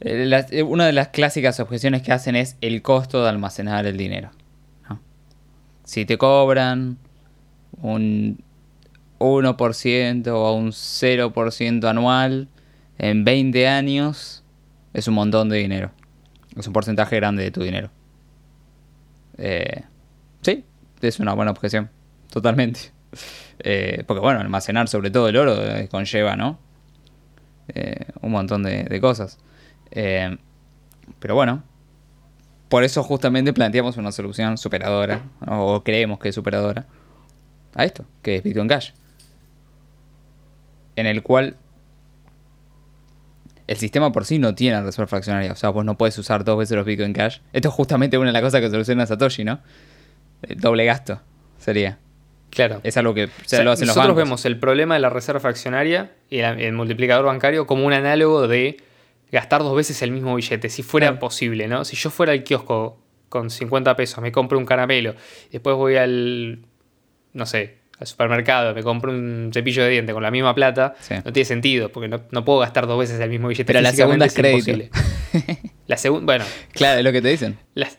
eh, 0.00 0.24
la- 0.26 0.46
eh, 0.50 0.62
una 0.62 0.86
de 0.86 0.92
las 0.92 1.08
clásicas 1.08 1.58
objeciones 1.60 2.02
que 2.02 2.12
hacen 2.12 2.36
es 2.36 2.56
el 2.60 2.82
costo 2.82 3.22
de 3.22 3.28
almacenar 3.30 3.86
el 3.86 3.96
dinero. 3.96 4.30
¿no? 4.88 5.00
Si 5.84 6.04
te 6.04 6.16
cobran 6.18 6.98
un 7.82 8.38
1% 9.18 10.28
o 10.40 10.54
un 10.54 10.72
0% 10.72 11.88
anual 11.88 12.48
en 12.98 13.24
20 13.24 13.66
años, 13.66 14.39
es 14.92 15.08
un 15.08 15.14
montón 15.14 15.48
de 15.48 15.58
dinero. 15.58 15.90
Es 16.56 16.66
un 16.66 16.72
porcentaje 16.72 17.16
grande 17.16 17.42
de 17.44 17.50
tu 17.50 17.62
dinero. 17.62 17.90
Eh, 19.38 19.82
sí, 20.42 20.64
es 21.00 21.20
una 21.20 21.34
buena 21.34 21.50
objeción, 21.50 21.90
totalmente. 22.30 22.92
Eh, 23.62 24.04
porque 24.06 24.22
bueno, 24.22 24.40
almacenar 24.40 24.88
sobre 24.88 25.10
todo 25.10 25.28
el 25.28 25.36
oro 25.36 25.54
eh, 25.54 25.86
conlleva, 25.90 26.34
¿no? 26.34 26.58
Un 28.22 28.30
montón 28.30 28.62
de, 28.62 28.84
de 28.84 29.00
cosas. 29.02 29.38
Pero 29.90 31.34
bueno, 31.34 31.62
por 32.70 32.84
eso 32.84 33.02
justamente 33.02 33.52
planteamos 33.52 33.98
una 33.98 34.12
solución 34.12 34.56
superadora, 34.56 35.24
o 35.46 35.82
creemos 35.84 36.20
que 36.20 36.30
es 36.30 36.34
superadora, 36.34 36.86
a 37.74 37.84
esto, 37.84 38.06
que 38.22 38.36
es 38.36 38.42
Bitcoin 38.42 38.68
Cash. 38.68 38.92
En 40.96 41.06
el 41.06 41.22
cual 41.22 41.56
el 43.70 43.76
sistema 43.76 44.10
por 44.10 44.24
sí 44.24 44.38
no 44.38 44.54
tiene 44.54 44.82
reserva 44.82 45.06
fraccionaria. 45.06 45.52
O 45.52 45.56
sea, 45.56 45.70
vos 45.70 45.84
no 45.84 45.96
puedes 45.96 46.18
usar 46.18 46.42
dos 46.44 46.58
veces 46.58 46.76
los 46.76 46.84
Bitcoin 46.84 47.12
Cash. 47.12 47.38
Esto 47.52 47.68
es 47.68 47.74
justamente 47.74 48.18
una 48.18 48.26
de 48.28 48.32
las 48.32 48.42
cosas 48.42 48.60
que 48.60 48.68
soluciona 48.68 49.06
Satoshi, 49.06 49.44
¿no? 49.44 49.60
El 50.42 50.58
doble 50.60 50.84
gasto 50.84 51.20
sería. 51.58 51.98
Claro. 52.50 52.80
Es 52.82 52.96
algo 52.96 53.14
que 53.14 53.26
O 53.26 53.28
sea, 53.46 53.62
lo 53.62 53.70
hacen 53.70 53.86
los 53.86 53.94
nosotros 53.94 54.16
bancos. 54.16 54.28
vemos 54.28 54.44
el 54.44 54.58
problema 54.58 54.94
de 54.94 55.00
la 55.00 55.08
reserva 55.08 55.38
fraccionaria 55.38 56.10
y 56.28 56.38
el, 56.40 56.60
el 56.60 56.72
multiplicador 56.72 57.24
bancario 57.24 57.66
como 57.68 57.86
un 57.86 57.92
análogo 57.92 58.48
de 58.48 58.78
gastar 59.30 59.60
dos 59.62 59.76
veces 59.76 60.02
el 60.02 60.10
mismo 60.10 60.34
billete, 60.34 60.68
si 60.68 60.82
fuera 60.82 61.06
Claro. 61.06 61.20
posible, 61.20 61.68
¿no? 61.68 61.84
Si 61.84 61.94
yo 61.96 62.10
fuera 62.10 62.32
al 62.32 62.42
kiosco 62.42 62.98
con 63.28 63.50
50 63.50 63.94
pesos, 63.94 64.20
me 64.20 64.32
compro 64.32 64.58
un 64.58 64.64
caramelo, 64.66 65.14
después 65.52 65.76
voy 65.76 65.94
al, 65.94 66.66
no 67.34 67.46
sé, 67.46 67.78
al 68.00 68.06
supermercado, 68.06 68.74
me 68.74 68.82
compro 68.82 69.12
un 69.12 69.50
cepillo 69.52 69.84
de 69.84 69.90
diente 69.90 70.12
con 70.14 70.22
la 70.22 70.30
misma 70.30 70.54
plata, 70.54 70.94
Sí. 71.00 71.14
no 71.24 71.32
tiene 71.32 71.44
sentido, 71.44 71.90
porque 71.92 72.08
no, 72.08 72.22
no 72.30 72.44
puedo 72.44 72.58
gastar 72.60 72.86
dos 72.86 72.98
veces 72.98 73.20
el 73.20 73.28
mismo 73.30 73.48
billete. 73.48 73.66
Pero 73.66 73.80
la 73.82 73.92
segunda 73.92 74.24
es 74.26 74.36
imposible. 74.38 74.90
la 75.86 75.96
segunda, 75.98 76.24
bueno, 76.24 76.44
Claro, 76.72 76.98
es 76.98 77.04
lo 77.04 77.12
que 77.12 77.20
te 77.22 77.28
dicen. 77.28 77.58
la- 77.74 77.90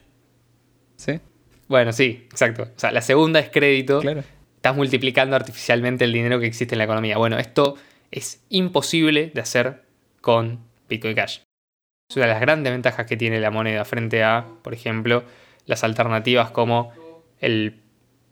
Sí, 0.95 1.19
bueno, 1.67 1.93
sí, 1.93 2.25
exacto. 2.31 2.63
O 2.63 2.79
sea, 2.79 2.91
la 2.91 3.01
segunda 3.01 3.39
es 3.39 3.49
crédito. 3.49 3.99
claro. 4.01 4.23
estás 4.55 4.75
multiplicando 4.75 5.35
artificialmente 5.35 6.03
el 6.05 6.13
dinero 6.13 6.39
que 6.39 6.45
existe 6.47 6.75
en 6.75 6.79
la 6.79 6.83
economía. 6.83 7.17
Bueno, 7.17 7.37
esto 7.39 7.75
es 8.11 8.43
imposible 8.49 9.31
de 9.33 9.41
hacer 9.41 9.83
con 10.19 10.59
Bitcoin 10.89 11.15
Cash. 11.15 11.39
Es 12.09 12.17
una 12.17 12.25
de 12.27 12.33
las 12.33 12.41
grandes 12.41 12.71
ventajas 12.73 13.05
que 13.07 13.17
tiene 13.17 13.39
la 13.39 13.49
moneda 13.51 13.85
frente 13.85 14.23
a, 14.23 14.45
por 14.61 14.73
ejemplo, 14.73 15.23
las 15.65 15.83
alternativas 15.83 16.51
como 16.51 16.91
el 17.39 17.79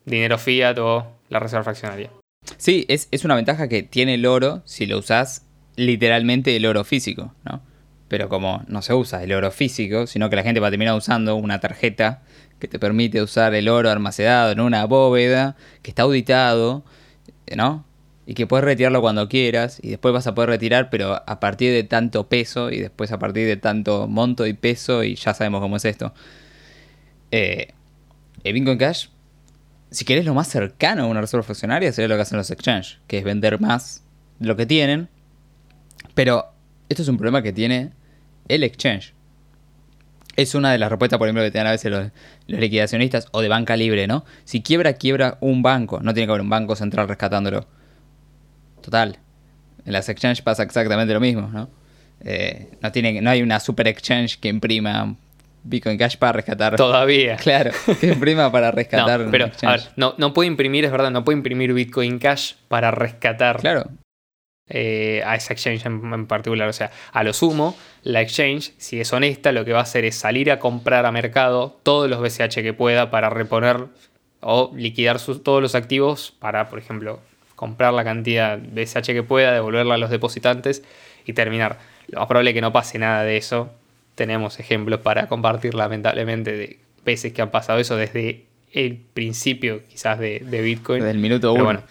dinero 0.06 0.38
fiat 0.38 0.78
o 0.80 1.19
la 1.30 1.40
reserva 1.40 1.64
fraccionaria. 1.64 2.12
Sí, 2.58 2.86
es, 2.88 3.08
es 3.12 3.26
una 3.26 3.36
ventaja 3.36 3.68
que 3.68 3.84
tiene 3.84 4.16
el 4.16 4.26
oro 4.26 4.62
si 4.66 4.86
lo 4.86 4.98
usás 4.98 5.46
literalmente 5.76 6.56
el 6.56 6.66
oro 6.66 6.84
físico, 6.84 7.34
¿no? 7.46 7.62
Pero 8.08 8.28
como 8.28 8.64
no 8.68 8.82
se 8.82 8.94
usa 8.94 9.24
el 9.24 9.32
oro 9.34 9.52
físico, 9.52 10.08
sino 10.08 10.30
que 10.30 10.36
la 10.36 10.44
gente 10.44 10.60
va 10.60 10.68
a 10.68 10.72
terminar 10.72 10.96
usando 10.96 11.36
una 11.36 11.60
tarjeta 11.60 12.24
que 12.60 12.68
te 12.68 12.80
permite 12.80 13.22
usar 13.22 13.54
el 13.54 13.70
oro 13.70 13.90
almacenado 13.90 14.52
en 14.52 14.60
una 14.60 14.86
bóveda, 14.86 15.56
que 15.82 15.92
está 15.92 16.04
auditado, 16.04 16.84
¿no? 17.56 17.86
Y 18.26 18.34
que 18.34 18.46
puedes 18.46 18.66
retirarlo 18.66 19.02
cuando 19.02 19.30
quieras, 19.30 19.80
y 19.82 19.90
después 19.90 20.14
vas 20.14 20.28
a 20.28 20.36
poder 20.36 20.50
retirar, 20.50 20.90
pero 20.90 21.24
a 21.26 21.40
partir 21.40 21.72
de 21.72 21.84
tanto 21.84 22.28
peso, 22.28 22.72
y 22.72 22.80
después 22.80 23.12
a 23.12 23.20
partir 23.20 23.48
de 23.48 23.58
tanto 23.58 24.08
monto 24.08 24.46
y 24.46 24.54
peso, 24.54 25.04
y 25.04 25.16
ya 25.16 25.34
sabemos 25.34 25.62
cómo 25.62 25.78
es 25.78 25.86
esto. 25.86 26.14
Eh, 27.32 27.70
el 28.44 28.54
Bitcoin 28.54 28.78
Cash 28.78 29.08
si 29.92 30.06
querés 30.06 30.26
lo 30.26 30.34
más 30.34 30.48
cercano 30.48 31.04
a 31.04 31.08
una 31.08 31.22
reserva 31.22 31.44
fraccionaria, 31.44 31.92
sería 31.92 32.08
lo 32.08 32.16
que 32.16 32.22
hacen 32.22 32.38
los 32.38 32.52
exchanges, 32.52 33.00
que 33.08 33.18
es 33.18 33.24
vender 33.24 33.60
más 33.60 34.04
de 34.40 34.48
lo 34.48 34.56
que 34.56 34.66
tienen. 34.66 35.10
Pero 36.14 36.54
esto 36.90 37.02
es 37.02 37.10
un 37.10 37.18
problema 37.18 37.42
que 37.42 37.54
tiene 37.54 37.92
el 38.48 38.64
exchange. 38.64 39.14
Es 40.36 40.56
una 40.56 40.72
de 40.72 40.78
las 40.78 40.90
respuestas, 40.90 41.18
por 41.18 41.28
ejemplo, 41.28 41.44
que 41.44 41.52
te 41.52 41.58
dan 41.58 41.68
a 41.68 41.72
veces 41.72 41.92
los, 41.92 42.12
liquidacionistas 42.48 43.28
o 43.32 43.42
de 43.42 43.50
banca 43.50 43.76
libre, 43.76 44.08
¿no? 44.08 44.26
Si 44.46 44.62
quiebra, 44.62 44.94
quiebra 44.94 45.38
un 45.42 45.62
banco. 45.62 46.00
No 46.02 46.14
tiene 46.14 46.28
que 46.28 46.32
haber 46.32 46.42
un 46.42 46.50
banco 46.50 46.76
central 46.76 47.08
rescatándolo. 47.08 47.68
Total. 48.82 49.18
En 49.86 49.94
las 49.94 50.08
exchanges 50.08 50.42
pasa 50.42 50.64
exactamente 50.64 51.14
lo 51.14 51.20
mismo, 51.20 51.50
¿no? 51.52 51.70
Eh, 52.22 52.72
no, 52.82 52.92
tiene, 52.92 53.22
no 53.22 53.30
hay 53.30 53.42
una 53.42 53.60
super 53.60 53.88
exchange 53.88 54.40
que 54.40 54.50
imprima 54.50 55.16
Bitcoin 55.70 55.98
Cash 55.98 56.18
para 56.18 56.34
rescatar. 56.34 56.76
Todavía. 56.76 57.36
Claro, 57.38 57.72
que 58.00 58.08
imprima 58.08 58.52
para 58.52 58.72
rescatar. 58.72 59.20
No, 59.22 59.32
pero, 59.32 59.46
a 59.46 59.48
exchange. 59.50 59.84
ver, 59.86 59.94
no, 59.96 60.16
no 60.18 60.34
puede 60.34 60.48
imprimir, 60.48 60.86
es 60.86 60.92
verdad, 60.92 61.12
no 61.12 61.24
puede 61.24 61.38
imprimir 61.38 61.74
Bitcoin 61.74 62.20
Cash 62.20 62.54
para 62.68 62.92
rescatar 62.92 63.58
Claro, 63.58 63.86
eh, 64.68 65.22
a 65.26 65.36
esa 65.36 65.54
exchange 65.54 65.86
en, 65.86 66.14
en 66.14 66.28
particular. 66.28 66.68
O 66.70 66.74
sea, 66.74 66.92
a 67.12 67.24
lo 67.24 67.34
sumo, 67.34 67.76
la 68.04 68.22
exchange, 68.22 68.74
si 68.78 69.00
es 69.00 69.12
honesta, 69.14 69.52
lo 69.52 69.66
que 69.66 69.74
va 69.74 69.80
a 69.80 69.84
hacer 69.84 70.06
es 70.06 70.16
salir 70.16 70.52
a 70.52 70.60
comprar 70.60 71.06
a 71.06 71.12
mercado 71.12 71.80
todos 71.84 72.10
los 72.10 72.20
BCH 72.22 72.62
que 72.62 72.74
pueda 72.74 73.10
para 73.12 73.30
reponer 73.30 73.86
o 74.42 74.72
liquidar 74.76 75.20
sus, 75.20 75.44
todos 75.44 75.62
los 75.62 75.76
activos 75.76 76.34
para, 76.40 76.70
por 76.70 76.80
ejemplo, 76.80 77.20
comprar 77.56 77.94
la 77.94 78.04
cantidad 78.04 78.58
de 78.58 78.84
BCH 78.86 79.08
que 79.08 79.24
pueda, 79.24 79.52
devolverla 79.52 79.96
a 79.96 79.98
los 79.98 80.10
depositantes 80.10 80.84
y 81.26 81.34
terminar. 81.34 81.78
Lo 82.08 82.20
más 82.20 82.28
probable 82.28 82.52
es 82.52 82.54
que 82.54 82.62
no 82.62 82.72
pase 82.72 82.98
nada 83.00 83.24
de 83.24 83.38
eso. 83.38 83.70
Tenemos 84.20 84.60
ejemplos 84.60 85.00
para 85.00 85.28
compartir, 85.30 85.74
lamentablemente, 85.76 86.52
de 86.52 86.80
veces 87.06 87.32
que 87.32 87.42
han 87.42 87.52
pasado 87.52 87.80
eso 87.80 87.96
desde 87.96 88.44
el 88.74 88.98
principio, 88.98 89.82
quizás, 89.88 90.20
de, 90.20 90.40
de 90.46 90.62
Bitcoin. 90.62 91.00
desde 91.00 91.12
el 91.12 91.20
minuto 91.20 91.54
Pero 91.54 91.54
uno. 91.54 91.64
bueno, 91.64 91.82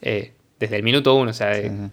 eh, 0.00 0.32
desde 0.58 0.76
el 0.76 0.82
minuto 0.82 1.14
uno, 1.14 1.32
o 1.32 1.34
sea, 1.34 1.54
Sí, 1.54 1.68
sí. 1.68 1.90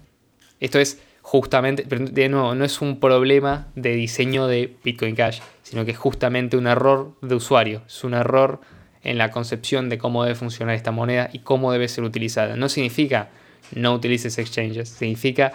esto 0.61 0.79
es 0.79 1.01
justamente, 1.21 1.85
pero 1.87 2.05
de 2.05 2.29
nuevo, 2.29 2.55
no 2.55 2.63
es 2.63 2.79
un 2.81 3.01
problema 3.01 3.67
de 3.75 3.93
diseño 3.93 4.47
de 4.47 4.73
Bitcoin 4.85 5.15
Cash, 5.15 5.41
sino 5.63 5.83
que 5.83 5.91
es 5.91 5.97
justamente 5.97 6.55
un 6.55 6.67
error 6.67 7.13
de 7.21 7.35
usuario, 7.35 7.81
es 7.85 8.03
un 8.05 8.13
error 8.13 8.61
en 9.03 9.17
la 9.17 9.31
concepción 9.31 9.89
de 9.89 9.97
cómo 9.97 10.23
debe 10.23 10.35
funcionar 10.35 10.75
esta 10.75 10.91
moneda 10.91 11.29
y 11.33 11.39
cómo 11.39 11.73
debe 11.73 11.89
ser 11.89 12.05
utilizada. 12.05 12.55
No 12.55 12.69
significa 12.69 13.29
no 13.75 13.93
utilices 13.93 14.37
exchanges, 14.37 14.87
significa 14.89 15.51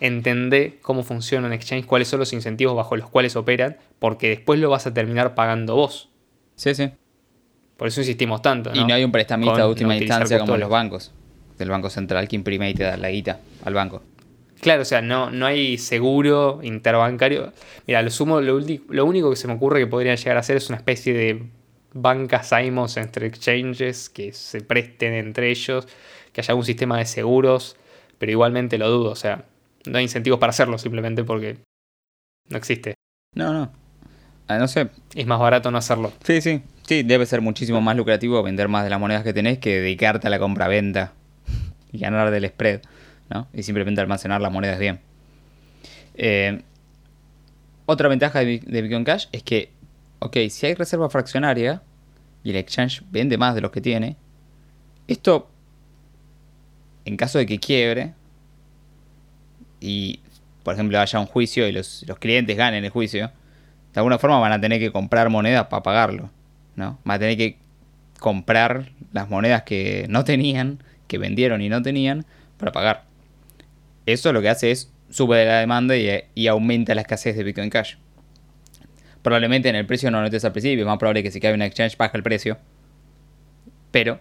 entender 0.00 0.78
cómo 0.80 1.02
funciona 1.02 1.46
un 1.46 1.52
exchange, 1.52 1.86
cuáles 1.86 2.08
son 2.08 2.20
los 2.20 2.32
incentivos 2.32 2.76
bajo 2.76 2.96
los 2.96 3.08
cuales 3.08 3.36
operan, 3.36 3.76
porque 3.98 4.28
después 4.28 4.60
lo 4.60 4.70
vas 4.70 4.86
a 4.86 4.94
terminar 4.94 5.34
pagando 5.34 5.76
vos. 5.76 6.08
Sí, 6.56 6.74
sí. 6.74 6.90
Por 7.76 7.88
eso 7.88 8.00
insistimos 8.00 8.42
tanto. 8.42 8.70
Y 8.74 8.84
no 8.84 8.94
hay 8.94 9.04
un 9.04 9.12
prestamista 9.12 9.52
Con 9.52 9.62
de 9.62 9.68
última 9.68 9.94
no 9.94 10.00
instancia 10.00 10.40
como 10.40 10.56
los 10.56 10.68
bancos. 10.68 11.12
Del 11.56 11.70
Banco 11.70 11.90
Central 11.90 12.28
que 12.28 12.36
imprime 12.36 12.70
y 12.70 12.74
te 12.74 12.84
da 12.84 12.96
la 12.96 13.10
guita 13.10 13.40
al 13.64 13.74
banco. 13.74 14.02
Claro, 14.60 14.82
o 14.82 14.84
sea, 14.84 15.00
no, 15.02 15.30
no 15.30 15.46
hay 15.46 15.78
seguro 15.78 16.60
interbancario. 16.62 17.52
Mira, 17.86 18.02
lo 18.02 18.10
sumo, 18.10 18.40
lo, 18.40 19.04
único 19.04 19.30
que 19.30 19.36
se 19.36 19.46
me 19.46 19.54
ocurre 19.54 19.78
que 19.78 19.86
podrían 19.86 20.16
llegar 20.16 20.36
a 20.36 20.40
hacer 20.40 20.56
es 20.56 20.68
una 20.68 20.78
especie 20.78 21.14
de 21.14 21.44
bancas 21.92 22.52
AIMOS 22.52 22.96
entre 22.96 23.26
exchanges 23.28 24.08
que 24.08 24.32
se 24.32 24.60
presten 24.60 25.14
entre 25.14 25.50
ellos, 25.50 25.86
que 26.32 26.40
haya 26.40 26.52
algún 26.52 26.64
sistema 26.64 26.98
de 26.98 27.06
seguros, 27.06 27.76
pero 28.18 28.32
igualmente 28.32 28.78
lo 28.78 28.90
dudo, 28.90 29.10
o 29.10 29.16
sea, 29.16 29.44
no 29.88 29.98
hay 29.98 30.04
incentivos 30.04 30.38
para 30.38 30.50
hacerlo 30.50 30.78
simplemente 30.78 31.24
porque 31.24 31.58
no 32.48 32.56
existe. 32.56 32.94
No, 33.34 33.52
no. 33.52 33.72
Ah, 34.46 34.58
no 34.58 34.68
sé. 34.68 34.88
Es 35.14 35.26
más 35.26 35.38
barato 35.38 35.70
no 35.70 35.78
hacerlo. 35.78 36.12
Sí, 36.24 36.40
sí. 36.40 36.62
Sí, 36.86 37.02
debe 37.02 37.26
ser 37.26 37.42
muchísimo 37.42 37.80
más 37.80 37.96
lucrativo 37.96 38.42
vender 38.42 38.68
más 38.68 38.84
de 38.84 38.90
las 38.90 38.98
monedas 38.98 39.22
que 39.22 39.34
tenés 39.34 39.58
que 39.58 39.80
dedicarte 39.80 40.26
a 40.26 40.30
la 40.30 40.38
compra-venta. 40.38 41.12
y 41.92 41.98
ganar 41.98 42.30
del 42.30 42.46
spread, 42.48 42.82
¿no? 43.30 43.48
Y 43.52 43.62
simplemente 43.62 44.00
almacenar 44.00 44.40
las 44.40 44.52
monedas 44.52 44.78
bien. 44.78 45.00
Eh, 46.14 46.62
otra 47.86 48.08
ventaja 48.08 48.40
de, 48.40 48.60
Bitcoin 48.66 49.04
Cash 49.04 49.26
es 49.32 49.42
que, 49.42 49.70
ok, 50.18 50.36
si 50.50 50.66
hay 50.66 50.74
reserva 50.74 51.08
fraccionaria 51.08 51.82
y 52.42 52.50
el 52.50 52.56
exchange 52.56 53.02
vende 53.10 53.38
más 53.38 53.54
de 53.54 53.60
lo 53.60 53.70
que 53.70 53.80
tiene, 53.80 54.16
esto, 55.06 55.50
en 57.04 57.16
caso 57.16 57.38
de 57.38 57.46
que 57.46 57.58
quiebre 57.58 58.14
y, 59.80 60.20
por 60.62 60.74
ejemplo, 60.74 60.98
haya 61.00 61.18
un 61.18 61.26
juicio 61.26 61.66
y 61.68 61.72
los, 61.72 62.04
los 62.06 62.18
clientes 62.18 62.56
ganen 62.56 62.84
el 62.84 62.90
juicio, 62.90 63.30
de 63.92 64.00
alguna 64.00 64.18
forma 64.18 64.38
van 64.38 64.52
a 64.52 64.60
tener 64.60 64.78
que 64.78 64.92
comprar 64.92 65.30
monedas 65.30 65.66
para 65.66 65.82
pagarlo, 65.82 66.30
¿no? 66.76 66.98
Van 67.04 67.16
a 67.16 67.18
tener 67.18 67.36
que 67.36 67.58
comprar 68.18 68.90
las 69.12 69.28
monedas 69.28 69.62
que 69.62 70.06
no 70.08 70.24
tenían, 70.24 70.82
que 71.06 71.18
vendieron 71.18 71.62
y 71.62 71.68
no 71.68 71.82
tenían, 71.82 72.26
para 72.58 72.72
pagar. 72.72 73.04
Eso 74.06 74.32
lo 74.32 74.42
que 74.42 74.48
hace 74.48 74.70
es 74.70 74.90
sube 75.10 75.44
la 75.44 75.60
demanda 75.60 75.94
y, 75.96 76.48
aumenta 76.48 76.94
la 76.94 77.02
escasez 77.02 77.36
de 77.36 77.44
Bitcoin 77.44 77.70
Cash. 77.70 77.96
Probablemente 79.22 79.68
en 79.68 79.76
el 79.76 79.86
precio 79.86 80.10
no 80.10 80.20
notes 80.20 80.44
al 80.44 80.52
principio, 80.52 80.80
es 80.80 80.86
más 80.86 80.98
probable 80.98 81.22
que 81.22 81.30
si 81.30 81.40
cae 81.40 81.54
una 81.54 81.66
exchange 81.66 81.96
baja 81.96 82.16
el 82.16 82.22
precio. 82.22 82.58
Pero 83.90 84.20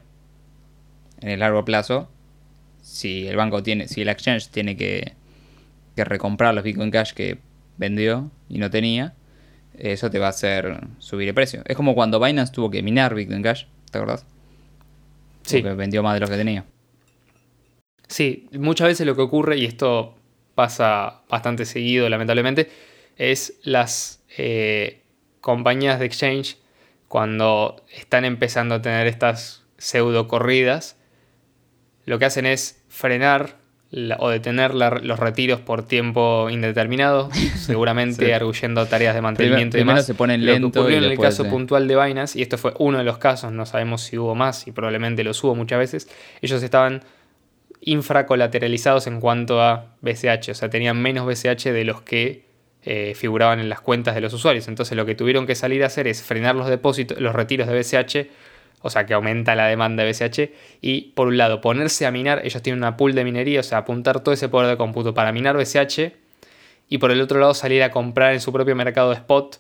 en 1.20 1.30
el 1.30 1.40
largo 1.40 1.66
plazo, 1.66 2.10
si 2.82 3.28
el 3.28 3.36
banco 3.36 3.64
tiene, 3.64 3.88
si 3.88 4.02
el 4.02 4.10
exchange 4.10 4.50
tiene 4.50 4.78
que, 4.78 5.14
que 5.98 6.06
recomprar 6.06 6.54
los 6.54 6.64
Bitcoin 6.64 6.92
Cash 6.92 7.14
que 7.14 7.40
vendió 7.76 8.32
y 8.48 8.60
no 8.60 8.70
tenía, 8.70 9.16
eso 9.78 10.10
te 10.12 10.20
va 10.20 10.28
a 10.28 10.30
hacer 10.30 10.80
subir 11.00 11.28
el 11.28 11.34
precio. 11.34 11.64
Es 11.66 11.76
como 11.76 11.96
cuando 11.96 12.20
Binance 12.20 12.54
tuvo 12.54 12.70
que 12.70 12.84
minar 12.84 13.16
Bitcoin 13.16 13.42
Cash, 13.42 13.66
¿te 13.92 13.98
acordás? 13.98 14.26
Sí. 15.42 15.62
Porque 15.62 15.76
vendió 15.76 16.04
más 16.04 16.14
de 16.14 16.20
lo 16.20 16.28
que 16.28 16.38
tenía. 16.38 16.66
Sí, 18.08 18.48
muchas 18.54 18.88
veces 18.88 19.08
lo 19.08 19.16
que 19.16 19.24
ocurre, 19.24 19.58
y 19.58 19.66
esto 19.66 20.16
pasa 20.54 21.22
bastante 21.30 21.66
seguido 21.66 22.08
lamentablemente, 22.10 22.70
es 23.18 23.56
las 23.64 24.24
eh, 24.38 25.02
compañías 25.42 26.00
de 26.00 26.06
exchange 26.06 26.58
cuando 27.08 27.84
están 27.92 28.24
empezando 28.24 28.76
a 28.76 28.82
tener 28.84 29.08
estas 29.08 29.66
pseudo 29.80 30.28
corridas, 30.28 30.96
lo 32.06 32.20
que 32.20 32.26
hacen 32.26 32.46
es 32.46 32.84
frenar 32.88 33.58
o 34.20 34.30
detener 34.30 34.74
los 34.74 35.20
retiros 35.20 35.62
por 35.62 35.84
tiempo 35.84 36.50
indeterminado, 36.50 37.30
seguramente 37.56 38.34
arguyendo 38.34 38.86
tareas 38.86 39.16
de 39.16 39.22
mantenimiento 39.22 39.78
y 39.78 39.82
demás. 39.82 40.06
se 40.06 40.14
ponen 40.14 40.46
lento. 40.46 40.68
Lo 40.68 40.72
que 40.72 40.80
ocurrió 40.80 40.98
en 40.98 41.04
el 41.12 41.18
caso 41.18 41.46
puntual 41.46 41.88
de 41.88 41.96
Binance, 41.96 42.38
y 42.38 42.42
esto 42.42 42.58
fue 42.58 42.74
uno 42.80 42.98
de 42.98 43.06
los 43.06 43.18
casos, 43.18 43.52
no 43.52 43.66
sabemos 43.66 44.02
si 44.02 44.18
hubo 44.18 44.36
más 44.36 44.68
y 44.68 44.72
probablemente 44.72 45.24
los 45.24 45.42
hubo 45.44 45.56
muchas 45.56 45.80
veces, 45.80 46.10
ellos 46.42 46.62
estaban 46.62 47.04
infracolateralizados 47.82 49.08
en 49.08 49.22
cuanto 49.22 49.62
a 49.62 49.96
BCH, 50.02 50.50
o 50.50 50.54
sea, 50.54 50.70
tenían 50.70 51.02
menos 51.02 51.26
BCH 51.26 51.72
de 51.72 51.86
los 51.86 52.02
que 52.02 52.46
eh, 52.84 53.14
figuraban 53.16 53.60
en 53.60 53.70
las 53.70 53.82
cuentas 53.82 54.16
de 54.16 54.22
los 54.22 54.34
usuarios. 54.34 54.68
Entonces 54.68 54.98
lo 54.98 55.06
que 55.06 55.16
tuvieron 55.16 55.46
que 55.46 55.56
salir 55.56 55.84
a 55.84 55.88
hacer 55.88 56.08
es 56.08 56.24
frenar 56.24 56.56
los 56.56 56.68
depósitos, 56.68 57.20
los 57.20 57.34
retiros 57.34 57.68
de 57.68 57.78
BCH 57.78 58.30
o 58.82 58.90
sea 58.90 59.06
que 59.06 59.14
aumenta 59.14 59.56
la 59.56 59.68
demanda 59.68 60.04
de 60.04 60.12
BCH, 60.12 60.52
y 60.82 61.12
por 61.14 61.28
un 61.28 61.38
lado 61.38 61.62
ponerse 61.62 62.06
a 62.06 62.12
minar, 62.12 62.42
ellos 62.44 62.62
tienen 62.62 62.80
una 62.80 62.98
pool 62.98 63.14
de 63.14 63.24
minería, 63.24 63.60
o 63.60 63.64
sea, 63.64 63.80
apuntar 63.80 64.22
todo 64.22 64.34
ese 64.34 64.50
poder 64.50 64.70
de 64.70 64.78
cómputo 64.78 65.14
para 65.14 65.32
minar 65.32 65.58
BCH, 65.58 66.14
y 66.90 66.98
por 67.00 67.12
el 67.12 67.22
otro 67.22 67.40
lado 67.40 67.54
salir 67.54 67.84
a 67.84 67.92
comprar 67.92 68.34
en 68.34 68.40
su 68.40 68.54
propio 68.54 68.76
mercado 68.76 69.12
spot 69.14 69.60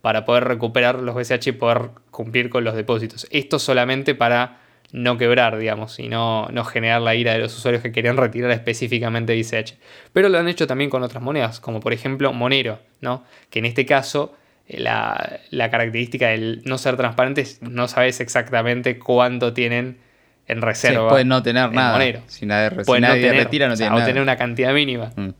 para 0.00 0.24
poder 0.24 0.44
recuperar 0.44 0.96
los 0.96 1.14
BCH 1.14 1.48
y 1.48 1.52
poder 1.52 1.90
cumplir 2.10 2.50
con 2.50 2.64
los 2.64 2.74
depósitos. 2.74 3.26
Esto 3.30 3.58
solamente 3.58 4.14
para 4.14 4.60
no 4.92 5.18
quebrar, 5.18 5.58
digamos, 5.58 5.98
y 5.98 6.08
no, 6.08 6.48
no 6.50 6.64
generar 6.64 7.02
la 7.02 7.14
ira 7.14 7.32
de 7.32 7.40
los 7.40 7.56
usuarios 7.56 7.82
que 7.82 7.92
querían 7.92 8.16
retirar 8.16 8.50
específicamente 8.50 9.38
BCH. 9.38 9.74
Pero 10.12 10.28
lo 10.28 10.38
han 10.38 10.48
hecho 10.48 10.66
también 10.66 10.88
con 10.88 11.02
otras 11.02 11.22
monedas, 11.22 11.60
como 11.60 11.80
por 11.80 11.92
ejemplo 11.92 12.32
Monero, 12.32 12.78
¿no? 13.00 13.24
que 13.50 13.58
en 13.58 13.66
este 13.66 13.84
caso 13.84 14.34
la, 14.68 15.40
característica 15.70 16.28
del 16.28 16.62
no 16.64 16.78
ser 16.78 16.96
transparentes, 16.96 17.60
no 17.62 17.88
sabes 17.88 18.20
exactamente 18.20 18.98
cuánto 18.98 19.54
tienen 19.54 19.98
en 20.46 20.62
reserva. 20.62 21.08
Sí, 21.08 21.10
pueden 21.10 21.28
no 21.28 21.42
tener 21.42 21.72
nada. 21.72 21.92
Monero. 21.92 22.22
Si 22.26 22.44
nadie, 22.44 22.76
no 22.76 22.84
tener, 22.84 23.34
retira, 23.34 23.68
no 23.68 23.74
o, 23.74 24.04
tener 24.04 24.22
una 24.22 24.36
cantidad 24.36 24.72
mínima. 24.74 25.12
Mm. 25.16 25.30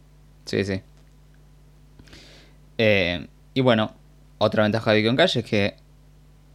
Sí, 0.44 0.64
sí. 0.64 0.80
Eh, 2.78 3.26
y 3.54 3.60
bueno, 3.60 3.94
otra 4.38 4.62
ventaja 4.62 4.92
de 4.92 4.98
Bitcoin 4.98 5.16
Cash 5.16 5.38
es 5.38 5.44
que 5.44 5.76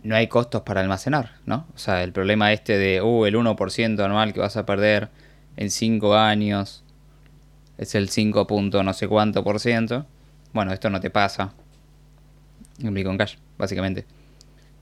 no 0.01 0.15
hay 0.15 0.27
costos 0.27 0.63
para 0.63 0.81
almacenar, 0.81 1.33
¿no? 1.45 1.67
O 1.75 1.77
sea, 1.77 2.03
el 2.03 2.11
problema 2.11 2.51
este 2.53 2.77
de, 2.77 3.01
uh, 3.01 3.25
el 3.25 3.35
1% 3.35 4.03
anual 4.03 4.33
que 4.33 4.39
vas 4.39 4.57
a 4.57 4.65
perder 4.65 5.09
en 5.57 5.69
5 5.69 6.15
años 6.15 6.83
es 7.77 7.95
el 7.95 8.09
5 8.09 8.47
no 8.83 8.93
sé 8.93 9.07
cuánto 9.07 9.43
por 9.43 9.59
ciento. 9.59 10.07
Bueno, 10.53 10.73
esto 10.73 10.89
no 10.89 10.99
te 10.99 11.09
pasa 11.09 11.53
en 12.79 12.93
Bitcoin 12.93 13.17
Cash, 13.17 13.35
básicamente. 13.57 14.05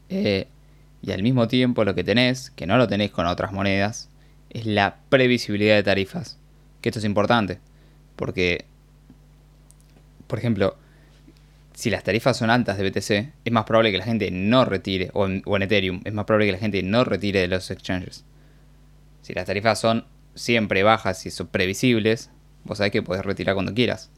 Eh, 0.10 0.48
y 1.02 1.12
al 1.12 1.24
mismo 1.24 1.48
tiempo 1.48 1.84
lo 1.84 1.96
que 1.96 2.04
tenés, 2.04 2.52
que 2.52 2.68
no 2.68 2.78
lo 2.78 2.88
tenés 2.88 3.12
con 3.12 3.26
otras 3.26 3.52
monedas, 3.52 4.10
es 4.50 4.66
la 4.66 4.98
previsibilidad 5.10 5.76
de 5.76 5.84
tarifas. 5.84 6.38
Que 6.82 6.90
esto 6.90 7.00
es 7.00 7.06
importante. 7.06 7.60
Porque, 8.16 8.66
por 10.28 10.40
ejemplo, 10.40 10.78
si 11.74 11.90
las 11.90 12.04
tarifas 12.04 12.38
son 12.38 12.50
altas 12.50 12.78
de 12.78 12.90
BTC, 12.90 13.34
es 13.46 13.52
más 13.52 13.66
probable 13.66 13.92
que 13.92 13.98
la 13.98 14.06
gente 14.06 14.30
no 14.30 14.66
retire, 14.66 15.10
o 15.14 15.26
en, 15.26 15.62
Ethereum, 15.62 16.02
es 16.04 16.14
más 16.14 16.26
probable 16.26 16.48
que 16.48 16.52
la 16.52 16.58
gente 16.60 16.84
no 16.84 17.04
retire 17.04 17.40
de 17.40 17.48
los 17.48 17.72
exchanges. 17.72 18.24
Si 19.22 19.34
las 19.34 19.46
tarifas 19.46 19.80
son 19.80 20.06
siempre 20.36 20.84
bajas 20.84 21.26
y 21.26 21.32
son 21.32 21.48
previsibles, 21.48 22.30
vos 22.64 22.78
sabés 22.78 22.92
que 22.92 23.02
podés 23.02 23.26
retirar 23.26 23.56
cuando 23.56 23.74
quieras. 23.74 24.12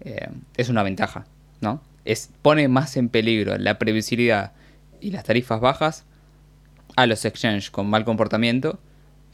Eh, 0.00 0.28
es 0.56 0.68
una 0.68 0.82
ventaja, 0.82 1.26
¿no? 1.60 1.82
Es, 2.04 2.30
pone 2.42 2.68
más 2.68 2.96
en 2.96 3.08
peligro 3.08 3.56
la 3.58 3.78
previsibilidad 3.78 4.52
y 5.00 5.10
las 5.10 5.24
tarifas 5.24 5.60
bajas 5.60 6.04
a 6.96 7.06
los 7.06 7.24
exchanges 7.24 7.70
con 7.70 7.88
mal 7.88 8.04
comportamiento 8.04 8.78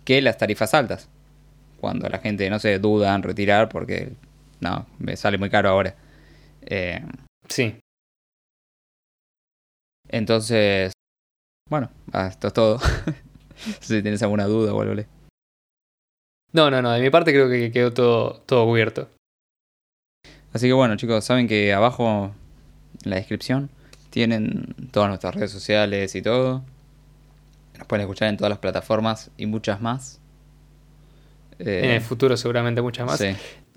que 0.05 0.23
las 0.23 0.39
tarifas 0.39 0.75
altas. 0.75 1.09
Cuando 1.81 2.09
la 2.09 2.19
gente 2.19 2.49
no 2.51 2.59
se 2.59 2.79
duda 2.79 3.15
en 3.15 3.23
retirar 3.23 3.69
porque 3.69 4.13
no, 4.61 4.87
me 4.99 5.17
sale 5.17 5.39
muy 5.39 5.51
caro 5.51 5.71
ahora. 5.71 5.95
Eh, 6.63 7.03
sí. 7.49 7.77
Entonces, 10.09 10.93
bueno, 11.69 11.91
ah, 12.13 12.27
esto 12.27 12.49
es 12.49 12.53
todo. 12.53 12.81
si 13.81 14.03
tienes 14.03 14.23
alguna 14.23 14.47
duda, 14.47 14.73
vuélvele. 14.73 15.07
No, 16.53 16.71
no, 16.71 16.83
no, 16.83 16.91
de 16.91 17.01
mi 17.01 17.11
parte 17.11 17.33
creo 17.33 17.49
que 17.49 17.71
quedó 17.71 17.93
todo, 17.93 18.41
todo 18.41 18.67
cubierto. 18.67 19.09
Así 20.53 20.67
que 20.67 20.73
bueno, 20.73 20.97
chicos, 20.97 21.25
saben 21.25 21.47
que 21.47 21.73
abajo 21.73 22.35
en 23.05 23.11
la 23.11 23.17
descripción. 23.17 23.71
Tienen 24.11 24.75
todas 24.91 25.09
nuestras 25.09 25.35
redes 25.35 25.51
sociales 25.51 26.15
y 26.15 26.23
todo. 26.23 26.65
Nos 27.79 27.87
pueden 27.87 28.03
escuchar 28.03 28.29
en 28.29 28.37
todas 28.37 28.51
las 28.51 28.59
plataformas 28.59 29.31
y 29.37 29.47
muchas 29.47 29.81
más. 29.81 30.21
Eh, 31.59 31.81
en 31.85 31.91
el 31.91 32.01
futuro 32.01 32.37
seguramente 32.37 32.83
muchas 32.83 33.07
más. 33.07 33.23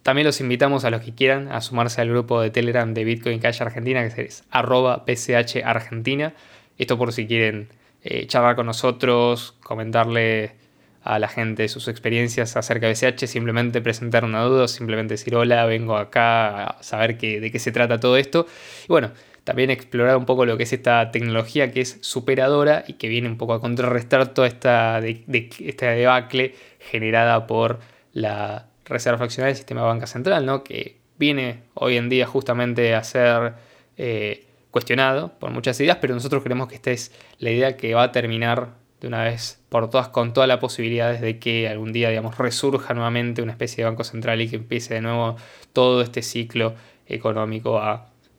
También 0.01 0.25
los 0.25 0.41
invitamos 0.41 0.83
a 0.83 0.89
los 0.89 1.01
que 1.01 1.13
quieran 1.13 1.49
a 1.49 1.61
sumarse 1.61 2.01
al 2.01 2.09
grupo 2.09 2.41
de 2.41 2.49
Telegram 2.49 2.93
de 2.93 3.05
Bitcoin 3.05 3.39
Cash 3.39 3.61
Argentina, 3.61 4.07
que 4.09 4.23
es 4.23 4.43
arroba 4.51 5.05
PCH 5.05 5.63
Argentina. 5.63 6.33
Esto 6.77 6.97
por 6.97 7.13
si 7.13 7.25
quieren 7.25 7.69
eh, 8.03 8.27
charlar 8.27 8.57
con 8.57 8.65
nosotros, 8.65 9.55
comentarle 9.63 10.55
a 11.03 11.19
la 11.19 11.27
gente 11.27 11.67
sus 11.67 11.87
experiencias 11.87 12.55
acerca 12.55 12.87
de 12.87 12.93
BCH, 12.93 13.27
simplemente 13.27 13.81
presentar 13.81 14.23
una 14.23 14.41
duda, 14.43 14.67
simplemente 14.67 15.15
decir 15.15 15.35
hola, 15.35 15.65
vengo 15.65 15.97
acá 15.97 16.63
a 16.63 16.83
saber 16.83 17.17
de 17.17 17.51
qué 17.51 17.59
se 17.59 17.71
trata 17.71 17.99
todo 17.99 18.17
esto. 18.17 18.47
Y 18.85 18.87
bueno, 18.87 19.11
también 19.43 19.69
explorar 19.69 20.15
un 20.15 20.25
poco 20.25 20.45
lo 20.45 20.57
que 20.57 20.63
es 20.63 20.73
esta 20.73 21.11
tecnología 21.11 21.71
que 21.71 21.81
es 21.81 21.97
superadora 22.01 22.85
y 22.87 22.93
que 22.93 23.09
viene 23.09 23.27
un 23.27 23.37
poco 23.37 23.53
a 23.53 23.61
contrarrestar 23.61 24.33
toda 24.33 24.47
esta, 24.47 25.01
de, 25.01 25.23
esta 25.59 25.91
debacle 25.91 26.55
generada 26.79 27.45
por 27.45 27.79
la 28.13 28.67
Reserva 28.85 29.17
Fraccionaria 29.17 29.49
del 29.49 29.57
Sistema 29.57 29.81
de 29.81 29.87
Banca 29.87 30.07
Central, 30.07 30.45
¿no? 30.45 30.63
que 30.63 30.97
viene 31.17 31.63
hoy 31.73 31.97
en 31.97 32.09
día 32.09 32.25
justamente 32.25 32.95
a 32.95 33.03
ser 33.03 33.53
eh, 33.97 34.45
cuestionado 34.71 35.33
por 35.39 35.51
muchas 35.51 35.79
ideas, 35.79 35.97
pero 35.99 36.13
nosotros 36.13 36.41
creemos 36.43 36.67
que 36.69 36.75
esta 36.75 36.91
es 36.91 37.11
la 37.39 37.51
idea 37.51 37.75
que 37.75 37.93
va 37.93 38.03
a 38.03 38.11
terminar 38.11 38.82
de 39.03 39.09
una 39.09 39.25
vez 39.25 39.59
por 39.67 39.89
todas 39.89 40.07
con 40.07 40.31
todas 40.31 40.47
las 40.47 40.59
posibilidades 40.59 41.19
de 41.19 41.37
que 41.37 41.67
algún 41.67 41.91
día, 41.91 42.07
digamos, 42.09 42.37
resurja 42.37 42.93
nuevamente 42.93 43.41
una 43.41 43.51
especie 43.51 43.83
de 43.83 43.89
banco 43.89 44.05
central 44.05 44.39
y 44.39 44.47
que 44.47 44.55
empiece 44.55 44.93
de 44.93 45.01
nuevo 45.01 45.35
todo 45.73 46.01
este 46.01 46.21
ciclo 46.21 46.73
económico 47.05 47.81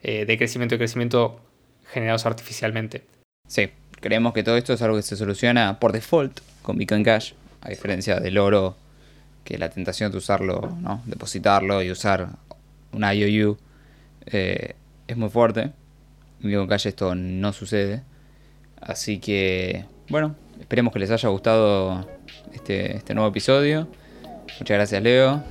eh, 0.02 0.24
de 0.24 0.38
crecimiento 0.38 0.74
y 0.74 0.78
crecimiento 0.78 1.38
generados 1.92 2.24
artificialmente. 2.24 3.04
Sí, 3.46 3.68
creemos 4.00 4.32
que 4.32 4.42
todo 4.42 4.56
esto 4.56 4.72
es 4.72 4.80
algo 4.80 4.96
que 4.96 5.02
se 5.02 5.16
soluciona 5.16 5.78
por 5.78 5.92
default 5.92 6.40
con 6.62 6.78
Bitcoin 6.78 7.04
Cash, 7.04 7.34
a 7.60 7.68
diferencia 7.68 8.18
del 8.18 8.38
oro, 8.38 8.74
que 9.44 9.58
la 9.58 9.68
tentación 9.68 10.12
de 10.12 10.16
usarlo, 10.16 10.78
¿no? 10.80 11.02
depositarlo 11.04 11.82
y 11.82 11.90
usar 11.90 12.28
un 12.92 13.04
IOU 13.04 13.58
eh, 14.24 14.76
es 15.06 15.16
muy 15.18 15.28
fuerte. 15.28 15.72
En 16.40 16.48
Bitcoin 16.48 16.68
Cash 16.68 16.86
esto 16.86 17.14
no 17.14 17.52
sucede. 17.52 18.02
Así 18.80 19.18
que, 19.18 19.84
bueno, 20.08 20.36
Esperemos 20.60 20.92
que 20.92 20.98
les 20.98 21.10
haya 21.10 21.28
gustado 21.28 22.06
este, 22.52 22.96
este 22.96 23.14
nuevo 23.14 23.28
episodio. 23.28 23.88
Muchas 24.58 24.76
gracias, 24.76 25.02
Leo. 25.02 25.42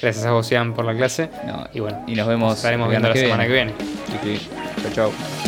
Gracias 0.00 0.24
a 0.24 0.32
vos, 0.32 0.48
Ian, 0.50 0.74
por 0.74 0.84
la 0.84 0.94
clase. 0.94 1.28
No, 1.46 1.66
Y 1.72 1.80
bueno, 1.80 2.02
y 2.06 2.14
nos 2.14 2.26
vemos 2.26 2.56
estaremos 2.56 2.88
viendo 2.88 3.08
la 3.08 3.14
semana 3.14 3.46
que 3.46 3.52
viene. 3.52 3.74
Sí, 4.22 4.38
sí. 4.38 4.48
Chau, 4.82 4.92
chau. 4.92 5.39